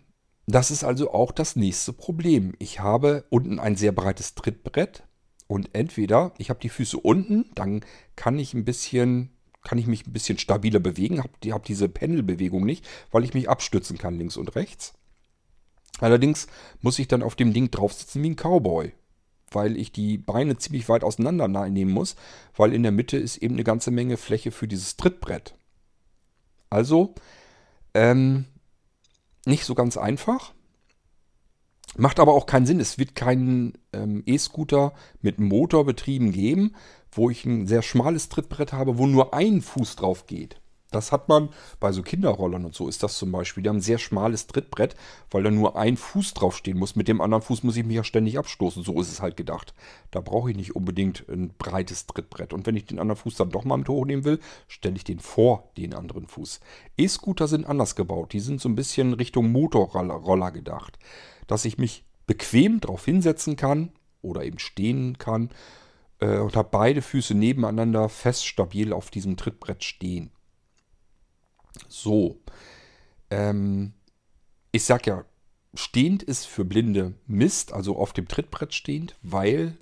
das 0.46 0.70
ist 0.70 0.84
also 0.84 1.12
auch 1.12 1.32
das 1.32 1.56
nächste 1.56 1.92
Problem. 1.92 2.54
Ich 2.58 2.80
habe 2.80 3.24
unten 3.30 3.58
ein 3.58 3.76
sehr 3.76 3.92
breites 3.92 4.34
Trittbrett 4.34 5.04
und 5.46 5.70
entweder 5.72 6.32
ich 6.38 6.50
habe 6.50 6.60
die 6.60 6.68
Füße 6.68 6.98
unten, 6.98 7.50
dann 7.54 7.84
kann 8.16 8.38
ich 8.38 8.54
ein 8.54 8.64
bisschen 8.64 9.30
kann 9.62 9.78
ich 9.78 9.86
mich 9.86 10.06
ein 10.06 10.12
bisschen 10.12 10.38
stabiler 10.38 10.80
bewegen, 10.80 11.18
habe 11.18 11.52
hab 11.52 11.64
diese 11.64 11.88
Pendelbewegung 11.88 12.64
nicht, 12.64 12.88
weil 13.10 13.24
ich 13.24 13.34
mich 13.34 13.48
abstützen 13.48 13.98
kann 13.98 14.16
links 14.16 14.36
und 14.36 14.54
rechts. 14.56 14.94
Allerdings 15.98 16.46
muss 16.80 16.98
ich 16.98 17.08
dann 17.08 17.22
auf 17.22 17.34
dem 17.34 17.52
Ding 17.52 17.70
drauf 17.70 17.92
sitzen 17.92 18.22
wie 18.22 18.30
ein 18.30 18.36
Cowboy, 18.36 18.94
weil 19.50 19.76
ich 19.76 19.92
die 19.92 20.18
Beine 20.18 20.56
ziemlich 20.58 20.88
weit 20.88 21.04
auseinander 21.04 21.48
nehmen 21.68 21.92
muss, 21.92 22.16
weil 22.56 22.72
in 22.72 22.82
der 22.82 22.92
Mitte 22.92 23.16
ist 23.16 23.38
eben 23.38 23.54
eine 23.54 23.64
ganze 23.64 23.90
Menge 23.90 24.16
Fläche 24.16 24.50
für 24.50 24.68
dieses 24.68 24.96
Trittbrett. 24.96 25.54
Also, 26.68 27.14
ähm, 27.94 28.44
nicht 29.46 29.64
so 29.64 29.74
ganz 29.74 29.96
einfach. 29.96 30.52
Macht 31.96 32.20
aber 32.20 32.34
auch 32.34 32.46
keinen 32.46 32.66
Sinn. 32.66 32.78
Es 32.78 32.98
wird 32.98 33.16
keinen 33.16 33.72
ähm, 33.92 34.22
E-Scooter 34.24 34.92
mit 35.20 35.40
Motor 35.40 35.84
betrieben 35.84 36.30
geben, 36.30 36.76
wo 37.10 37.30
ich 37.30 37.44
ein 37.44 37.66
sehr 37.66 37.82
schmales 37.82 38.28
Trittbrett 38.28 38.72
habe, 38.72 38.98
wo 38.98 39.06
nur 39.06 39.34
ein 39.34 39.60
Fuß 39.60 39.96
drauf 39.96 40.26
geht. 40.26 40.60
Das 40.90 41.12
hat 41.12 41.28
man 41.28 41.50
bei 41.78 41.92
so 41.92 42.02
Kinderrollern 42.02 42.64
und 42.64 42.74
so 42.74 42.88
ist 42.88 43.02
das 43.02 43.16
zum 43.16 43.30
Beispiel. 43.30 43.62
Die 43.62 43.68
haben 43.68 43.76
ein 43.76 43.82
sehr 43.82 43.98
schmales 43.98 44.46
Trittbrett, 44.46 44.96
weil 45.30 45.42
da 45.42 45.50
nur 45.50 45.76
ein 45.76 45.96
Fuß 45.96 46.34
draufstehen 46.34 46.78
muss. 46.78 46.96
Mit 46.96 47.08
dem 47.08 47.20
anderen 47.20 47.42
Fuß 47.42 47.62
muss 47.62 47.76
ich 47.76 47.84
mich 47.84 47.96
ja 47.96 48.04
ständig 48.04 48.38
abstoßen. 48.38 48.82
So 48.82 49.00
ist 49.00 49.10
es 49.10 49.22
halt 49.22 49.36
gedacht. 49.36 49.74
Da 50.10 50.20
brauche 50.20 50.50
ich 50.50 50.56
nicht 50.56 50.74
unbedingt 50.74 51.24
ein 51.28 51.52
breites 51.56 52.06
Trittbrett. 52.06 52.52
Und 52.52 52.66
wenn 52.66 52.76
ich 52.76 52.86
den 52.86 52.98
anderen 52.98 53.20
Fuß 53.20 53.36
dann 53.36 53.50
doch 53.50 53.64
mal 53.64 53.76
mit 53.76 53.88
hochnehmen 53.88 54.24
will, 54.24 54.40
stelle 54.66 54.96
ich 54.96 55.04
den 55.04 55.20
vor 55.20 55.70
den 55.76 55.94
anderen 55.94 56.26
Fuß. 56.26 56.60
E-Scooter 56.96 57.46
sind 57.46 57.66
anders 57.66 57.94
gebaut. 57.94 58.32
Die 58.32 58.40
sind 58.40 58.60
so 58.60 58.68
ein 58.68 58.76
bisschen 58.76 59.14
Richtung 59.14 59.52
Motorroller 59.52 60.50
gedacht. 60.50 60.98
Dass 61.46 61.64
ich 61.64 61.78
mich 61.78 62.04
bequem 62.26 62.80
drauf 62.80 63.04
hinsetzen 63.04 63.56
kann 63.56 63.92
oder 64.22 64.44
eben 64.44 64.58
stehen 64.58 65.18
kann 65.18 65.50
äh, 66.20 66.38
und 66.38 66.56
habe 66.56 66.68
beide 66.70 67.02
Füße 67.02 67.34
nebeneinander 67.34 68.08
fest 68.08 68.46
stabil 68.46 68.92
auf 68.92 69.10
diesem 69.10 69.36
Trittbrett 69.36 69.84
stehen. 69.84 70.30
So. 71.88 72.40
Ähm, 73.30 73.92
ich 74.72 74.84
sag 74.84 75.06
ja, 75.06 75.24
stehend 75.74 76.22
ist 76.22 76.46
für 76.46 76.64
Blinde 76.64 77.14
Mist, 77.26 77.72
also 77.72 77.96
auf 77.96 78.12
dem 78.12 78.28
Trittbrett 78.28 78.74
stehend, 78.74 79.16
weil 79.22 79.76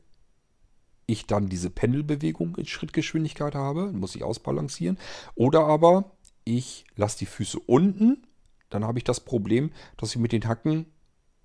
ich 1.07 1.27
dann 1.27 1.48
diese 1.48 1.70
Pendelbewegung 1.70 2.57
in 2.57 2.66
Schrittgeschwindigkeit 2.66 3.55
habe, 3.55 3.92
muss 3.92 4.14
ich 4.14 4.24
ausbalancieren. 4.24 4.98
Oder 5.35 5.64
aber 5.64 6.16
ich 6.44 6.85
lasse 6.96 7.18
die 7.18 7.27
Füße 7.27 7.59
unten, 7.59 8.27
dann 8.68 8.85
habe 8.85 8.98
ich 8.98 9.05
das 9.05 9.20
Problem, 9.20 9.70
dass 9.96 10.11
ich 10.11 10.18
mit 10.18 10.33
den 10.33 10.46
Hacken 10.46 10.87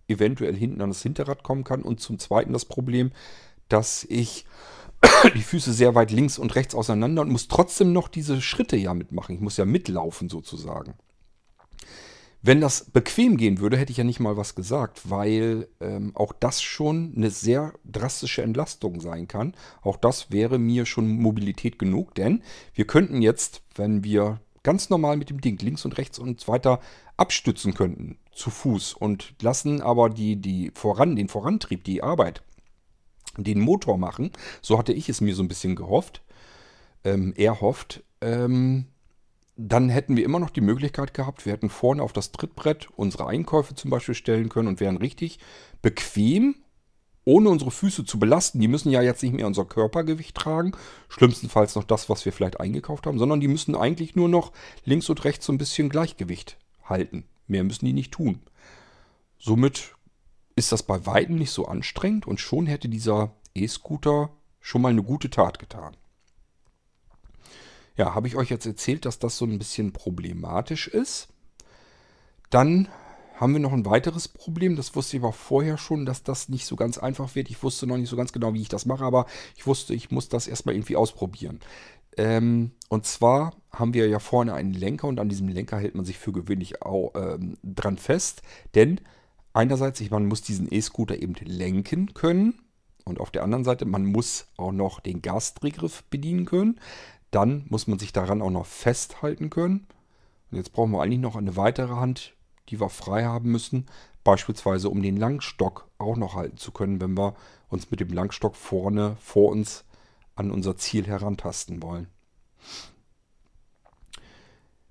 eventuell 0.08 0.56
hinten 0.56 0.82
an 0.82 0.90
das 0.90 1.02
Hinterrad 1.02 1.44
kommen 1.44 1.64
kann. 1.64 1.82
Und 1.82 2.02
zum 2.02 2.20
Zweiten 2.20 2.52
das 2.52 2.66
Problem, 2.66 3.12
dass 3.70 4.04
ich 4.04 4.46
die 5.36 5.42
Füße 5.42 5.74
sehr 5.74 5.96
weit 5.96 6.12
links 6.12 6.38
und 6.38 6.56
rechts 6.56 6.76
auseinander 6.76 7.22
und 7.22 7.32
muss 7.32 7.48
trotzdem 7.48 7.94
noch 7.94 8.08
diese 8.08 8.42
Schritte 8.42 8.76
ja 8.76 8.94
mitmachen. 8.94 9.36
Ich 9.36 9.42
muss 9.42 9.58
ja 9.58 9.66
mitlaufen 9.66 10.30
sozusagen. 10.30 10.96
Wenn 12.46 12.60
das 12.60 12.92
bequem 12.92 13.38
gehen 13.38 13.60
würde, 13.60 13.78
hätte 13.78 13.92
ich 13.92 13.98
ja 13.98 14.04
nicht 14.04 14.20
mal 14.20 14.36
was 14.36 14.54
gesagt, 14.54 15.10
weil 15.10 15.70
ähm, 15.80 16.12
auch 16.13 16.34
das 16.34 16.62
schon 16.62 17.13
eine 17.16 17.30
sehr 17.30 17.74
drastische 17.86 18.42
Entlastung 18.42 19.00
sein 19.00 19.30
kann. 19.30 19.54
Auch 19.82 19.96
das 19.96 20.30
wäre 20.30 20.60
mir 20.60 20.86
schon 20.86 21.08
Mobilität 21.08 21.80
genug, 21.80 22.16
denn 22.16 22.44
wir 22.74 22.86
könnten 22.86 23.22
jetzt, 23.22 23.62
wenn 23.76 24.04
wir 24.04 24.42
ganz 24.62 24.89
normal 24.89 25.16
mit 25.16 25.30
dem 25.30 25.39
Ding 25.39 25.58
links 25.62 25.86
und 25.86 25.98
rechts 25.98 26.20
und 26.20 26.46
weiter 26.50 26.82
abstützen 27.16 27.74
könnten 27.74 28.18
zu 28.34 28.50
Fuß 28.50 28.94
und 28.94 29.36
lassen 29.42 29.82
aber 29.82 30.10
die, 30.10 30.36
die 30.36 30.72
voran, 30.74 31.16
den 31.16 31.30
Vorantrieb, 31.30 31.86
die 31.86 32.04
Arbeit 32.04 32.44
den 33.38 33.60
Motor 33.60 33.98
machen. 33.98 34.32
So 34.62 34.78
hatte 34.78 34.93
ich 34.93 35.10
es 35.10 35.22
mir 35.22 35.36
so 35.36 35.43
ein 35.43 35.48
bisschen 35.48 35.76
gehofft. 35.76 36.22
Ähm, 37.04 37.34
er 37.36 37.62
hofft. 37.62 38.04
Ähm, 38.22 38.88
dann 39.56 39.89
hätten 39.89 40.17
wir 40.17 40.26
immer 40.26 40.39
noch 40.39 40.50
die 40.50 40.62
Möglichkeit 40.62 41.13
gehabt, 41.13 41.46
wir 41.46 41.54
hätten 41.54 41.69
vorne 41.69 42.02
auf 42.02 42.13
das 42.13 42.32
Trittbrett 42.32 42.88
unsere 42.96 43.28
Einkäufe 43.28 43.76
zum 43.76 43.91
Beispiel 43.91 44.15
stellen 44.15 44.50
können 44.50 44.67
und 44.67 44.80
wären 44.80 44.98
richtig 44.98 45.38
bequem, 45.82 46.56
ohne 47.24 47.50
unsere 47.50 47.72
Füße 47.72 48.04
zu 48.04 48.19
belasten. 48.19 48.60
Die 48.60 48.67
müssen 48.67 48.91
ja 48.91 49.02
jetzt 49.02 49.22
nicht 49.22 49.36
mehr 49.36 49.48
unser 49.48 49.65
Körpergewicht 49.65 50.36
tragen, 50.36 50.72
schlimmstenfalls 51.08 51.76
noch 51.76 51.84
das, 51.84 52.10
was 52.10 52.26
wir 52.26 52.34
vielleicht 52.34 52.60
eingekauft 52.60 53.06
haben, 53.06 53.19
sondern 53.19 53.39
die 53.39 53.48
müssen 53.48 53.76
eigentlich 53.76 54.15
nur 54.15 54.28
noch 54.28 54.52
links 54.86 55.10
und 55.10 55.24
rechts 55.24 55.46
so 55.46 55.54
ein 55.54 55.60
bisschen 55.60 55.89
Gleichgewicht 55.89 56.58
halten. 56.84 57.26
Mehr 57.48 57.63
müssen 57.63 57.86
die 57.86 57.93
nicht 57.93 58.12
tun. 58.12 58.41
Somit 59.38 59.93
ist 60.56 60.72
das 60.72 60.84
bei 60.84 61.06
weitem 61.06 61.36
nicht 61.36 61.52
so 61.52 61.66
anstrengend 61.66 62.28
und 62.28 62.39
schon 62.39 62.68
hätte 62.68 62.89
dieser 62.89 63.32
E-Scooter 63.56 64.30
schon 64.60 64.82
mal 64.82 64.89
eine 64.89 65.04
gute 65.04 65.30
Tat 65.30 65.60
getan. 65.60 65.96
Ja, 67.96 68.16
habe 68.16 68.28
ich 68.28 68.36
euch 68.36 68.50
jetzt 68.50 68.66
erzählt, 68.66 69.06
dass 69.06 69.20
das 69.20 69.38
so 69.38 69.46
ein 69.46 69.60
bisschen 69.60 69.94
problematisch 69.94 70.88
ist. 70.88 71.28
Dann 72.50 72.88
haben 73.36 73.54
wir 73.54 73.60
noch 73.60 73.74
ein 73.74 73.86
weiteres 73.86 74.28
Problem. 74.28 74.76
Das 74.76 74.96
wusste 74.96 75.18
ich 75.18 75.24
aber 75.24 75.34
vorher 75.34 75.78
schon, 75.78 76.06
dass 76.06 76.24
das 76.24 76.50
nicht 76.50 76.66
so 76.66 76.76
ganz 76.76 76.98
einfach 76.98 77.36
wird. 77.36 77.50
Ich 77.50 77.62
wusste 77.62 77.88
noch 77.88 77.98
nicht 77.98 78.10
so 78.10 78.16
ganz 78.16 78.32
genau, 78.32 78.54
wie 78.54 78.62
ich 78.62 78.70
das 78.70 78.86
mache, 78.86 79.04
aber 79.04 79.26
ich 79.56 79.68
wusste, 79.68 79.94
ich 79.94 80.12
muss 80.12 80.30
das 80.30 80.48
erstmal 80.48 80.76
irgendwie 80.76 80.96
ausprobieren. 80.96 81.60
Ähm, 82.16 82.72
und 82.89 83.06
zwar 83.06 83.56
haben 83.72 83.94
wir 83.94 84.08
ja 84.08 84.20
vorne 84.20 84.54
einen 84.54 84.74
Lenker 84.74 85.08
und 85.08 85.20
an 85.20 85.30
diesem 85.30 85.48
Lenker 85.48 85.80
hält 85.80 85.96
man 85.96 86.06
sich 86.06 86.18
für 86.20 86.32
gewöhnlich 86.32 86.82
auch, 86.84 87.13
ähm, 87.16 87.58
dran 87.63 87.98
fest, 87.98 88.44
denn 88.76 89.02
einerseits, 89.54 90.02
man 90.10 90.26
muss 90.26 90.42
diesen 90.42 90.72
E-Scooter 90.72 91.22
eben 91.22 91.36
lenken 91.46 92.13
können. 92.13 92.60
Und 93.06 93.20
auf 93.20 93.32
der 93.32 93.44
anderen 93.44 93.63
Seite, 93.63 93.86
man 93.86 94.06
muss 94.06 94.48
auch 94.58 94.72
noch 94.72 95.00
den 95.00 95.22
Gasdrehgriff 95.22 96.04
bedienen 96.06 96.46
können. 96.46 96.80
Dann 97.32 97.66
muss 97.70 97.88
man 97.88 98.00
sich 98.00 98.13
daran 98.13 98.42
auch 98.42 98.50
noch 98.50 98.66
festhalten 98.66 99.50
können. 99.50 99.88
Und 100.52 100.58
jetzt 100.58 100.72
brauchen 100.72 100.92
wir 100.92 101.02
eigentlich 101.02 101.20
noch 101.20 101.36
eine 101.36 101.56
weitere 101.58 101.96
Hand, 101.96 102.34
die 102.70 102.80
wir 102.80 102.89
frei 102.89 103.26
haben 103.26 103.52
müssen. 103.52 103.88
Beispielsweise 104.24 104.89
um 104.89 105.02
den 105.02 105.18
Langstock 105.18 105.89
auch 105.98 106.16
noch 106.16 106.36
halten 106.36 106.58
zu 106.58 106.72
können, 106.72 107.02
wenn 107.02 107.18
wir 107.18 107.36
uns 107.70 107.92
mit 107.92 108.00
dem 108.00 108.13
Langstock 108.13 108.56
vorne 108.56 109.18
vor 109.20 109.52
uns 109.52 109.84
an 110.36 110.52
unser 110.52 110.78
Ziel 110.78 111.06
herantasten 111.06 111.82
wollen. 111.82 112.08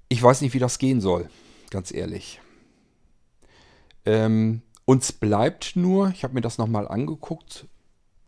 Ich 0.08 0.22
weiß 0.22 0.42
nicht, 0.42 0.52
wie 0.52 0.58
das 0.58 0.78
gehen 0.78 1.00
soll, 1.00 1.30
ganz 1.70 1.92
ehrlich. 1.92 2.40
Ähm, 4.04 4.62
uns 4.84 5.12
bleibt 5.12 5.76
nur, 5.76 6.10
ich 6.10 6.24
habe 6.24 6.34
mir 6.34 6.40
das 6.40 6.58
nochmal 6.58 6.88
angeguckt, 6.88 7.66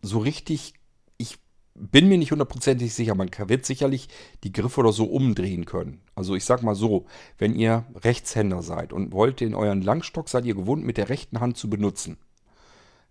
so 0.01 0.19
richtig, 0.19 0.73
ich 1.17 1.37
bin 1.73 2.07
mir 2.07 2.17
nicht 2.17 2.31
hundertprozentig 2.31 2.93
sicher, 2.93 3.15
man 3.15 3.29
wird 3.47 3.65
sicherlich 3.65 4.07
die 4.43 4.53
Griffe 4.53 4.79
oder 4.79 4.93
so 4.93 5.05
umdrehen 5.05 5.65
können. 5.65 6.01
Also 6.15 6.35
ich 6.35 6.45
sag 6.45 6.63
mal 6.63 6.75
so, 6.75 7.05
wenn 7.37 7.55
ihr 7.55 7.85
Rechtshänder 7.95 8.61
seid 8.61 8.93
und 8.93 9.11
wollt 9.11 9.41
den 9.41 9.53
euren 9.53 9.81
Langstock, 9.81 10.29
seid 10.29 10.45
ihr 10.45 10.55
gewohnt 10.55 10.85
mit 10.85 10.97
der 10.97 11.09
rechten 11.09 11.41
Hand 11.41 11.57
zu 11.57 11.69
benutzen. 11.69 12.17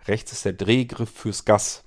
Rechts 0.07 0.33
ist 0.33 0.45
der 0.45 0.55
Drehgriff 0.55 1.11
fürs 1.11 1.45
Gas. 1.45 1.85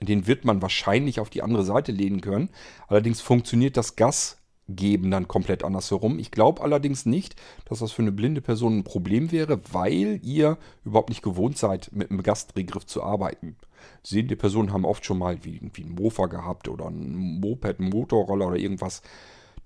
Den 0.00 0.26
wird 0.26 0.44
man 0.44 0.60
wahrscheinlich 0.60 1.20
auf 1.20 1.30
die 1.30 1.42
andere 1.42 1.64
Seite 1.64 1.92
lehnen 1.92 2.20
können. 2.20 2.50
Allerdings 2.88 3.22
funktioniert 3.22 3.78
das 3.78 3.96
Gas 3.96 4.36
geben 4.68 5.10
dann 5.10 5.28
komplett 5.28 5.64
andersherum. 5.64 6.18
Ich 6.18 6.30
glaube 6.30 6.62
allerdings 6.62 7.06
nicht, 7.06 7.36
dass 7.66 7.78
das 7.78 7.92
für 7.92 8.02
eine 8.02 8.12
blinde 8.12 8.40
Person 8.40 8.78
ein 8.78 8.84
Problem 8.84 9.30
wäre, 9.30 9.60
weil 9.72 10.20
ihr 10.22 10.58
überhaupt 10.84 11.08
nicht 11.08 11.22
gewohnt 11.22 11.56
seid, 11.56 11.90
mit 11.92 12.10
einem 12.10 12.22
Gastdrehgriff 12.22 12.86
zu 12.86 13.02
arbeiten. 13.02 13.56
Sehende 14.02 14.36
Personen 14.36 14.72
haben 14.72 14.84
oft 14.84 15.04
schon 15.04 15.18
mal 15.18 15.44
wie, 15.44 15.60
wie 15.74 15.84
ein 15.84 15.94
Mofa 15.94 16.26
gehabt 16.26 16.68
oder 16.68 16.86
ein 16.86 17.14
Moped, 17.40 17.78
ein 17.78 17.90
Motorroller 17.90 18.48
oder 18.48 18.56
irgendwas. 18.56 19.02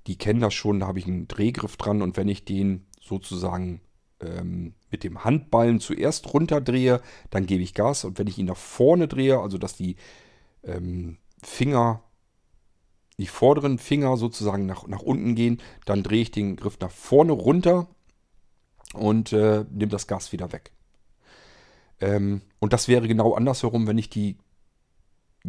Die 0.07 0.17
kennen 0.17 0.41
das 0.41 0.55
schon, 0.55 0.81
da 0.81 0.87
habe 0.87 0.99
ich 0.99 1.07
einen 1.07 1.29
Drehgriff 1.29 1.77
dran 1.77 2.03
und 2.03 2.17
wenn 2.17 2.29
ich 2.29 2.45
den 2.45 2.87
sozusagen 3.01 3.81
ähm, 4.21 4.75
mit 4.91 5.05
dem 5.05 5.25
Handballen 5.25 5.81
zuerst 5.81 6.33
runterdrehe, 6.33 7.01
dann 7.31 7.47
gebe 7.47 7.63
ich 7.63 7.75
Gas 7.75 8.05
und 8.05 8.19
wenn 8.19 8.27
ich 8.27 8.39
ihn 8.39 8.47
nach 8.47 8.57
vorne 8.57 9.09
drehe, 9.09 9.41
also 9.41 9.57
dass 9.57 9.77
die 9.77 9.97
ähm, 10.63 11.17
Finger 11.43 12.03
die 13.21 13.27
vorderen 13.27 13.79
Finger 13.79 14.17
sozusagen 14.17 14.67
nach, 14.67 14.87
nach 14.87 15.03
unten 15.03 15.35
gehen, 15.35 15.61
dann 15.85 16.03
drehe 16.03 16.23
ich 16.23 16.31
den 16.31 16.57
Griff 16.57 16.79
nach 16.81 16.91
vorne 16.91 17.33
runter 17.33 17.89
und 18.95 19.33
äh, 19.33 19.65
nehme 19.71 19.91
das 19.91 20.07
Gas 20.07 20.33
wieder 20.33 20.53
weg. 20.53 20.73
Ähm, 22.01 22.43
und 22.59 22.73
das 22.73 22.89
wäre 22.89 23.07
genau 23.09 23.35
andersherum, 23.35 23.87
wenn 23.87 23.99
ich 23.99 24.11
die 24.11 24.39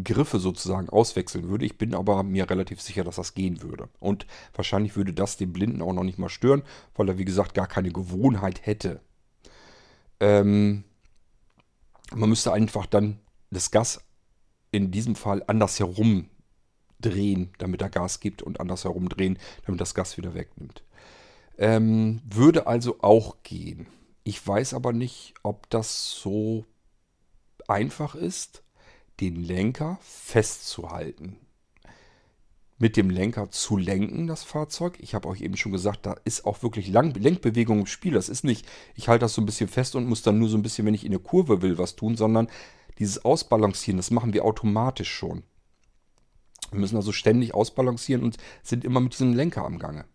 Griffe 0.02 0.40
sozusagen 0.40 0.90
auswechseln 0.90 1.50
würde. 1.50 1.66
Ich 1.66 1.78
bin 1.78 1.96
aber 1.96 2.24
mir 2.24 2.50
relativ 2.50 2.82
sicher, 2.82 3.04
dass 3.04 3.18
das 3.18 3.34
gehen 3.34 3.62
würde. 3.62 3.90
Und 4.00 4.26
wahrscheinlich 4.54 4.96
würde 4.96 5.14
das 5.14 5.38
den 5.38 5.52
Blinden 5.52 5.82
auch 5.82 5.94
noch 5.94 6.04
nicht 6.04 6.18
mal 6.18 6.30
stören, 6.30 6.64
weil 6.96 7.10
er, 7.10 7.18
wie 7.18 7.26
gesagt, 7.26 7.54
gar 7.54 7.68
keine 7.68 7.92
Gewohnheit 7.92 8.66
hätte. 8.66 9.02
Ähm, 10.20 10.84
man 12.14 12.30
müsste 12.30 12.54
einfach 12.54 12.86
dann 12.86 13.20
das 13.50 13.72
Gas 13.72 14.04
in 14.72 14.92
diesem 14.92 15.16
Fall 15.16 15.44
andersherum 15.48 16.30
drehen, 17.02 17.50
damit 17.58 17.82
er 17.82 17.90
Gas 17.90 18.20
gibt 18.20 18.42
und 18.42 18.60
andersherum 18.60 19.10
drehen, 19.10 19.38
damit 19.66 19.82
das 19.82 19.96
Gas 19.96 20.18
wieder 20.18 20.34
wegnimmt. 20.34 20.84
Ähm, 21.58 22.22
würde 22.30 22.68
also 22.68 22.98
auch 23.02 23.44
gehen. 23.44 23.88
Ich 24.24 24.46
weiß 24.46 24.74
aber 24.74 24.94
nicht, 24.94 25.34
ob 25.44 25.70
das 25.70 26.12
so 26.12 26.66
einfach 27.68 28.16
ist, 28.16 28.64
den 29.20 29.36
Lenker 29.36 30.00
festzuhalten. 30.02 31.38
Mit 32.78 32.98
dem 32.98 33.12
Lenker 33.12 33.52
zu 33.52 33.78
lenken, 33.78 34.26
das 34.26 34.44
Fahrzeug. 34.44 34.98
Ich 35.00 35.14
habe 35.14 35.28
euch 35.28 35.42
eben 35.42 35.56
schon 35.56 35.72
gesagt, 35.72 36.08
da 36.08 36.16
ist 36.24 36.46
auch 36.46 36.64
wirklich 36.64 36.88
Lang 36.88 37.14
Lenkbewegung 37.14 37.82
im 37.82 37.86
Spiel. 37.86 38.14
Das 38.14 38.28
ist 38.28 38.44
nicht, 38.44 38.66
ich 38.96 39.08
halte 39.08 39.26
das 39.26 39.36
so 39.36 39.42
ein 39.42 39.46
bisschen 39.46 39.68
fest 39.68 39.96
und 39.96 40.08
muss 40.08 40.24
dann 40.24 40.40
nur 40.40 40.50
so 40.50 40.58
ein 40.58 40.64
bisschen, 40.64 40.88
wenn 40.88 40.96
ich 40.96 41.06
in 41.06 41.12
eine 41.12 41.20
Kurve 41.20 41.62
will, 41.62 41.78
was 41.78 41.96
tun, 41.96 42.18
sondern 42.18 42.48
dieses 42.98 43.24
Ausbalancieren, 43.24 43.98
das 43.98 44.10
machen 44.10 44.34
wir 44.34 44.46
automatisch 44.46 45.12
schon. 45.12 45.44
Wir 46.72 46.80
müssen 46.80 46.96
also 46.96 47.12
ständig 47.12 47.54
ausbalancieren 47.54 48.24
und 48.24 48.38
sind 48.64 48.86
immer 48.86 49.00
mit 49.00 49.14
diesem 49.14 49.34
Lenker 49.34 49.66
am 49.66 49.78
Gange. 49.78 50.06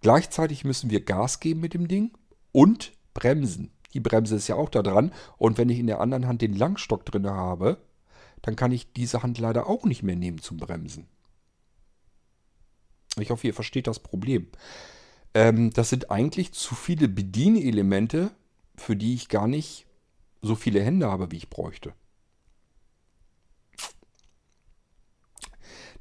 Gleichzeitig 0.00 0.64
müssen 0.64 0.90
wir 0.90 1.04
Gas 1.04 1.40
geben 1.40 1.60
mit 1.60 1.74
dem 1.74 1.86
Ding 1.88 2.12
und 2.50 2.92
bremsen. 3.14 3.70
Die 3.94 4.00
Bremse 4.00 4.36
ist 4.36 4.48
ja 4.48 4.56
auch 4.56 4.68
da 4.68 4.82
dran. 4.82 5.12
Und 5.36 5.58
wenn 5.58 5.68
ich 5.68 5.78
in 5.78 5.86
der 5.86 6.00
anderen 6.00 6.26
Hand 6.26 6.42
den 6.42 6.54
Langstock 6.54 7.04
drin 7.04 7.28
habe, 7.28 7.78
dann 8.40 8.56
kann 8.56 8.72
ich 8.72 8.92
diese 8.92 9.22
Hand 9.22 9.38
leider 9.38 9.68
auch 9.68 9.84
nicht 9.84 10.02
mehr 10.02 10.16
nehmen 10.16 10.38
zum 10.38 10.56
Bremsen. 10.56 11.06
Ich 13.18 13.30
hoffe, 13.30 13.46
ihr 13.46 13.54
versteht 13.54 13.86
das 13.86 14.00
Problem. 14.00 14.48
Ähm, 15.34 15.70
das 15.70 15.90
sind 15.90 16.10
eigentlich 16.10 16.52
zu 16.52 16.74
viele 16.74 17.08
Bedienelemente, 17.08 18.30
für 18.76 18.96
die 18.96 19.14
ich 19.14 19.28
gar 19.28 19.46
nicht 19.46 19.86
so 20.40 20.54
viele 20.54 20.82
Hände 20.82 21.10
habe, 21.10 21.30
wie 21.30 21.36
ich 21.36 21.50
bräuchte. 21.50 21.92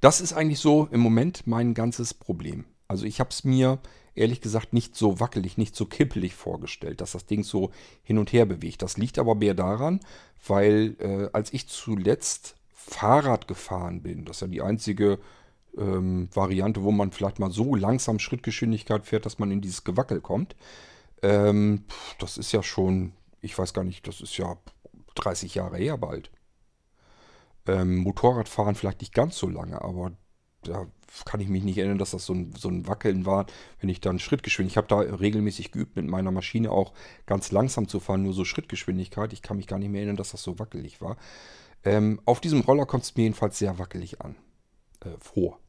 Das 0.01 0.19
ist 0.19 0.33
eigentlich 0.33 0.59
so 0.59 0.87
im 0.91 0.99
Moment 0.99 1.45
mein 1.45 1.73
ganzes 1.73 2.13
Problem. 2.13 2.65
Also 2.87 3.05
ich 3.05 3.19
habe 3.19 3.29
es 3.29 3.43
mir 3.43 3.79
ehrlich 4.15 4.41
gesagt 4.41 4.73
nicht 4.73 4.95
so 4.95 5.19
wackelig, 5.19 5.57
nicht 5.57 5.75
so 5.75 5.85
kippelig 5.85 6.35
vorgestellt, 6.35 7.01
dass 7.01 7.13
das 7.13 7.27
Ding 7.27 7.43
so 7.43 7.71
hin 8.03 8.17
und 8.17 8.33
her 8.33 8.45
bewegt. 8.45 8.81
Das 8.81 8.97
liegt 8.97 9.19
aber 9.19 9.35
mehr 9.35 9.53
daran, 9.53 10.01
weil 10.45 10.95
äh, 10.99 11.29
als 11.33 11.53
ich 11.53 11.67
zuletzt 11.67 12.55
Fahrrad 12.73 13.47
gefahren 13.47 14.01
bin, 14.01 14.25
das 14.25 14.37
ist 14.37 14.41
ja 14.41 14.47
die 14.47 14.61
einzige 14.61 15.19
ähm, 15.77 16.29
Variante, 16.33 16.83
wo 16.83 16.91
man 16.91 17.11
vielleicht 17.11 17.39
mal 17.39 17.51
so 17.51 17.75
langsam 17.75 18.19
Schrittgeschwindigkeit 18.19 19.05
fährt, 19.05 19.25
dass 19.25 19.39
man 19.39 19.51
in 19.51 19.61
dieses 19.61 19.83
Gewackel 19.83 20.19
kommt. 20.19 20.55
Ähm, 21.21 21.85
das 22.19 22.37
ist 22.37 22.51
ja 22.51 22.63
schon, 22.63 23.13
ich 23.39 23.57
weiß 23.57 23.73
gar 23.73 23.83
nicht, 23.83 24.07
das 24.07 24.19
ist 24.19 24.35
ja 24.35 24.57
30 25.15 25.55
Jahre 25.55 25.77
her 25.77 25.97
bald. 25.97 26.31
Ähm, 27.67 27.97
Motorradfahren 27.97 28.75
vielleicht 28.75 29.01
nicht 29.01 29.13
ganz 29.13 29.37
so 29.37 29.47
lange, 29.47 29.81
aber 29.81 30.11
da 30.63 30.87
kann 31.25 31.41
ich 31.41 31.49
mich 31.49 31.63
nicht 31.63 31.77
erinnern, 31.77 31.97
dass 31.97 32.11
das 32.11 32.25
so 32.25 32.33
ein, 32.33 32.53
so 32.57 32.69
ein 32.69 32.87
Wackeln 32.87 33.25
war, 33.25 33.45
wenn 33.79 33.89
ich 33.89 33.99
dann 33.99 34.19
Schrittgeschwindigkeit. 34.19 34.85
Ich 34.85 34.93
habe 34.93 35.09
da 35.09 35.15
regelmäßig 35.15 35.71
geübt, 35.71 35.95
mit 35.95 36.07
meiner 36.07 36.31
Maschine 36.31 36.71
auch 36.71 36.93
ganz 37.25 37.51
langsam 37.51 37.87
zu 37.87 37.99
fahren, 37.99 38.23
nur 38.23 38.33
so 38.33 38.45
Schrittgeschwindigkeit. 38.45 39.33
Ich 39.33 39.41
kann 39.41 39.57
mich 39.57 39.67
gar 39.67 39.79
nicht 39.79 39.89
mehr 39.89 40.01
erinnern, 40.01 40.17
dass 40.17 40.31
das 40.31 40.43
so 40.43 40.59
wackelig 40.59 41.01
war. 41.01 41.17
Ähm, 41.83 42.21
auf 42.25 42.39
diesem 42.39 42.61
Roller 42.61 42.85
kommt 42.85 43.03
es 43.03 43.15
mir 43.15 43.23
jedenfalls 43.23 43.57
sehr 43.57 43.79
wackelig 43.79 44.21
an. 44.21 44.35
Äh, 45.03 45.09
vor. 45.19 45.59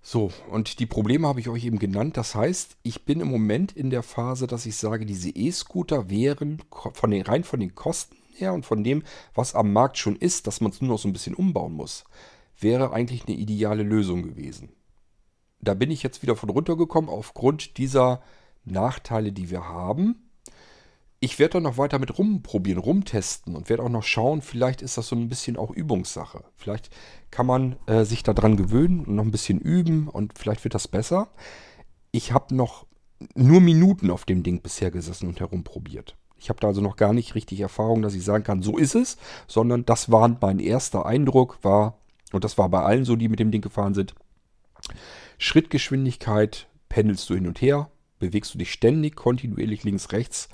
So, 0.00 0.32
und 0.50 0.78
die 0.78 0.86
Probleme 0.86 1.26
habe 1.26 1.40
ich 1.40 1.48
euch 1.48 1.64
eben 1.64 1.78
genannt. 1.78 2.16
Das 2.16 2.34
heißt, 2.34 2.76
ich 2.82 3.04
bin 3.04 3.20
im 3.20 3.28
Moment 3.28 3.72
in 3.72 3.90
der 3.90 4.02
Phase, 4.02 4.46
dass 4.46 4.64
ich 4.64 4.76
sage, 4.76 5.04
diese 5.04 5.30
E-Scooter 5.30 6.08
wären 6.08 6.62
von 6.70 7.10
den, 7.10 7.22
rein 7.22 7.44
von 7.44 7.60
den 7.60 7.74
Kosten 7.74 8.16
her 8.40 8.52
und 8.54 8.66
von 8.66 8.84
dem, 8.84 9.02
was 9.34 9.54
am 9.54 9.72
Markt 9.72 9.98
schon 9.98 10.16
ist, 10.16 10.46
dass 10.46 10.60
man 10.60 10.70
es 10.70 10.80
nur 10.80 10.90
noch 10.90 10.98
so 10.98 11.08
ein 11.08 11.12
bisschen 11.12 11.34
umbauen 11.34 11.72
muss, 11.72 12.04
wäre 12.58 12.92
eigentlich 12.92 13.26
eine 13.26 13.36
ideale 13.36 13.82
Lösung 13.82 14.22
gewesen. 14.22 14.70
Da 15.60 15.74
bin 15.74 15.90
ich 15.90 16.02
jetzt 16.02 16.22
wieder 16.22 16.36
von 16.36 16.50
runtergekommen 16.50 17.10
aufgrund 17.10 17.78
dieser 17.78 18.22
Nachteile, 18.64 19.32
die 19.32 19.50
wir 19.50 19.64
haben. 19.64 20.28
Ich 21.20 21.40
werde 21.40 21.54
dann 21.54 21.64
noch 21.64 21.78
weiter 21.78 21.98
mit 21.98 22.16
rumprobieren, 22.16 22.80
rumtesten 22.80 23.56
und 23.56 23.68
werde 23.68 23.82
auch 23.82 23.88
noch 23.88 24.04
schauen, 24.04 24.40
vielleicht 24.40 24.82
ist 24.82 24.96
das 24.98 25.08
so 25.08 25.16
ein 25.16 25.28
bisschen 25.28 25.56
auch 25.56 25.72
Übungssache. 25.72 26.44
Vielleicht 26.54 26.90
kann 27.32 27.46
man 27.46 27.76
äh, 27.86 28.04
sich 28.04 28.22
daran 28.22 28.56
gewöhnen 28.56 29.04
und 29.04 29.16
noch 29.16 29.24
ein 29.24 29.32
bisschen 29.32 29.58
üben 29.58 30.06
und 30.06 30.38
vielleicht 30.38 30.62
wird 30.62 30.74
das 30.74 30.86
besser. 30.86 31.28
Ich 32.12 32.32
habe 32.32 32.54
noch 32.54 32.86
nur 33.34 33.60
Minuten 33.60 34.10
auf 34.10 34.24
dem 34.24 34.44
Ding 34.44 34.62
bisher 34.62 34.92
gesessen 34.92 35.26
und 35.26 35.40
herumprobiert. 35.40 36.16
Ich 36.38 36.48
habe 36.48 36.60
da 36.60 36.68
also 36.68 36.80
noch 36.80 36.96
gar 36.96 37.12
nicht 37.12 37.34
richtig 37.34 37.60
Erfahrung, 37.60 38.02
dass 38.02 38.14
ich 38.14 38.24
sagen 38.24 38.44
kann, 38.44 38.62
so 38.62 38.76
ist 38.78 38.94
es, 38.94 39.16
sondern 39.46 39.84
das 39.84 40.10
war 40.10 40.28
mein 40.40 40.60
erster 40.60 41.06
Eindruck, 41.06 41.58
war, 41.62 41.98
und 42.32 42.44
das 42.44 42.58
war 42.58 42.68
bei 42.68 42.82
allen 42.82 43.04
so, 43.04 43.16
die 43.16 43.28
mit 43.28 43.40
dem 43.40 43.50
Ding 43.50 43.62
gefahren 43.62 43.94
sind, 43.94 44.14
Schrittgeschwindigkeit 45.38 46.68
pendelst 46.88 47.28
du 47.28 47.34
hin 47.34 47.46
und 47.46 47.60
her, 47.60 47.90
bewegst 48.18 48.54
du 48.54 48.58
dich 48.58 48.72
ständig, 48.72 49.16
kontinuierlich 49.16 49.84
links, 49.84 50.12
rechts 50.12 50.48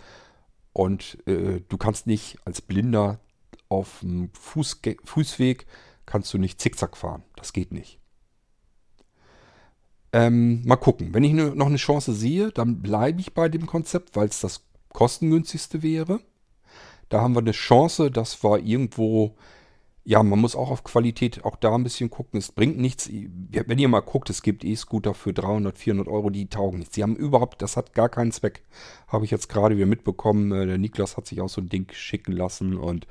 und 0.72 1.18
äh, 1.26 1.60
du 1.68 1.76
kannst 1.76 2.06
nicht 2.06 2.38
als 2.44 2.60
Blinder 2.60 3.20
auf 3.68 4.00
dem 4.00 4.30
Fußge 4.34 4.96
Fußweg, 5.04 5.66
kannst 6.06 6.32
du 6.34 6.38
nicht 6.38 6.60
zickzack 6.60 6.96
fahren. 6.96 7.22
Das 7.36 7.52
geht 7.52 7.72
nicht. 7.72 7.98
Ähm, 10.12 10.62
mal 10.64 10.76
gucken. 10.76 11.12
Wenn 11.12 11.24
ich 11.24 11.32
noch 11.32 11.66
eine 11.66 11.76
Chance 11.76 12.12
sehe, 12.12 12.52
dann 12.52 12.82
bleibe 12.82 13.20
ich 13.20 13.34
bei 13.34 13.48
dem 13.48 13.66
Konzept, 13.66 14.14
weil 14.14 14.28
es 14.28 14.40
das 14.40 14.64
kostengünstigste 14.94 15.82
wäre. 15.82 16.20
Da 17.10 17.20
haben 17.20 17.34
wir 17.34 17.40
eine 17.40 17.52
Chance, 17.52 18.10
dass 18.10 18.42
wir 18.42 18.60
irgendwo, 18.60 19.36
ja, 20.06 20.22
man 20.22 20.38
muss 20.38 20.54
auch 20.54 20.70
auf 20.70 20.84
Qualität 20.84 21.44
auch 21.44 21.56
da 21.56 21.74
ein 21.74 21.82
bisschen 21.82 22.10
gucken. 22.10 22.38
Es 22.38 22.52
bringt 22.52 22.78
nichts, 22.78 23.08
wenn 23.10 23.78
ihr 23.78 23.88
mal 23.88 24.00
guckt, 24.00 24.28
es 24.28 24.42
gibt 24.42 24.62
E-Scooter 24.62 25.14
für 25.14 25.32
300, 25.32 25.78
400 25.78 26.08
Euro, 26.08 26.28
die 26.28 26.46
taugen 26.46 26.80
nichts. 26.80 26.94
Die 26.94 27.02
haben 27.02 27.16
überhaupt, 27.16 27.62
das 27.62 27.78
hat 27.78 27.94
gar 27.94 28.10
keinen 28.10 28.30
Zweck. 28.30 28.62
Habe 29.08 29.24
ich 29.24 29.30
jetzt 29.30 29.48
gerade 29.48 29.76
wieder 29.76 29.86
mitbekommen. 29.86 30.52
Äh, 30.52 30.66
der 30.66 30.76
Niklas 30.76 31.16
hat 31.16 31.26
sich 31.26 31.40
auch 31.40 31.48
so 31.48 31.62
ein 31.62 31.70
Ding 31.70 31.90
schicken 31.92 32.32
lassen 32.32 32.76
und 32.76 33.06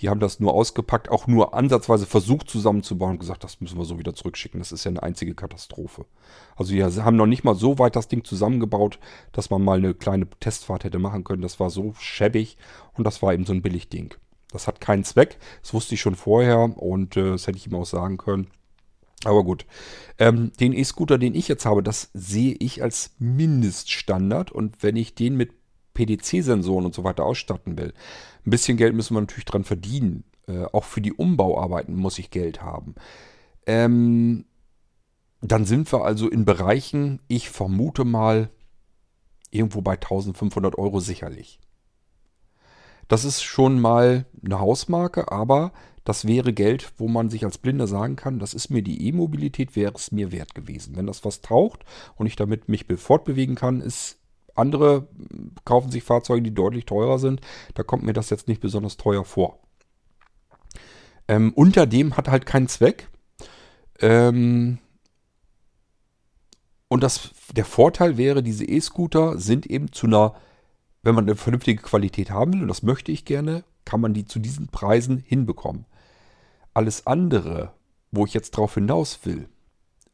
die 0.00 0.08
haben 0.08 0.18
das 0.18 0.40
nur 0.40 0.52
ausgepackt, 0.52 1.10
auch 1.10 1.28
nur 1.28 1.54
ansatzweise 1.54 2.06
versucht 2.06 2.50
zusammenzubauen 2.50 3.12
und 3.12 3.20
gesagt, 3.20 3.44
das 3.44 3.60
müssen 3.60 3.78
wir 3.78 3.84
so 3.84 4.00
wieder 4.00 4.14
zurückschicken. 4.14 4.58
Das 4.58 4.72
ist 4.72 4.82
ja 4.82 4.90
eine 4.90 5.02
einzige 5.02 5.34
Katastrophe. 5.36 6.06
Also 6.56 6.72
die 6.72 6.82
haben 6.82 7.16
noch 7.16 7.26
nicht 7.26 7.44
mal 7.44 7.54
so 7.54 7.78
weit 7.78 7.94
das 7.94 8.08
Ding 8.08 8.24
zusammengebaut, 8.24 8.98
dass 9.30 9.50
man 9.50 9.62
mal 9.62 9.78
eine 9.78 9.94
kleine 9.94 10.28
Testfahrt 10.40 10.82
hätte 10.82 10.98
machen 10.98 11.22
können. 11.22 11.42
Das 11.42 11.60
war 11.60 11.70
so 11.70 11.94
schäbig 12.00 12.56
und 12.94 13.04
das 13.04 13.22
war 13.22 13.32
eben 13.32 13.46
so 13.46 13.52
ein 13.52 13.62
Billigding. 13.62 14.14
Das 14.52 14.66
hat 14.66 14.80
keinen 14.80 15.04
Zweck. 15.04 15.38
Das 15.62 15.74
wusste 15.74 15.94
ich 15.94 16.00
schon 16.00 16.14
vorher 16.14 16.78
und 16.78 17.16
äh, 17.16 17.30
das 17.30 17.46
hätte 17.46 17.58
ich 17.58 17.66
ihm 17.66 17.74
auch 17.74 17.86
sagen 17.86 18.18
können. 18.18 18.48
Aber 19.24 19.44
gut. 19.44 19.66
Ähm, 20.18 20.52
den 20.60 20.72
E-Scooter, 20.72 21.18
den 21.18 21.34
ich 21.34 21.48
jetzt 21.48 21.64
habe, 21.64 21.82
das 21.82 22.10
sehe 22.12 22.56
ich 22.58 22.82
als 22.82 23.14
Mindeststandard. 23.18 24.50
Und 24.50 24.82
wenn 24.82 24.96
ich 24.96 25.14
den 25.14 25.36
mit 25.36 25.52
PDC-Sensoren 25.94 26.86
und 26.86 26.94
so 26.94 27.04
weiter 27.04 27.24
ausstatten 27.24 27.78
will, 27.78 27.92
ein 28.44 28.50
bisschen 28.50 28.76
Geld 28.76 28.94
müssen 28.94 29.14
wir 29.14 29.20
natürlich 29.20 29.44
dran 29.44 29.64
verdienen. 29.64 30.24
Äh, 30.48 30.64
auch 30.72 30.84
für 30.84 31.00
die 31.00 31.12
Umbauarbeiten 31.12 31.94
muss 31.94 32.18
ich 32.18 32.30
Geld 32.30 32.62
haben. 32.62 32.94
Ähm, 33.66 34.44
dann 35.40 35.64
sind 35.64 35.92
wir 35.92 36.04
also 36.04 36.28
in 36.28 36.44
Bereichen, 36.44 37.20
ich 37.28 37.50
vermute 37.50 38.04
mal, 38.04 38.50
irgendwo 39.50 39.82
bei 39.82 39.94
1500 39.94 40.78
Euro 40.78 41.00
sicherlich. 41.00 41.60
Das 43.12 43.26
ist 43.26 43.42
schon 43.42 43.78
mal 43.78 44.24
eine 44.42 44.58
Hausmarke, 44.58 45.30
aber 45.30 45.72
Das 46.02 46.26
wäre 46.26 46.54
Geld, 46.54 46.92
wo 46.96 47.08
man 47.08 47.28
sich 47.28 47.44
als 47.44 47.58
Blinder 47.58 47.86
sagen 47.86 48.16
kann, 48.16 48.38
das 48.38 48.54
ist 48.54 48.70
mir 48.70 48.80
die 48.82 49.06
E-Mobilität, 49.06 49.76
wäre 49.76 49.92
es 49.94 50.12
mir 50.12 50.32
wert 50.32 50.54
gewesen. 50.54 50.96
Wenn 50.96 51.06
das 51.06 51.26
was 51.26 51.42
taucht 51.42 51.84
und 52.16 52.26
ich 52.26 52.36
damit 52.36 52.70
mich 52.70 52.86
fortbewegen 52.96 53.54
kann, 53.54 53.82
ist 53.82 54.16
andere 54.54 55.08
kaufen 55.66 55.90
sich 55.90 56.02
Fahrzeuge, 56.04 56.40
die 56.40 56.54
deutlich 56.54 56.86
teurer 56.86 57.18
sind. 57.18 57.42
Da 57.74 57.82
kommt 57.82 58.02
mir 58.02 58.14
das 58.14 58.30
jetzt 58.30 58.48
nicht 58.48 58.62
besonders 58.62 58.96
teuer 58.96 59.26
vor. 59.26 59.58
Ähm, 61.28 61.52
unter 61.54 61.86
dem 61.86 62.16
hat 62.16 62.28
halt 62.28 62.46
keinen 62.46 62.68
Zweck. 62.68 63.08
Ähm, 64.00 64.78
und 66.88 67.02
das, 67.02 67.30
der 67.54 67.66
Vorteil 67.66 68.16
wäre, 68.16 68.42
diese 68.42 68.64
E-Scooter 68.64 69.38
sind 69.38 69.66
eben 69.66 69.92
zu 69.92 70.06
einer, 70.06 70.34
wenn 71.02 71.14
man 71.14 71.24
eine 71.24 71.36
vernünftige 71.36 71.82
Qualität 71.82 72.30
haben 72.30 72.54
will, 72.54 72.62
und 72.62 72.68
das 72.68 72.82
möchte 72.82 73.12
ich 73.12 73.24
gerne, 73.24 73.64
kann 73.84 74.00
man 74.00 74.14
die 74.14 74.24
zu 74.24 74.38
diesen 74.38 74.68
Preisen 74.68 75.18
hinbekommen. 75.18 75.84
Alles 76.74 77.06
andere, 77.06 77.72
wo 78.10 78.24
ich 78.24 78.34
jetzt 78.34 78.52
drauf 78.52 78.74
hinaus 78.74 79.20
will, 79.24 79.48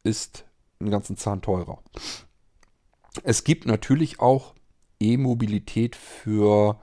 ist 0.02 0.44
einen 0.80 0.90
ganzen 0.90 1.16
Zahn 1.16 1.42
teurer. 1.42 1.82
Es 3.22 3.44
gibt 3.44 3.66
natürlich 3.66 4.20
auch 4.20 4.54
E-Mobilität 5.00 5.96
für 5.96 6.78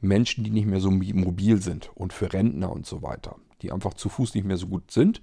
Menschen, 0.00 0.44
die 0.44 0.50
nicht 0.50 0.66
mehr 0.66 0.80
so 0.80 0.90
mobil 0.90 1.60
sind 1.60 1.90
und 1.94 2.12
für 2.12 2.32
Rentner 2.32 2.72
und 2.72 2.86
so 2.86 3.02
weiter, 3.02 3.36
die 3.62 3.72
einfach 3.72 3.94
zu 3.94 4.08
Fuß 4.08 4.34
nicht 4.34 4.44
mehr 4.44 4.56
so 4.56 4.68
gut 4.68 4.90
sind, 4.90 5.20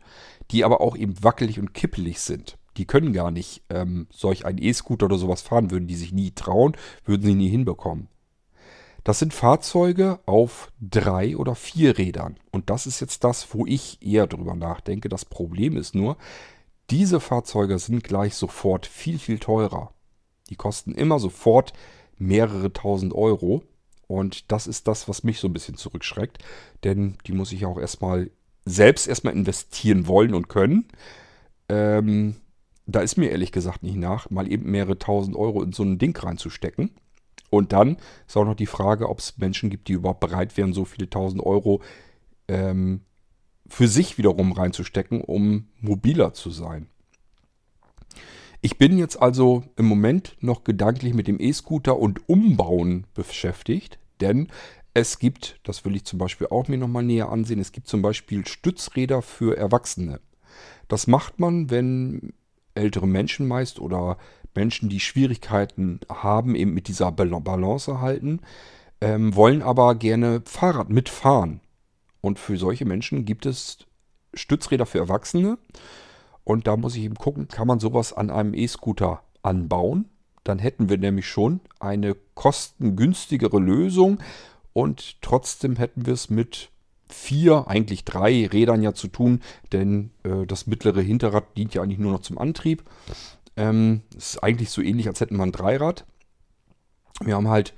die 0.52 0.64
aber 0.64 0.82
auch 0.82 0.96
eben 0.96 1.24
wackelig 1.24 1.60
und 1.60 1.74
kippelig 1.74 2.20
sind 2.20 2.58
die 2.78 2.86
können 2.86 3.14
gar 3.14 3.32
nicht 3.32 3.64
ähm, 3.70 4.08
solch 4.12 4.46
ein 4.46 4.58
E-Scooter 4.58 5.06
oder 5.06 5.18
sowas 5.18 5.42
fahren, 5.42 5.72
würden 5.72 5.88
die 5.88 5.96
sich 5.96 6.12
nie 6.12 6.32
trauen, 6.32 6.76
würden 7.06 7.24
sie 7.24 7.36
nie 7.36 7.50
hinbekommen. 7.50 8.08
Das 9.06 9.20
sind 9.20 9.36
Fahrzeuge 9.36 10.20
auf 10.26 10.72
drei 10.82 11.38
oder 11.38 11.54
vier 11.54 11.98
Rädern. 11.98 12.38
Und 12.52 12.72
das 12.72 12.88
ist 12.88 13.00
jetzt 13.02 13.24
das, 13.24 13.54
wo 13.54 13.68
ich 13.68 14.02
eher 14.02 14.26
drüber 14.26 14.56
nachdenke. 14.56 15.10
Das 15.10 15.26
Problem 15.26 15.78
ist 15.78 15.94
nur, 15.94 16.18
diese 16.90 17.20
Fahrzeuge 17.20 17.78
sind 17.78 18.04
gleich 18.04 18.34
sofort 18.34 18.88
viel, 18.88 19.20
viel 19.20 19.38
teurer. 19.38 19.94
Die 20.50 20.56
kosten 20.56 20.94
immer 20.94 21.20
sofort 21.20 21.74
mehrere 22.18 22.74
tausend 22.74 23.14
Euro. 23.14 23.62
Und 24.08 24.52
das 24.52 24.66
ist 24.66 24.88
das, 24.88 25.08
was 25.08 25.24
mich 25.24 25.40
so 25.40 25.48
ein 25.48 25.54
bisschen 25.54 25.78
zurückschreckt. 25.78 26.44
Denn 26.84 27.18
die 27.28 27.34
muss 27.34 27.52
ich 27.52 27.66
auch 27.68 27.78
erstmal 27.78 28.32
selbst 28.66 29.08
erstmal 29.08 29.34
investieren 29.34 30.08
wollen 30.08 30.34
und 30.34 30.50
können. 30.50 30.88
Ähm, 31.70 32.38
da 32.88 33.00
ist 33.00 33.18
mir 33.18 33.32
ehrlich 33.32 33.52
gesagt 33.52 33.84
nicht 33.84 33.98
nach, 33.98 34.30
mal 34.30 34.52
eben 34.52 34.70
mehrere 34.70 34.98
tausend 34.98 35.36
Euro 35.36 35.64
in 35.64 35.74
so 35.74 35.84
ein 35.84 35.98
Ding 35.98 36.16
reinzustecken. 36.16 36.92
Und 37.50 37.74
dann 37.74 37.98
ist 38.28 38.38
auch 38.38 38.46
noch 38.46 38.56
die 38.56 38.66
Frage, 38.66 39.10
ob 39.10 39.20
es 39.20 39.38
Menschen 39.38 39.70
gibt, 39.70 39.88
die 39.88 39.94
überhaupt 39.94 40.20
bereit 40.20 40.58
wären, 40.58 40.74
so 40.74 40.86
viele 40.86 41.10
tausend 41.10 41.42
Euro 41.42 41.82
ähm, 42.48 43.02
für 43.68 43.88
sich 43.88 44.18
wiederum 44.18 44.52
reinzustecken, 44.52 45.22
um 45.22 45.68
mobiler 45.80 46.34
zu 46.34 46.50
sein. 46.50 46.88
Ich 48.62 48.78
bin 48.78 48.98
jetzt 48.98 49.22
also 49.22 49.64
im 49.76 49.86
Moment 49.86 50.38
noch 50.40 50.64
gedanklich 50.64 51.14
mit 51.14 51.28
dem 51.28 51.40
E-Scooter 51.40 51.98
und 51.98 52.28
Umbauen 52.28 53.06
beschäftigt, 53.14 54.00
denn 54.22 54.48
es 54.94 55.20
gibt, 55.20 55.60
das 55.64 55.86
will 55.86 55.96
ich 55.96 56.06
zum 56.06 56.20
Beispiel 56.20 56.48
auch 56.48 56.68
mir 56.68 56.78
nochmal 56.78 57.04
näher 57.04 57.30
ansehen, 57.30 57.60
es 57.60 57.74
gibt 57.74 57.88
zum 57.88 58.02
Beispiel 58.02 58.48
Stützräder 58.48 59.22
für 59.22 59.58
Erwachsene. 59.58 60.20
Das 60.88 61.06
macht 61.06 61.40
man, 61.40 61.70
wenn 61.70 62.34
ältere 62.76 63.08
Menschen 63.08 63.48
meist 63.48 63.80
oder 63.80 64.18
Menschen, 64.54 64.90
die 64.90 65.00
Schwierigkeiten 65.00 66.00
haben, 66.10 66.56
eben 66.56 66.74
mit 66.74 66.88
dieser 66.88 67.12
Balance 67.12 68.00
halten, 68.00 68.42
ähm, 69.02 69.36
wollen 69.36 69.62
aber 69.62 69.96
gerne 69.96 70.42
Fahrrad 70.46 70.90
mitfahren. 70.90 71.62
Und 72.22 72.40
für 72.40 72.58
solche 72.58 72.86
Menschen 72.86 73.26
gibt 73.26 73.46
es 73.46 73.80
Stützräder 74.34 74.86
für 74.86 75.00
Erwachsene. 75.00 75.58
Und 76.44 76.68
da 76.68 76.78
muss 76.78 76.96
ich 76.96 77.04
eben 77.04 77.16
gucken, 77.16 77.48
kann 77.48 77.68
man 77.68 77.80
sowas 77.80 78.14
an 78.14 78.30
einem 78.30 78.54
E-Scooter 78.54 79.22
anbauen? 79.42 80.10
Dann 80.44 80.60
hätten 80.60 80.90
wir 80.90 80.98
nämlich 80.98 81.28
schon 81.28 81.60
eine 81.80 82.16
kostengünstigere 82.36 83.60
Lösung 83.60 84.20
und 84.74 85.22
trotzdem 85.22 85.76
hätten 85.76 86.06
wir 86.06 86.14
es 86.14 86.30
mit 86.30 86.70
vier, 87.08 87.68
eigentlich 87.68 88.06
drei 88.06 88.48
Rädern 88.48 88.82
ja 88.82 88.94
zu 88.94 89.08
tun, 89.08 89.42
denn 89.72 90.12
äh, 90.24 90.46
das 90.46 90.68
mittlere 90.68 91.02
Hinterrad 91.02 91.58
dient 91.58 91.74
ja 91.74 91.82
eigentlich 91.82 92.00
nur 92.00 92.12
noch 92.12 92.22
zum 92.22 92.38
Antrieb. 92.38 92.84
Ähm, 93.58 94.02
ist 94.16 94.44
eigentlich 94.44 94.70
so 94.70 94.82
ähnlich, 94.82 95.08
als 95.08 95.22
hätten 95.22 95.38
wir 95.38 95.44
ein 95.44 95.52
Dreirad. 95.52 96.06
Wir 97.22 97.36
haben 97.36 97.48
halt 97.48 97.74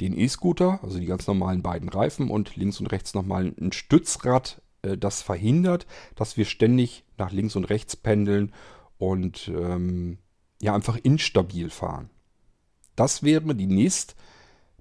den 0.00 0.16
E-Scooter, 0.16 0.78
also 0.82 0.98
die 0.98 1.06
ganz 1.06 1.26
normalen 1.26 1.62
beiden 1.62 1.88
Reifen 1.88 2.30
und 2.30 2.56
links 2.56 2.78
und 2.78 2.86
rechts 2.86 3.14
nochmal 3.14 3.52
ein 3.60 3.72
Stützrad, 3.72 4.62
äh, 4.82 4.96
das 4.96 5.22
verhindert, 5.22 5.86
dass 6.14 6.36
wir 6.36 6.44
ständig 6.44 7.04
nach 7.16 7.32
links 7.32 7.56
und 7.56 7.64
rechts 7.64 7.96
pendeln 7.96 8.52
und 8.98 9.48
ähm, 9.48 10.18
ja 10.60 10.74
einfach 10.74 10.96
instabil 11.02 11.70
fahren. 11.70 12.10
Das 12.96 13.22
wäre 13.22 13.54
die 13.54 13.66
nächst 13.66 14.16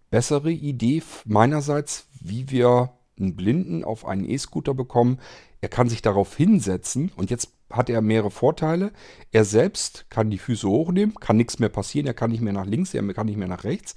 bessere 0.10 0.52
Idee 0.52 1.04
meinerseits, 1.26 2.08
wie 2.20 2.50
wir 2.50 2.97
einen 3.20 3.36
Blinden 3.36 3.84
auf 3.84 4.06
einen 4.06 4.30
E-Scooter 4.30 4.74
bekommen. 4.74 5.20
Er 5.62 5.70
kann 5.70 5.90
sich 5.90 6.02
darauf 6.02 6.36
hinsetzen 6.36 7.12
und 7.16 7.30
jetzt 7.30 7.52
hat 7.70 7.90
er 7.90 8.02
mehrere 8.02 8.32
Vorteile. 8.32 8.92
Er 9.32 9.46
selbst 9.46 10.10
kann 10.10 10.30
die 10.30 10.38
Füße 10.38 10.68
hochnehmen, 10.68 11.16
kann 11.16 11.38
nichts 11.38 11.60
mehr 11.60 11.70
passieren, 11.70 12.08
er 12.08 12.14
kann 12.14 12.32
nicht 12.32 12.42
mehr 12.42 12.54
nach 12.54 12.66
links, 12.66 12.94
er 12.94 13.14
kann 13.14 13.28
nicht 13.28 13.38
mehr 13.38 13.48
nach 13.48 13.64
rechts. 13.64 13.96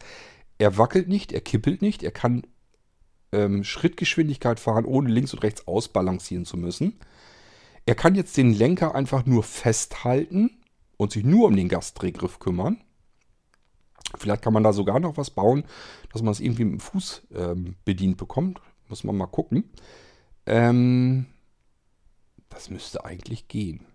Er 0.58 0.76
wackelt 0.76 1.08
nicht, 1.08 1.32
er 1.32 1.40
kippelt 1.40 1.82
nicht, 1.82 2.02
er 2.02 2.10
kann 2.10 2.42
ähm, 3.32 3.64
Schrittgeschwindigkeit 3.64 4.60
fahren, 4.60 4.84
ohne 4.84 5.10
links 5.10 5.32
und 5.32 5.42
rechts 5.42 5.66
ausbalancieren 5.66 6.44
zu 6.44 6.56
müssen. 6.56 6.98
Er 7.86 7.94
kann 7.94 8.14
jetzt 8.14 8.36
den 8.36 8.52
Lenker 8.52 8.94
einfach 8.94 9.26
nur 9.26 9.42
festhalten 9.42 10.50
und 10.96 11.12
sich 11.12 11.24
nur 11.24 11.48
um 11.48 11.56
den 11.56 11.68
Gasdrehgriff 11.68 12.38
kümmern. 12.38 12.78
Vielleicht 14.18 14.42
kann 14.42 14.52
man 14.52 14.64
da 14.64 14.72
sogar 14.72 15.00
noch 15.00 15.16
was 15.16 15.30
bauen, 15.30 15.64
dass 16.12 16.22
man 16.22 16.32
es 16.32 16.40
irgendwie 16.40 16.64
mit 16.64 16.74
dem 16.74 16.80
Fuß 16.80 17.22
ähm, 17.34 17.76
bedient 17.84 18.16
bekommt. 18.16 18.60
Muss 18.90 19.04
man 19.04 19.16
mal 19.16 19.26
gucken. 19.26 19.70
Ähm, 20.46 21.26
das 22.48 22.68
müsste 22.70 23.04
eigentlich 23.04 23.48
gehen. 23.48 23.86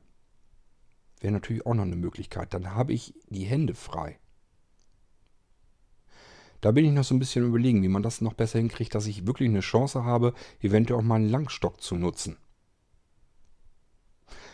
Wäre 1.20 1.34
natürlich 1.34 1.66
auch 1.66 1.74
noch 1.74 1.84
eine 1.84 1.98
Möglichkeit. 1.98 2.54
Dann 2.54 2.74
habe 2.74 2.94
ich 2.94 3.14
die 3.30 3.44
Hände 3.44 3.76
frei. 3.76 4.18
Da 6.62 6.72
bin 6.72 6.86
ich 6.86 6.92
noch 6.94 7.04
so 7.04 7.14
ein 7.14 7.20
bisschen 7.20 7.46
überlegen, 7.46 7.84
wie 7.84 7.90
man 7.90 8.04
das 8.04 8.22
noch 8.22 8.34
besser 8.34 8.58
hinkriegt, 8.58 8.96
dass 8.96 9.06
ich 9.06 9.28
wirklich 9.28 9.50
eine 9.50 9.60
Chance 9.60 10.04
habe, 10.04 10.34
eventuell 10.62 11.00
auch 11.00 11.04
mal 11.04 11.16
einen 11.16 11.30
Langstock 11.30 11.82
zu 11.82 11.96
nutzen. 11.96 12.38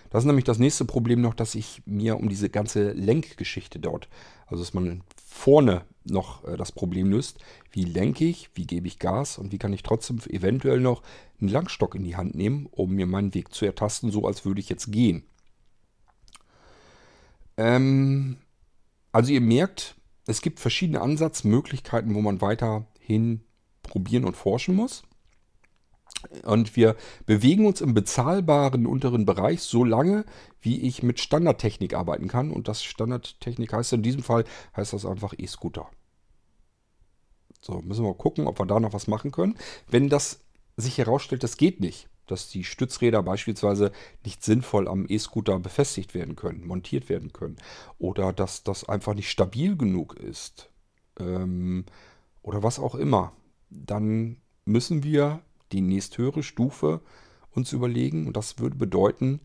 Das 0.10 0.24
ist 0.24 0.28
nämlich 0.28 0.44
das 0.44 0.60
nächste 0.60 0.84
Problem 0.86 1.22
noch, 1.22 1.36
dass 1.36 1.56
ich 1.56 1.84
mir 1.86 2.18
um 2.18 2.28
diese 2.28 2.50
ganze 2.50 2.92
Lenkgeschichte 2.92 3.80
dort, 3.80 4.10
also 4.48 4.62
dass 4.62 4.74
man 4.74 5.04
vorne 5.32 5.86
noch 6.04 6.44
äh, 6.44 6.58
das 6.58 6.72
Problem 6.72 7.10
löst, 7.10 7.40
wie 7.72 7.86
lenke 7.86 8.26
ich, 8.26 8.50
wie 8.54 8.68
gebe 8.68 8.88
ich 8.88 9.00
Gas 9.00 9.38
und 9.38 9.52
wie 9.52 9.58
kann 9.58 9.74
ich 9.74 9.82
trotzdem 9.82 10.20
eventuell 10.30 10.80
noch 10.80 11.02
einen 11.40 11.50
Langstock 11.50 11.96
in 11.96 12.04
die 12.04 12.16
Hand 12.16 12.36
nehmen, 12.36 12.68
um 12.70 12.92
mir 12.92 13.08
meinen 13.08 13.34
Weg 13.34 13.54
zu 13.54 13.66
ertasten, 13.66 14.12
so 14.12 14.28
als 14.28 14.46
würde 14.46 14.60
ich 14.60 14.70
jetzt 14.70 14.92
gehen. 14.92 15.24
Ähm, 17.58 18.38
also 19.12 19.32
ihr 19.32 19.42
merkt, 19.42 19.96
es 20.28 20.42
gibt 20.42 20.60
verschiedene 20.60 21.02
Ansatzmöglichkeiten, 21.02 22.14
wo 22.14 22.22
man 22.22 22.42
weiterhin 22.42 23.42
probieren 23.82 24.26
und 24.26 24.36
forschen 24.36 24.76
muss. 24.76 25.04
Und 26.44 26.76
wir 26.76 26.96
bewegen 27.26 27.66
uns 27.66 27.82
im 27.82 27.94
bezahlbaren 27.94 28.86
unteren 28.86 29.26
Bereich 29.26 29.62
so 29.62 29.84
lange, 29.84 30.26
wie 30.62 30.82
ich 30.82 31.04
mit 31.04 31.20
Standardtechnik 31.20 31.94
arbeiten 31.94 32.28
kann. 32.28 32.52
Und 32.52 32.68
das 32.68 32.84
Standardtechnik 32.84 33.74
heißt 33.74 33.94
in 33.94 34.04
diesem 34.04 34.24
Fall, 34.24 34.46
heißt 34.76 34.94
das 34.94 35.06
einfach 35.06 35.34
E-Scooter. 35.38 35.90
So, 37.62 37.82
müssen 37.82 38.04
wir 38.04 38.14
gucken, 38.16 38.48
ob 38.48 38.60
wir 38.60 38.66
da 38.66 38.80
noch 38.80 38.94
was 38.94 39.08
machen 39.08 39.32
können. 39.32 39.58
Wenn 39.88 40.10
das 40.10 40.42
sich 40.78 40.98
herausstellt, 40.98 41.44
das 41.44 41.58
geht 41.58 41.80
nicht, 41.80 42.10
dass 42.28 42.50
die 42.50 42.64
Stützräder 42.64 43.22
beispielsweise 43.22 43.92
nicht 44.26 44.44
sinnvoll 44.44 44.88
am 44.88 45.06
E-Scooter 45.08 45.60
befestigt 45.60 46.14
werden 46.14 46.36
können, 46.36 46.66
montiert 46.66 47.10
werden 47.10 47.34
können. 47.34 47.58
Oder 48.00 48.34
dass 48.34 48.64
das 48.64 48.88
einfach 48.88 49.14
nicht 49.14 49.30
stabil 49.30 49.78
genug 49.78 50.16
ist. 50.16 50.70
Ähm, 51.20 51.86
oder 52.42 52.64
was 52.64 52.80
auch 52.80 52.96
immer. 52.96 53.34
Dann 53.70 54.38
müssen 54.66 55.04
wir 55.04 55.42
die 55.72 55.82
nächsthöhere 55.82 56.44
Stufe 56.44 57.02
uns 57.52 57.74
überlegen. 57.74 58.28
Und 58.28 58.38
das 58.38 58.60
würde 58.60 58.76
bedeuten, 58.76 59.42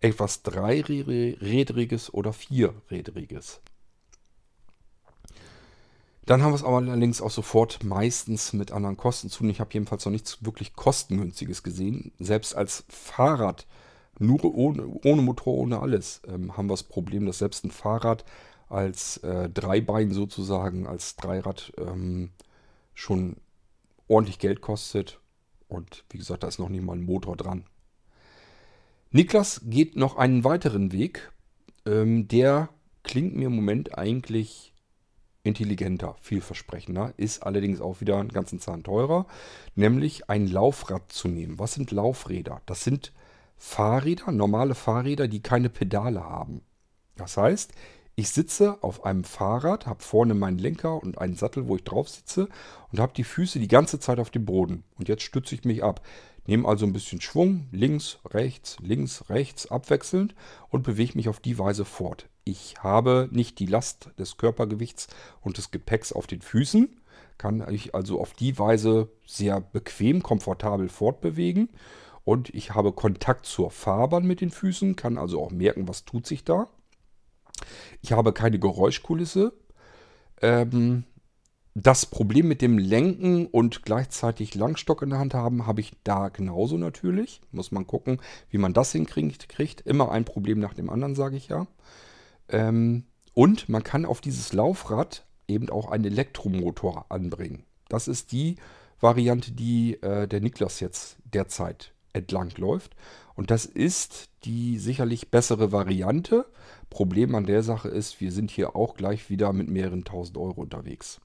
etwas 0.00 0.42
Dreirädriges 0.42 2.12
oder 2.12 2.32
Vierrädriges. 2.32 3.60
Dann 6.26 6.42
haben 6.42 6.52
wir 6.52 6.56
es 6.56 6.64
aber 6.64 6.76
allerdings 6.76 7.20
auch 7.20 7.30
sofort 7.30 7.82
meistens 7.82 8.52
mit 8.52 8.70
anderen 8.70 8.96
Kosten 8.96 9.30
zu 9.30 9.38
tun. 9.38 9.50
Ich 9.50 9.60
habe 9.60 9.72
jedenfalls 9.72 10.04
noch 10.04 10.12
nichts 10.12 10.44
wirklich 10.44 10.74
kostengünstiges 10.74 11.62
gesehen. 11.62 12.12
Selbst 12.18 12.54
als 12.54 12.84
Fahrrad, 12.88 13.66
nur 14.18 14.44
ohne, 14.54 14.86
ohne 15.04 15.22
Motor, 15.22 15.54
ohne 15.54 15.80
alles, 15.80 16.22
ähm, 16.28 16.56
haben 16.56 16.66
wir 16.66 16.74
das 16.74 16.84
Problem, 16.84 17.26
dass 17.26 17.38
selbst 17.38 17.64
ein 17.64 17.70
Fahrrad 17.70 18.24
als 18.68 19.16
äh, 19.18 19.48
Dreibein 19.50 20.12
sozusagen, 20.12 20.86
als 20.86 21.16
Dreirad 21.16 21.72
ähm, 21.78 22.30
schon 22.94 23.36
ordentlich 24.06 24.38
Geld 24.38 24.60
kostet 24.60 25.20
Und 25.70 26.04
wie 26.10 26.18
gesagt, 26.18 26.42
da 26.42 26.48
ist 26.48 26.58
noch 26.58 26.68
nicht 26.68 26.84
mal 26.84 26.96
ein 26.96 27.04
Motor 27.04 27.36
dran. 27.36 27.64
Niklas 29.10 29.62
geht 29.64 29.96
noch 29.96 30.16
einen 30.16 30.44
weiteren 30.44 30.92
Weg. 30.92 31.32
Ähm, 31.86 32.28
der 32.28 32.68
klingt 33.02 33.34
mir 33.34 33.46
im 33.46 33.56
Moment 33.56 33.96
eigentlich 33.96 34.74
intelligenter, 35.42 36.16
vielversprechender, 36.20 37.14
ist 37.16 37.42
allerdings 37.42 37.80
auch 37.80 38.00
wieder 38.00 38.18
einen 38.18 38.28
ganzen 38.28 38.60
Zahn 38.60 38.82
teurer, 38.82 39.26
nämlich 39.74 40.28
ein 40.28 40.46
Laufrad 40.46 41.10
zu 41.10 41.28
nehmen. 41.28 41.58
Was 41.58 41.74
sind 41.74 41.90
Laufräder? 41.92 42.60
Das 42.66 42.84
sind 42.84 43.12
Fahrräder, 43.56 44.32
normale 44.32 44.74
Fahrräder, 44.74 45.28
die 45.28 45.40
keine 45.40 45.70
Pedale 45.70 46.22
haben. 46.22 46.62
Das 47.16 47.36
heißt, 47.36 47.72
ich 48.20 48.28
sitze 48.28 48.76
auf 48.82 49.06
einem 49.06 49.24
Fahrrad, 49.24 49.86
habe 49.86 50.02
vorne 50.02 50.34
meinen 50.34 50.58
Lenker 50.58 51.02
und 51.02 51.16
einen 51.16 51.36
Sattel, 51.36 51.68
wo 51.68 51.76
ich 51.76 51.84
drauf 51.84 52.06
sitze 52.06 52.50
und 52.92 53.00
habe 53.00 53.14
die 53.16 53.24
Füße 53.24 53.58
die 53.58 53.66
ganze 53.66 53.98
Zeit 53.98 54.18
auf 54.18 54.28
dem 54.28 54.44
Boden. 54.44 54.84
Und 54.98 55.08
jetzt 55.08 55.22
stütze 55.22 55.54
ich 55.54 55.64
mich 55.64 55.82
ab. 55.82 56.06
Nehme 56.46 56.68
also 56.68 56.84
ein 56.84 56.92
bisschen 56.92 57.22
Schwung, 57.22 57.66
links, 57.72 58.18
rechts, 58.28 58.76
links, 58.82 59.30
rechts, 59.30 59.70
abwechselnd 59.70 60.34
und 60.68 60.82
bewege 60.82 61.16
mich 61.16 61.30
auf 61.30 61.40
die 61.40 61.58
Weise 61.58 61.86
fort. 61.86 62.28
Ich 62.44 62.74
habe 62.80 63.30
nicht 63.32 63.58
die 63.58 63.64
Last 63.64 64.10
des 64.18 64.36
Körpergewichts 64.36 65.08
und 65.40 65.56
des 65.56 65.70
Gepäcks 65.70 66.12
auf 66.12 66.26
den 66.26 66.42
Füßen, 66.42 67.00
kann 67.38 67.66
ich 67.72 67.94
also 67.94 68.20
auf 68.20 68.34
die 68.34 68.58
Weise 68.58 69.08
sehr 69.26 69.62
bequem, 69.62 70.22
komfortabel 70.22 70.90
fortbewegen. 70.90 71.70
Und 72.24 72.52
ich 72.54 72.74
habe 72.74 72.92
Kontakt 72.92 73.46
zur 73.46 73.70
Fahrbahn 73.70 74.26
mit 74.26 74.42
den 74.42 74.50
Füßen, 74.50 74.94
kann 74.94 75.16
also 75.16 75.42
auch 75.42 75.50
merken, 75.50 75.88
was 75.88 76.04
tut 76.04 76.26
sich 76.26 76.44
da. 76.44 76.68
Ich 78.02 78.12
habe 78.12 78.32
keine 78.32 78.58
Geräuschkulisse. 78.58 79.52
Ähm, 80.42 81.04
das 81.74 82.06
Problem 82.06 82.48
mit 82.48 82.62
dem 82.62 82.78
Lenken 82.78 83.46
und 83.46 83.84
gleichzeitig 83.84 84.54
Langstock 84.54 85.02
in 85.02 85.10
der 85.10 85.18
Hand 85.18 85.34
haben, 85.34 85.66
habe 85.66 85.80
ich 85.80 85.92
da 86.02 86.28
genauso 86.28 86.76
natürlich. 86.76 87.40
Muss 87.52 87.70
man 87.70 87.86
gucken, 87.86 88.20
wie 88.48 88.58
man 88.58 88.72
das 88.72 88.92
hinkriegt. 88.92 89.48
Kriegt. 89.48 89.80
Immer 89.82 90.10
ein 90.10 90.24
Problem 90.24 90.58
nach 90.58 90.74
dem 90.74 90.90
anderen, 90.90 91.14
sage 91.14 91.36
ich 91.36 91.48
ja. 91.48 91.66
Ähm, 92.48 93.04
und 93.34 93.68
man 93.68 93.84
kann 93.84 94.04
auf 94.04 94.20
dieses 94.20 94.52
Laufrad 94.52 95.24
eben 95.46 95.70
auch 95.70 95.90
einen 95.90 96.04
Elektromotor 96.04 97.06
anbringen. 97.08 97.64
Das 97.88 98.08
ist 98.08 98.32
die 98.32 98.56
Variante, 99.00 99.52
die 99.52 99.94
äh, 100.02 100.26
der 100.26 100.40
Niklas 100.40 100.80
jetzt 100.80 101.18
derzeit 101.24 101.92
entlang 102.12 102.50
läuft. 102.56 102.96
Und 103.34 103.50
das 103.50 103.64
ist 103.64 104.28
die 104.44 104.78
sicherlich 104.78 105.30
bessere 105.30 105.72
Variante. 105.72 106.46
Problem 106.90 107.34
an 107.34 107.46
der 107.46 107.62
Sache 107.62 107.88
ist, 107.88 108.20
wir 108.20 108.32
sind 108.32 108.50
hier 108.50 108.76
auch 108.76 108.94
gleich 108.94 109.30
wieder 109.30 109.52
mit 109.52 109.68
mehreren 109.68 110.04
tausend 110.04 110.36
Euro 110.36 110.60
unterwegs. 110.60 111.20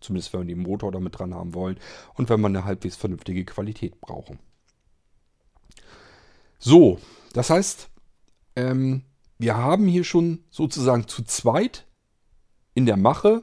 Zumindest 0.00 0.32
wenn 0.32 0.40
wir 0.40 0.54
den 0.54 0.62
Motor 0.62 0.92
damit 0.92 1.18
dran 1.18 1.34
haben 1.34 1.54
wollen 1.54 1.78
und 2.14 2.28
wenn 2.28 2.40
wir 2.40 2.48
eine 2.48 2.64
halbwegs 2.64 2.96
vernünftige 2.96 3.44
Qualität 3.44 4.00
brauchen. 4.00 4.38
So, 6.58 6.98
das 7.32 7.50
heißt, 7.50 7.88
ähm, 8.56 9.02
wir 9.38 9.56
haben 9.56 9.86
hier 9.86 10.04
schon 10.04 10.44
sozusagen 10.50 11.08
zu 11.08 11.24
zweit 11.24 11.86
in 12.74 12.86
der 12.86 12.96
Mache, 12.96 13.42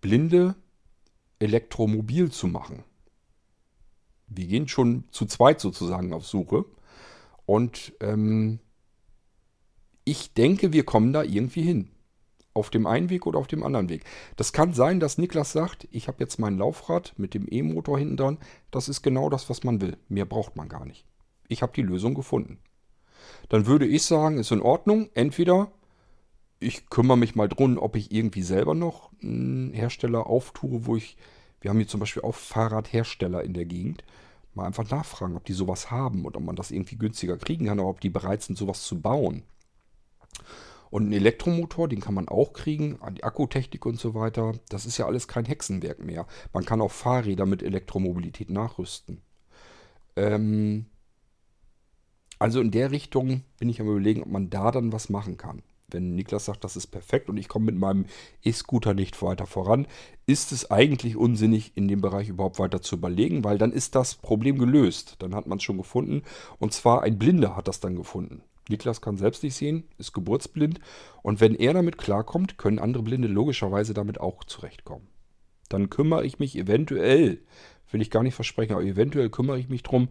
blinde 0.00 0.54
Elektromobil 1.38 2.30
zu 2.30 2.46
machen. 2.46 2.84
Wir 4.26 4.46
gehen 4.46 4.68
schon 4.68 5.04
zu 5.10 5.26
zweit 5.26 5.60
sozusagen 5.60 6.12
auf 6.12 6.26
Suche. 6.26 6.64
Und 7.46 7.94
ähm, 8.00 8.60
ich 10.10 10.34
denke, 10.34 10.72
wir 10.72 10.84
kommen 10.84 11.12
da 11.12 11.22
irgendwie 11.22 11.62
hin. 11.62 11.90
Auf 12.52 12.70
dem 12.70 12.86
einen 12.86 13.10
Weg 13.10 13.26
oder 13.26 13.38
auf 13.38 13.46
dem 13.46 13.62
anderen 13.62 13.88
Weg. 13.88 14.04
Das 14.36 14.52
kann 14.52 14.74
sein, 14.74 14.98
dass 14.98 15.18
Niklas 15.18 15.52
sagt, 15.52 15.86
ich 15.92 16.08
habe 16.08 16.18
jetzt 16.20 16.38
mein 16.38 16.58
Laufrad 16.58 17.14
mit 17.16 17.32
dem 17.32 17.46
E-Motor 17.48 17.98
hinten 17.98 18.16
dran. 18.16 18.38
Das 18.70 18.88
ist 18.88 19.02
genau 19.02 19.30
das, 19.30 19.48
was 19.48 19.62
man 19.62 19.80
will. 19.80 19.96
Mehr 20.08 20.24
braucht 20.24 20.56
man 20.56 20.68
gar 20.68 20.84
nicht. 20.84 21.04
Ich 21.48 21.62
habe 21.62 21.72
die 21.74 21.82
Lösung 21.82 22.14
gefunden 22.14 22.58
dann 23.48 23.66
würde 23.66 23.86
ich 23.86 24.04
sagen, 24.04 24.38
ist 24.38 24.52
in 24.52 24.62
Ordnung. 24.62 25.10
Entweder 25.14 25.70
ich 26.58 26.88
kümmere 26.88 27.18
mich 27.18 27.34
mal 27.34 27.48
drum, 27.48 27.78
ob 27.78 27.96
ich 27.96 28.12
irgendwie 28.12 28.42
selber 28.42 28.74
noch 28.74 29.10
einen 29.22 29.72
Hersteller 29.72 30.26
auftue, 30.26 30.86
wo 30.86 30.96
ich, 30.96 31.16
wir 31.60 31.70
haben 31.70 31.78
hier 31.78 31.88
zum 31.88 32.00
Beispiel 32.00 32.22
auch 32.22 32.34
Fahrradhersteller 32.34 33.42
in 33.42 33.54
der 33.54 33.64
Gegend, 33.64 34.04
mal 34.54 34.66
einfach 34.66 34.88
nachfragen, 34.90 35.36
ob 35.36 35.44
die 35.44 35.52
sowas 35.52 35.90
haben 35.90 36.24
und 36.24 36.36
ob 36.36 36.42
man 36.42 36.56
das 36.56 36.70
irgendwie 36.70 36.96
günstiger 36.96 37.38
kriegen 37.38 37.66
kann 37.66 37.80
oder 37.80 37.88
ob 37.88 38.00
die 38.00 38.10
bereit 38.10 38.42
sind, 38.42 38.56
sowas 38.56 38.82
zu 38.82 39.00
bauen. 39.00 39.42
Und 40.90 41.04
einen 41.04 41.12
Elektromotor, 41.12 41.88
den 41.88 42.00
kann 42.00 42.14
man 42.14 42.28
auch 42.28 42.52
kriegen, 42.52 42.98
die 43.16 43.22
Akkutechnik 43.22 43.86
und 43.86 44.00
so 44.00 44.14
weiter. 44.14 44.54
Das 44.68 44.86
ist 44.86 44.98
ja 44.98 45.06
alles 45.06 45.28
kein 45.28 45.44
Hexenwerk 45.44 46.04
mehr. 46.04 46.26
Man 46.52 46.64
kann 46.64 46.80
auch 46.80 46.90
Fahrräder 46.90 47.46
mit 47.46 47.62
Elektromobilität 47.62 48.50
nachrüsten. 48.50 49.22
Ähm, 50.16 50.86
also 52.40 52.60
in 52.60 52.70
der 52.70 52.90
Richtung 52.90 53.42
bin 53.58 53.68
ich 53.68 53.80
am 53.80 53.88
überlegen, 53.88 54.22
ob 54.22 54.30
man 54.30 54.50
da 54.50 54.70
dann 54.72 54.92
was 54.92 55.10
machen 55.10 55.36
kann. 55.36 55.62
Wenn 55.92 56.14
Niklas 56.14 56.44
sagt, 56.44 56.64
das 56.64 56.76
ist 56.76 56.88
perfekt 56.88 57.28
und 57.28 57.36
ich 57.36 57.48
komme 57.48 57.66
mit 57.66 57.76
meinem 57.76 58.06
E-Scooter 58.42 58.94
nicht 58.94 59.20
weiter 59.22 59.46
voran, 59.46 59.86
ist 60.26 60.52
es 60.52 60.70
eigentlich 60.70 61.16
unsinnig, 61.16 61.76
in 61.76 61.88
dem 61.88 62.00
Bereich 62.00 62.28
überhaupt 62.28 62.58
weiter 62.58 62.80
zu 62.80 62.96
überlegen, 62.96 63.44
weil 63.44 63.58
dann 63.58 63.72
ist 63.72 63.94
das 63.94 64.14
Problem 64.14 64.58
gelöst. 64.58 65.16
Dann 65.18 65.34
hat 65.34 65.46
man 65.46 65.58
es 65.58 65.64
schon 65.64 65.78
gefunden. 65.78 66.22
Und 66.58 66.72
zwar 66.72 67.02
ein 67.02 67.18
Blinder 67.18 67.56
hat 67.56 67.68
das 67.68 67.80
dann 67.80 67.96
gefunden. 67.96 68.42
Niklas 68.70 69.00
kann 69.00 69.16
selbst 69.16 69.42
nicht 69.42 69.54
sehen, 69.54 69.84
ist 69.98 70.12
geburtsblind. 70.12 70.80
Und 71.22 71.40
wenn 71.40 71.54
er 71.54 71.74
damit 71.74 71.98
klarkommt, 71.98 72.58
können 72.58 72.78
andere 72.78 73.02
Blinde 73.02 73.28
logischerweise 73.28 73.94
damit 73.94 74.20
auch 74.20 74.44
zurechtkommen. 74.44 75.08
Dann 75.68 75.90
kümmere 75.90 76.24
ich 76.24 76.38
mich 76.38 76.56
eventuell, 76.56 77.42
will 77.90 78.02
ich 78.02 78.10
gar 78.10 78.22
nicht 78.22 78.34
versprechen, 78.34 78.72
aber 78.72 78.82
eventuell 78.82 79.30
kümmere 79.30 79.58
ich 79.58 79.68
mich 79.68 79.82
drum, 79.82 80.08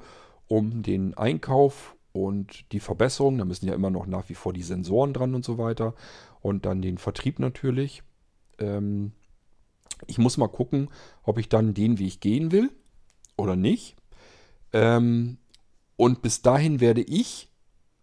um 0.47 0.83
den 0.83 1.15
Einkauf 1.15 1.95
und 2.11 2.71
die 2.71 2.79
Verbesserung. 2.79 3.37
Da 3.37 3.45
müssen 3.45 3.67
ja 3.67 3.73
immer 3.73 3.89
noch 3.89 4.05
nach 4.05 4.29
wie 4.29 4.35
vor 4.35 4.53
die 4.53 4.63
Sensoren 4.63 5.13
dran 5.13 5.35
und 5.35 5.45
so 5.45 5.57
weiter. 5.57 5.93
Und 6.41 6.65
dann 6.65 6.81
den 6.81 6.97
Vertrieb 6.97 7.39
natürlich. 7.39 8.03
Ähm, 8.57 9.11
ich 10.07 10.17
muss 10.17 10.37
mal 10.37 10.47
gucken, 10.47 10.89
ob 11.23 11.37
ich 11.37 11.49
dann 11.49 11.73
den 11.73 11.99
Weg 11.99 12.21
gehen 12.21 12.51
will 12.51 12.71
oder 13.35 13.55
nicht. 13.55 13.95
Ähm, 14.73 15.37
und 15.97 16.21
bis 16.21 16.41
dahin 16.41 16.79
werde 16.79 17.01
ich 17.01 17.48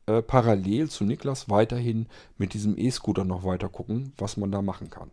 äh, 0.06 0.22
parallel 0.22 0.88
zu 0.88 1.04
Niklas 1.04 1.50
weiterhin 1.50 2.06
mit 2.38 2.54
diesem 2.54 2.78
E-Scooter 2.78 3.24
noch 3.24 3.44
weiter 3.44 3.68
gucken, 3.68 4.12
was 4.18 4.36
man 4.36 4.50
da 4.50 4.62
machen 4.62 4.90
kann. 4.90 5.10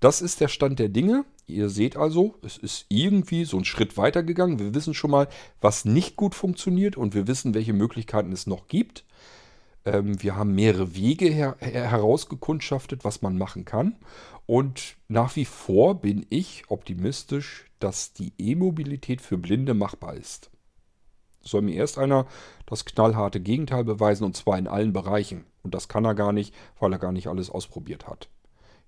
Das 0.00 0.22
ist 0.22 0.40
der 0.40 0.48
Stand 0.48 0.78
der 0.78 0.88
Dinge. 0.88 1.24
Ihr 1.46 1.68
seht 1.68 1.96
also, 1.96 2.36
es 2.42 2.56
ist 2.56 2.86
irgendwie 2.88 3.44
so 3.44 3.58
ein 3.58 3.64
Schritt 3.64 3.98
weiter 3.98 4.22
gegangen. 4.22 4.58
Wir 4.58 4.74
wissen 4.74 4.94
schon 4.94 5.10
mal, 5.10 5.28
was 5.60 5.84
nicht 5.84 6.16
gut 6.16 6.34
funktioniert 6.34 6.96
und 6.96 7.14
wir 7.14 7.26
wissen, 7.26 7.54
welche 7.54 7.74
Möglichkeiten 7.74 8.32
es 8.32 8.46
noch 8.46 8.68
gibt. 8.68 9.04
Ähm, 9.84 10.22
wir 10.22 10.36
haben 10.36 10.54
mehrere 10.54 10.94
Wege 10.94 11.26
her 11.26 11.56
herausgekundschaftet, 11.60 13.04
was 13.04 13.20
man 13.20 13.36
machen 13.36 13.64
kann. 13.66 13.96
Und 14.46 14.96
nach 15.08 15.36
wie 15.36 15.44
vor 15.44 16.00
bin 16.00 16.26
ich 16.30 16.64
optimistisch, 16.68 17.66
dass 17.78 18.12
die 18.12 18.32
E-Mobilität 18.38 19.20
für 19.20 19.38
Blinde 19.38 19.74
machbar 19.74 20.14
ist. 20.14 20.50
Soll 21.42 21.62
mir 21.62 21.74
erst 21.74 21.98
einer 21.98 22.26
das 22.66 22.84
knallharte 22.84 23.40
Gegenteil 23.40 23.84
beweisen 23.84 24.24
und 24.24 24.36
zwar 24.36 24.58
in 24.58 24.68
allen 24.68 24.92
Bereichen. 24.92 25.44
Und 25.62 25.74
das 25.74 25.88
kann 25.88 26.04
er 26.04 26.14
gar 26.14 26.32
nicht, 26.32 26.54
weil 26.78 26.92
er 26.92 26.98
gar 26.98 27.12
nicht 27.12 27.28
alles 27.28 27.50
ausprobiert 27.50 28.06
hat. 28.06 28.28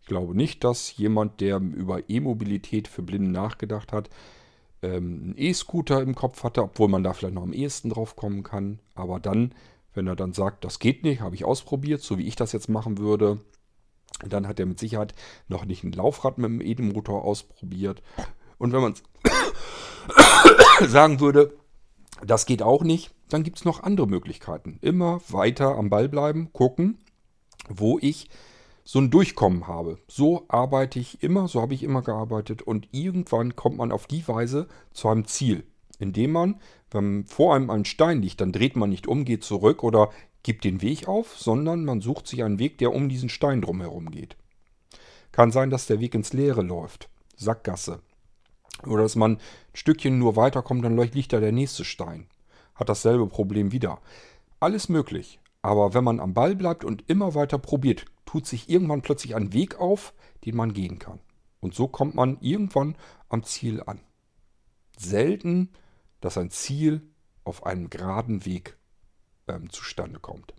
Ich 0.00 0.08
glaube 0.08 0.34
nicht, 0.34 0.64
dass 0.64 0.96
jemand, 0.96 1.40
der 1.40 1.58
über 1.58 2.08
E-Mobilität 2.08 2.88
für 2.88 3.02
Blinde 3.02 3.30
nachgedacht 3.30 3.92
hat, 3.92 4.10
ähm, 4.82 5.22
einen 5.24 5.34
E-Scooter 5.36 6.02
im 6.02 6.14
Kopf 6.14 6.42
hatte, 6.42 6.62
obwohl 6.62 6.88
man 6.88 7.04
da 7.04 7.12
vielleicht 7.12 7.34
noch 7.34 7.44
am 7.44 7.52
ehesten 7.52 7.90
drauf 7.90 8.16
kommen 8.16 8.42
kann. 8.42 8.80
Aber 8.94 9.20
dann, 9.20 9.54
wenn 9.94 10.06
er 10.06 10.16
dann 10.16 10.32
sagt, 10.32 10.64
das 10.64 10.80
geht 10.80 11.04
nicht, 11.04 11.20
habe 11.20 11.36
ich 11.36 11.44
ausprobiert, 11.44 12.02
so 12.02 12.18
wie 12.18 12.26
ich 12.26 12.36
das 12.36 12.52
jetzt 12.52 12.68
machen 12.68 12.98
würde, 12.98 13.38
dann 14.28 14.48
hat 14.48 14.60
er 14.60 14.66
mit 14.66 14.78
Sicherheit 14.78 15.14
noch 15.48 15.64
nicht 15.64 15.84
ein 15.84 15.92
Laufrad 15.92 16.38
mit 16.38 16.50
dem 16.50 16.60
E-Motor 16.60 17.24
ausprobiert. 17.24 18.02
Und 18.58 18.72
wenn 18.72 18.82
man 18.82 18.94
sagen 20.88 21.20
würde, 21.20 21.56
das 22.24 22.46
geht 22.46 22.62
auch 22.62 22.82
nicht, 22.82 23.12
dann 23.28 23.42
gibt 23.42 23.58
es 23.58 23.64
noch 23.64 23.82
andere 23.82 24.06
Möglichkeiten. 24.06 24.78
Immer 24.80 25.20
weiter 25.28 25.76
am 25.76 25.90
Ball 25.90 26.08
bleiben, 26.08 26.52
gucken, 26.52 26.98
wo 27.68 27.98
ich 28.00 28.28
so 28.84 28.98
ein 28.98 29.10
Durchkommen 29.10 29.66
habe. 29.66 29.98
So 30.08 30.44
arbeite 30.48 30.98
ich 30.98 31.22
immer, 31.22 31.48
so 31.48 31.62
habe 31.62 31.74
ich 31.74 31.82
immer 31.82 32.02
gearbeitet 32.02 32.62
und 32.62 32.88
irgendwann 32.92 33.56
kommt 33.56 33.76
man 33.76 33.92
auf 33.92 34.06
die 34.06 34.26
Weise 34.26 34.68
zu 34.92 35.08
einem 35.08 35.26
Ziel, 35.26 35.64
indem 35.98 36.32
man, 36.32 36.60
wenn 36.90 37.26
vor 37.26 37.54
einem 37.54 37.70
ein 37.70 37.84
Stein 37.84 38.22
liegt, 38.22 38.40
dann 38.40 38.52
dreht 38.52 38.76
man 38.76 38.90
nicht 38.90 39.06
um, 39.06 39.24
geht 39.24 39.44
zurück 39.44 39.82
oder 39.82 40.10
gibt 40.42 40.64
den 40.64 40.82
Weg 40.82 41.06
auf, 41.06 41.38
sondern 41.38 41.84
man 41.84 42.00
sucht 42.00 42.26
sich 42.26 42.42
einen 42.42 42.58
Weg, 42.58 42.78
der 42.78 42.92
um 42.92 43.08
diesen 43.08 43.28
Stein 43.28 43.62
drumherum 43.62 44.10
geht. 44.10 44.36
Kann 45.30 45.52
sein, 45.52 45.70
dass 45.70 45.86
der 45.86 46.00
Weg 46.00 46.14
ins 46.14 46.32
Leere 46.32 46.62
läuft, 46.62 47.08
Sackgasse. 47.36 48.00
Oder 48.86 49.02
dass 49.02 49.16
man 49.16 49.36
ein 49.36 49.40
Stückchen 49.74 50.18
nur 50.18 50.36
weiterkommt, 50.36 50.84
dann 50.84 50.96
liegt 50.96 51.32
da 51.32 51.40
der 51.40 51.52
nächste 51.52 51.84
Stein. 51.84 52.26
Hat 52.74 52.88
dasselbe 52.88 53.26
Problem 53.26 53.72
wieder. 53.72 54.00
Alles 54.60 54.88
möglich. 54.88 55.40
Aber 55.62 55.94
wenn 55.94 56.04
man 56.04 56.18
am 56.18 56.34
Ball 56.34 56.56
bleibt 56.56 56.84
und 56.84 57.08
immer 57.08 57.34
weiter 57.34 57.58
probiert, 57.58 58.06
tut 58.26 58.46
sich 58.46 58.68
irgendwann 58.68 59.02
plötzlich 59.02 59.36
ein 59.36 59.52
Weg 59.52 59.78
auf, 59.78 60.12
den 60.44 60.56
man 60.56 60.72
gehen 60.72 60.98
kann. 60.98 61.20
Und 61.60 61.74
so 61.74 61.86
kommt 61.86 62.16
man 62.16 62.38
irgendwann 62.40 62.96
am 63.28 63.44
Ziel 63.44 63.82
an. 63.86 64.00
selten, 64.98 65.70
dass 66.20 66.38
ein 66.38 66.50
Ziel 66.50 67.02
auf 67.44 67.66
einem 67.66 67.90
geraden 67.90 68.44
Weg 68.44 68.76
ähm, 69.48 69.70
zustande 69.70 70.20
kommt. 70.20 70.54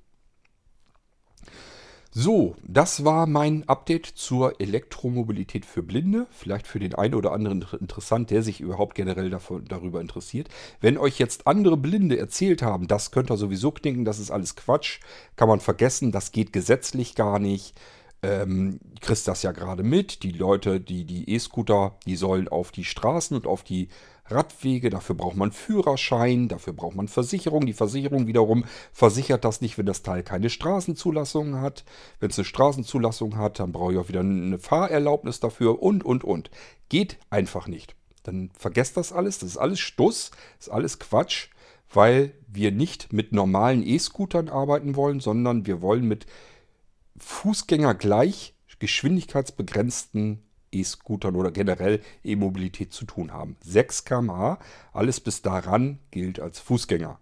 So, 2.15 2.55
das 2.61 3.03
war 3.05 3.25
mein 3.25 3.67
Update 3.67 4.05
zur 4.05 4.61
Elektromobilität 4.61 5.65
für 5.65 5.81
Blinde. 5.81 6.27
Vielleicht 6.29 6.67
für 6.67 6.77
den 6.77 6.93
einen 6.93 7.15
oder 7.15 7.31
anderen 7.31 7.65
interessant, 7.79 8.29
der 8.29 8.43
sich 8.43 8.61
überhaupt 8.61 8.93
generell 8.93 9.31
davon, 9.31 9.65
darüber 9.65 9.99
interessiert. 9.99 10.47
Wenn 10.79 10.99
euch 10.99 11.17
jetzt 11.17 11.47
andere 11.47 11.75
Blinde 11.75 12.19
erzählt 12.19 12.61
haben, 12.61 12.87
das 12.87 13.09
könnt 13.09 13.31
ihr 13.31 13.37
sowieso 13.37 13.71
knicken, 13.71 14.05
das 14.05 14.19
ist 14.19 14.29
alles 14.29 14.55
Quatsch, 14.55 14.99
kann 15.35 15.47
man 15.47 15.59
vergessen, 15.59 16.11
das 16.11 16.31
geht 16.31 16.53
gesetzlich 16.53 17.15
gar 17.15 17.39
nicht. 17.39 17.73
Ähm, 18.21 18.79
kriegst 19.01 19.27
das 19.27 19.41
ja 19.41 19.51
gerade 19.51 19.81
mit. 19.81 20.21
Die 20.21 20.31
Leute, 20.31 20.79
die 20.79 21.05
die 21.05 21.31
E-Scooter, 21.31 21.95
die 22.05 22.15
sollen 22.15 22.47
auf 22.47 22.71
die 22.71 22.85
Straßen 22.85 23.35
und 23.35 23.47
auf 23.47 23.63
die 23.63 23.89
Radwege, 24.25 24.89
dafür 24.89 25.15
braucht 25.15 25.35
man 25.35 25.51
Führerschein, 25.51 26.47
dafür 26.47 26.73
braucht 26.73 26.95
man 26.95 27.07
Versicherung. 27.07 27.65
Die 27.65 27.73
Versicherung 27.73 28.27
wiederum 28.27 28.65
versichert 28.91 29.43
das 29.43 29.61
nicht, 29.61 29.77
wenn 29.77 29.85
das 29.85 30.01
Teil 30.01 30.23
keine 30.23 30.49
Straßenzulassung 30.49 31.59
hat. 31.59 31.83
Wenn 32.19 32.29
es 32.29 32.39
eine 32.39 32.45
Straßenzulassung 32.45 33.37
hat, 33.37 33.59
dann 33.59 33.71
brauche 33.71 33.93
ich 33.93 33.99
auch 33.99 34.07
wieder 34.07 34.21
eine 34.21 34.59
Fahrerlaubnis 34.59 35.39
dafür 35.39 35.81
und, 35.81 36.05
und, 36.05 36.23
und. 36.23 36.49
Geht 36.89 37.17
einfach 37.29 37.67
nicht. 37.67 37.95
Dann 38.23 38.51
vergesst 38.57 38.95
das 38.95 39.11
alles, 39.11 39.39
das 39.39 39.49
ist 39.49 39.57
alles 39.57 39.79
Stuss, 39.79 40.31
das 40.57 40.67
ist 40.67 40.73
alles 40.73 40.99
Quatsch, 40.99 41.49
weil 41.91 42.33
wir 42.47 42.71
nicht 42.71 43.11
mit 43.11 43.33
normalen 43.33 43.85
E-Scootern 43.85 44.47
arbeiten 44.47 44.95
wollen, 44.95 45.19
sondern 45.19 45.65
wir 45.65 45.81
wollen 45.81 46.07
mit 46.07 46.25
Fußgänger 47.17 47.93
gleich 47.95 48.53
geschwindigkeitsbegrenzten 48.83 50.43
E-Scootern 50.73 51.35
oder 51.35 51.51
generell 51.51 52.01
E-Mobilität 52.23 52.93
zu 52.93 53.05
tun 53.05 53.31
haben. 53.31 53.55
6 53.61 54.05
km/h, 54.05 54.59
alles 54.91 55.19
bis 55.19 55.41
daran 55.41 55.99
gilt 56.11 56.39
als 56.39 56.59
Fußgänger. 56.59 57.19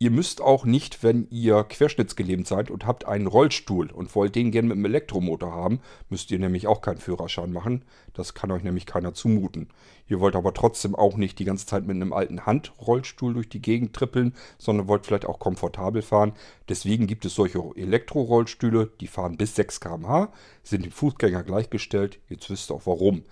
Ihr 0.00 0.12
müsst 0.12 0.40
auch 0.40 0.64
nicht, 0.64 1.02
wenn 1.02 1.26
ihr 1.28 1.64
querschnittsgelähmt 1.64 2.46
seid 2.46 2.70
und 2.70 2.86
habt 2.86 3.06
einen 3.06 3.26
Rollstuhl 3.26 3.90
und 3.90 4.14
wollt 4.14 4.36
den 4.36 4.52
gerne 4.52 4.68
mit 4.68 4.76
einem 4.76 4.84
Elektromotor 4.84 5.52
haben, 5.52 5.80
müsst 6.08 6.30
ihr 6.30 6.38
nämlich 6.38 6.68
auch 6.68 6.82
keinen 6.82 6.98
Führerschein 6.98 7.52
machen. 7.52 7.84
Das 8.14 8.32
kann 8.32 8.52
euch 8.52 8.62
nämlich 8.62 8.86
keiner 8.86 9.12
zumuten. 9.12 9.70
Ihr 10.06 10.20
wollt 10.20 10.36
aber 10.36 10.54
trotzdem 10.54 10.94
auch 10.94 11.16
nicht 11.16 11.40
die 11.40 11.44
ganze 11.44 11.66
Zeit 11.66 11.84
mit 11.84 11.96
einem 11.96 12.12
alten 12.12 12.46
Handrollstuhl 12.46 13.34
durch 13.34 13.48
die 13.48 13.60
Gegend 13.60 13.92
trippeln, 13.92 14.36
sondern 14.56 14.86
wollt 14.86 15.04
vielleicht 15.04 15.26
auch 15.26 15.40
komfortabel 15.40 16.02
fahren. 16.02 16.32
Deswegen 16.68 17.08
gibt 17.08 17.24
es 17.24 17.34
solche 17.34 17.60
Elektrorollstühle, 17.74 18.92
die 19.00 19.08
fahren 19.08 19.36
bis 19.36 19.56
6 19.56 19.80
km/h, 19.80 20.32
sind 20.62 20.84
dem 20.84 20.92
Fußgänger 20.92 21.42
gleichgestellt. 21.42 22.20
Jetzt 22.28 22.48
wisst 22.50 22.70
ihr 22.70 22.76
auch 22.76 22.86
warum. 22.86 23.24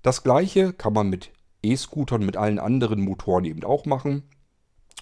Das 0.00 0.22
gleiche 0.22 0.72
kann 0.72 0.94
man 0.94 1.10
mit 1.10 1.32
E-Scootern, 1.62 2.24
mit 2.24 2.38
allen 2.38 2.58
anderen 2.58 3.02
Motoren 3.02 3.44
eben 3.44 3.62
auch 3.62 3.84
machen. 3.84 4.22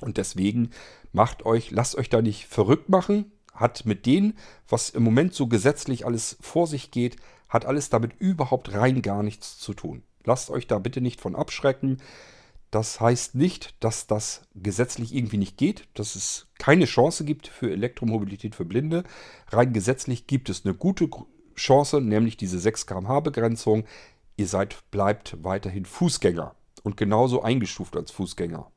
Und 0.00 0.16
deswegen 0.16 0.70
macht 1.12 1.44
euch, 1.44 1.70
lasst 1.70 1.96
euch 1.96 2.08
da 2.08 2.22
nicht 2.22 2.46
verrückt 2.46 2.88
machen. 2.88 3.32
Hat 3.52 3.84
mit 3.84 4.06
denen, 4.06 4.38
was 4.68 4.90
im 4.90 5.02
Moment 5.02 5.34
so 5.34 5.46
gesetzlich 5.46 6.06
alles 6.06 6.38
vor 6.40 6.66
sich 6.66 6.90
geht, 6.90 7.16
hat 7.48 7.66
alles 7.66 7.90
damit 7.90 8.12
überhaupt 8.18 8.72
rein 8.72 9.02
gar 9.02 9.22
nichts 9.22 9.58
zu 9.58 9.74
tun. 9.74 10.02
Lasst 10.24 10.50
euch 10.50 10.66
da 10.66 10.78
bitte 10.78 11.00
nicht 11.00 11.20
von 11.20 11.36
abschrecken. 11.36 11.98
Das 12.70 13.00
heißt 13.00 13.34
nicht, 13.34 13.74
dass 13.80 14.06
das 14.06 14.48
gesetzlich 14.54 15.14
irgendwie 15.14 15.36
nicht 15.36 15.58
geht, 15.58 15.88
dass 15.92 16.16
es 16.16 16.46
keine 16.58 16.86
Chance 16.86 17.26
gibt 17.26 17.46
für 17.46 17.70
Elektromobilität 17.70 18.54
für 18.54 18.64
Blinde. 18.64 19.04
Rein 19.48 19.74
gesetzlich 19.74 20.26
gibt 20.26 20.48
es 20.48 20.64
eine 20.64 20.72
gute 20.72 21.10
Chance, 21.54 22.00
nämlich 22.00 22.38
diese 22.38 22.58
6 22.58 22.86
km/h 22.86 23.20
Begrenzung. 23.20 23.84
Ihr 24.38 24.46
seid, 24.46 24.90
bleibt 24.90 25.36
weiterhin 25.44 25.84
Fußgänger 25.84 26.54
und 26.82 26.96
genauso 26.96 27.42
eingestuft 27.42 27.94
als 27.94 28.10
Fußgänger. 28.10 28.70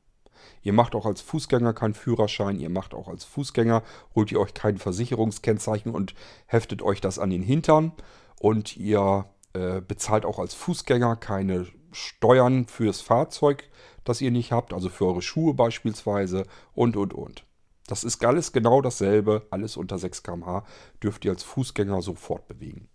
Ihr 0.62 0.72
macht 0.72 0.94
auch 0.94 1.06
als 1.06 1.20
Fußgänger 1.20 1.72
keinen 1.72 1.94
Führerschein, 1.94 2.58
ihr 2.58 2.70
macht 2.70 2.94
auch 2.94 3.08
als 3.08 3.24
Fußgänger, 3.24 3.82
holt 4.14 4.32
ihr 4.32 4.40
euch 4.40 4.54
kein 4.54 4.78
Versicherungskennzeichen 4.78 5.92
und 5.92 6.14
heftet 6.46 6.82
euch 6.82 7.00
das 7.00 7.18
an 7.18 7.30
den 7.30 7.42
Hintern. 7.42 7.92
Und 8.38 8.76
ihr 8.76 9.26
äh, 9.54 9.80
bezahlt 9.80 10.24
auch 10.24 10.38
als 10.38 10.54
Fußgänger 10.54 11.16
keine 11.16 11.66
Steuern 11.92 12.66
fürs 12.66 13.00
Fahrzeug, 13.00 13.64
das 14.04 14.20
ihr 14.20 14.30
nicht 14.30 14.52
habt, 14.52 14.72
also 14.72 14.88
für 14.88 15.06
eure 15.06 15.22
Schuhe 15.22 15.54
beispielsweise 15.54 16.44
und 16.74 16.96
und 16.96 17.14
und. 17.14 17.44
Das 17.86 18.04
ist 18.04 18.24
alles 18.24 18.52
genau 18.52 18.82
dasselbe, 18.82 19.46
alles 19.50 19.76
unter 19.76 19.98
6 19.98 20.22
km/h 20.22 20.64
dürft 21.02 21.24
ihr 21.24 21.30
als 21.30 21.44
Fußgänger 21.44 22.02
sofort 22.02 22.48
bewegen. 22.48 22.88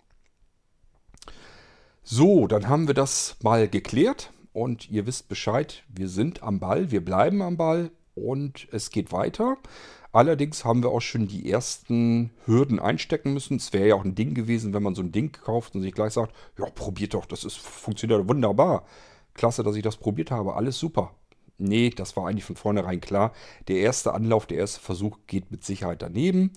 So, 2.04 2.47
dann 2.47 2.68
haben 2.68 2.88
wir 2.88 2.93
das 2.93 3.38
mal 3.41 3.68
geklärt 3.68 4.32
und 4.54 4.89
ihr 4.89 5.06
wisst 5.06 5.30
Bescheid, 5.30 5.84
wir 5.88 6.10
sind 6.10 6.43
am 6.43 6.60
Ball, 6.60 6.91
wir 6.91 7.04
bleiben 7.04 7.41
am 7.41 7.58
Ball 7.58 7.91
und 8.16 8.68
es 8.72 8.89
geht 8.89 9.12
weiter. 9.12 9.58
Allerdings 10.12 10.66
haben 10.66 10.84
wir 10.84 10.89
auch 10.89 11.02
schon 11.02 11.28
die 11.28 11.49
ersten 11.49 12.32
Hürden 12.45 12.80
einstecken 12.80 13.34
müssen. 13.34 13.56
Es 13.58 13.72
wäre 13.72 13.88
ja 13.88 13.95
auch 13.95 14.04
ein 14.04 14.16
Ding 14.16 14.34
gewesen, 14.34 14.74
wenn 14.74 14.84
man 14.84 14.93
so 14.93 15.02
ein 15.02 15.14
Ding 15.14 15.32
kauft 15.32 15.74
und 15.74 15.82
sich 15.82 15.93
gleich 15.93 16.14
sagt, 16.14 16.36
ja, 16.58 16.66
probiert 16.66 17.14
doch, 17.14 17.26
das 17.26 17.45
ist, 17.45 17.58
funktioniert 17.58 18.28
wunderbar. 18.28 18.86
Klasse, 19.34 19.64
dass 19.64 19.78
ich 19.78 19.84
das 19.84 19.95
probiert 19.95 20.30
habe, 20.30 20.56
alles 20.56 20.78
super. 20.78 21.16
Nee, 21.58 21.91
das 21.91 22.18
war 22.18 22.28
eigentlich 22.28 22.43
von 22.43 22.58
vornherein 22.58 22.99
klar. 22.99 23.34
Der 23.70 23.78
erste 23.78 24.14
Anlauf, 24.14 24.47
der 24.47 24.58
erste 24.58 24.82
Versuch 24.82 25.20
geht 25.28 25.52
mit 25.52 25.64
Sicherheit 25.64 26.02
daneben. 26.02 26.52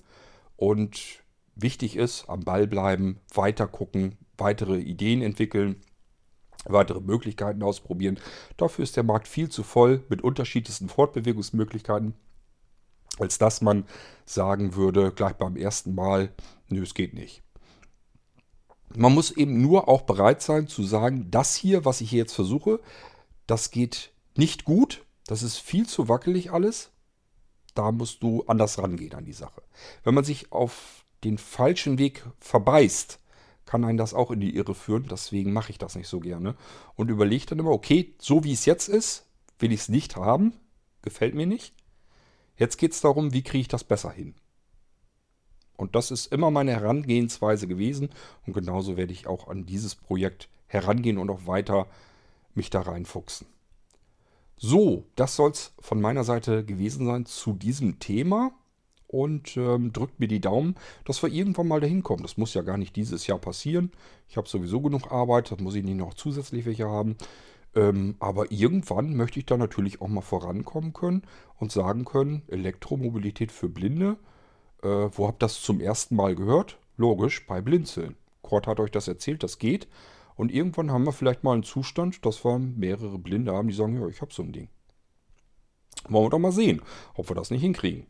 Und 0.57 1.23
wichtig 1.55 1.95
ist, 1.95 2.27
am 2.27 2.41
Ball 2.41 2.67
bleiben, 2.67 3.21
weiter 3.33 3.67
gucken, 3.67 4.17
weitere 4.37 4.79
Ideen 4.79 5.21
entwickeln 5.21 5.77
weitere 6.65 6.99
Möglichkeiten 6.99 7.63
ausprobieren. 7.63 8.19
Dafür 8.57 8.83
ist 8.83 8.95
der 8.95 9.03
Markt 9.03 9.27
viel 9.27 9.49
zu 9.49 9.63
voll 9.63 10.03
mit 10.09 10.21
unterschiedlichsten 10.21 10.89
Fortbewegungsmöglichkeiten, 10.89 12.13
als 13.19 13.37
dass 13.37 13.61
man 13.61 13.85
sagen 14.25 14.75
würde, 14.75 15.11
gleich 15.11 15.33
beim 15.33 15.55
ersten 15.55 15.95
Mal, 15.95 16.33
nö, 16.67 16.83
es 16.83 16.93
geht 16.93 17.13
nicht. 17.13 17.43
Man 18.95 19.13
muss 19.13 19.31
eben 19.31 19.61
nur 19.61 19.87
auch 19.87 20.03
bereit 20.03 20.41
sein 20.41 20.67
zu 20.67 20.83
sagen, 20.83 21.29
das 21.31 21.55
hier, 21.55 21.85
was 21.85 22.01
ich 22.01 22.09
hier 22.09 22.19
jetzt 22.19 22.33
versuche, 22.33 22.79
das 23.47 23.71
geht 23.71 24.11
nicht 24.35 24.63
gut, 24.63 25.03
das 25.27 25.43
ist 25.43 25.57
viel 25.57 25.87
zu 25.87 26.07
wackelig 26.07 26.51
alles. 26.51 26.91
Da 27.73 27.91
musst 27.91 28.23
du 28.23 28.43
anders 28.47 28.79
rangehen 28.79 29.13
an 29.15 29.25
die 29.25 29.33
Sache. 29.33 29.61
Wenn 30.03 30.13
man 30.13 30.23
sich 30.23 30.51
auf 30.51 31.05
den 31.23 31.37
falschen 31.37 31.97
Weg 31.97 32.23
verbeißt, 32.39 33.19
kann 33.65 33.83
einen 33.83 33.97
das 33.97 34.13
auch 34.13 34.31
in 34.31 34.39
die 34.39 34.55
Irre 34.55 34.75
führen. 34.75 35.07
Deswegen 35.09 35.53
mache 35.53 35.71
ich 35.71 35.77
das 35.77 35.95
nicht 35.95 36.07
so 36.07 36.19
gerne. 36.19 36.55
Und 36.95 37.09
überlege 37.09 37.45
dann 37.47 37.59
immer, 37.59 37.71
okay, 37.71 38.13
so 38.19 38.43
wie 38.43 38.53
es 38.53 38.65
jetzt 38.65 38.87
ist, 38.87 39.25
will 39.59 39.71
ich 39.71 39.81
es 39.81 39.89
nicht 39.89 40.15
haben. 40.15 40.53
Gefällt 41.01 41.35
mir 41.35 41.47
nicht. 41.47 41.73
Jetzt 42.57 42.77
geht 42.77 42.93
es 42.93 43.01
darum, 43.01 43.33
wie 43.33 43.43
kriege 43.43 43.61
ich 43.61 43.67
das 43.67 43.83
besser 43.83 44.11
hin. 44.11 44.35
Und 45.77 45.95
das 45.95 46.11
ist 46.11 46.27
immer 46.31 46.51
meine 46.51 46.71
Herangehensweise 46.71 47.67
gewesen. 47.67 48.09
Und 48.45 48.53
genauso 48.53 48.97
werde 48.97 49.13
ich 49.13 49.27
auch 49.27 49.47
an 49.47 49.65
dieses 49.65 49.95
Projekt 49.95 50.47
herangehen 50.67 51.17
und 51.17 51.29
auch 51.29 51.47
weiter 51.47 51.87
mich 52.53 52.69
da 52.69 52.81
reinfuchsen. 52.81 53.47
So, 54.57 55.05
das 55.15 55.35
soll 55.35 55.51
es 55.51 55.73
von 55.79 55.99
meiner 55.99 56.23
Seite 56.23 56.63
gewesen 56.63 57.05
sein 57.05 57.25
zu 57.25 57.53
diesem 57.53 57.99
Thema 57.99 58.53
und 59.07 59.55
ähm, 59.57 59.93
drückt 59.93 60.19
mir 60.19 60.27
die 60.27 60.41
Daumen, 60.41 60.75
dass 61.05 61.21
wir 61.21 61.31
irgendwann 61.31 61.67
mal 61.67 61.79
dahin 61.79 62.03
kommen. 62.03 62.23
Das 62.23 62.37
muss 62.37 62.53
ja 62.53 62.61
gar 62.61 62.77
nicht 62.77 62.95
dieses 62.95 63.27
Jahr 63.27 63.39
passieren. 63.39 63.91
Ich 64.27 64.37
habe 64.37 64.49
sowieso 64.49 64.81
genug 64.81 65.11
Arbeit, 65.11 65.51
da 65.51 65.55
muss 65.61 65.75
ich 65.75 65.83
nicht 65.83 65.97
noch 65.97 66.13
zusätzlich 66.13 66.65
welche 66.65 66.87
haben. 66.87 67.15
Ähm, 67.75 68.15
aber 68.19 68.51
irgendwann 68.51 69.15
möchte 69.15 69.39
ich 69.39 69.45
da 69.45 69.57
natürlich 69.57 70.01
auch 70.01 70.07
mal 70.07 70.21
vorankommen 70.21 70.93
können 70.93 71.23
und 71.57 71.71
sagen 71.71 72.05
können, 72.05 72.43
Elektromobilität 72.47 73.51
für 73.51 73.69
Blinde. 73.69 74.17
Äh, 74.81 74.87
wo 74.87 75.27
habt 75.27 75.43
ihr 75.43 75.47
das 75.47 75.61
zum 75.61 75.81
ersten 75.81 76.15
Mal 76.15 76.35
gehört? 76.35 76.77
Logisch, 76.97 77.45
bei 77.45 77.61
Blinzeln. 77.61 78.15
Kurt 78.41 78.67
hat 78.67 78.79
euch 78.79 78.91
das 78.91 79.07
erzählt, 79.07 79.43
das 79.43 79.59
geht. 79.59 79.87
Und 80.35 80.51
irgendwann 80.51 80.91
haben 80.91 81.05
wir 81.05 81.11
vielleicht 81.11 81.43
mal 81.43 81.53
einen 81.53 81.63
Zustand, 81.63 82.25
dass 82.25 82.43
wir 82.45 82.59
mehrere 82.59 83.17
Blinde 83.17 83.53
haben, 83.53 83.67
die 83.67 83.73
sagen, 83.73 83.99
ja, 83.99 84.07
ich 84.07 84.21
habe 84.21 84.33
so 84.33 84.43
ein 84.43 84.51
Ding. 84.51 84.69
Wollen 86.07 86.25
wir 86.25 86.29
doch 86.29 86.39
mal 86.39 86.51
sehen, 86.51 86.81
ob 87.15 87.29
wir 87.29 87.35
das 87.35 87.51
nicht 87.51 87.61
hinkriegen. 87.61 88.05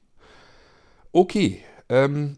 Okay, 1.16 1.64
ähm, 1.88 2.36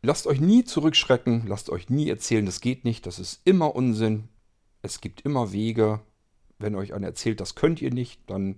lasst 0.00 0.26
euch 0.26 0.40
nie 0.40 0.64
zurückschrecken, 0.64 1.46
lasst 1.46 1.68
euch 1.68 1.90
nie 1.90 2.08
erzählen, 2.08 2.46
das 2.46 2.62
geht 2.62 2.82
nicht, 2.82 3.04
das 3.04 3.18
ist 3.18 3.42
immer 3.44 3.76
Unsinn. 3.76 4.30
Es 4.80 5.02
gibt 5.02 5.20
immer 5.20 5.52
Wege. 5.52 6.00
Wenn 6.58 6.76
euch 6.76 6.94
einer 6.94 7.08
erzählt, 7.08 7.40
das 7.40 7.56
könnt 7.56 7.82
ihr 7.82 7.92
nicht, 7.92 8.22
dann 8.26 8.56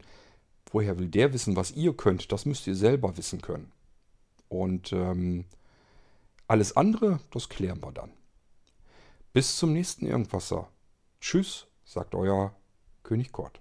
woher 0.70 0.96
will 1.00 1.08
der 1.08 1.32
wissen, 1.32 1.56
was 1.56 1.72
ihr 1.72 1.92
könnt? 1.92 2.30
Das 2.30 2.46
müsst 2.46 2.68
ihr 2.68 2.76
selber 2.76 3.16
wissen 3.16 3.42
können. 3.42 3.72
Und 4.48 4.92
ähm, 4.92 5.44
alles 6.46 6.76
andere, 6.76 7.18
das 7.32 7.48
klären 7.48 7.82
wir 7.82 7.90
dann. 7.90 8.12
Bis 9.32 9.56
zum 9.56 9.72
nächsten 9.72 10.06
Irgendwasser. 10.06 10.68
Tschüss, 11.20 11.66
sagt 11.84 12.14
euer 12.14 12.54
König 13.02 13.32
Kort. 13.32 13.60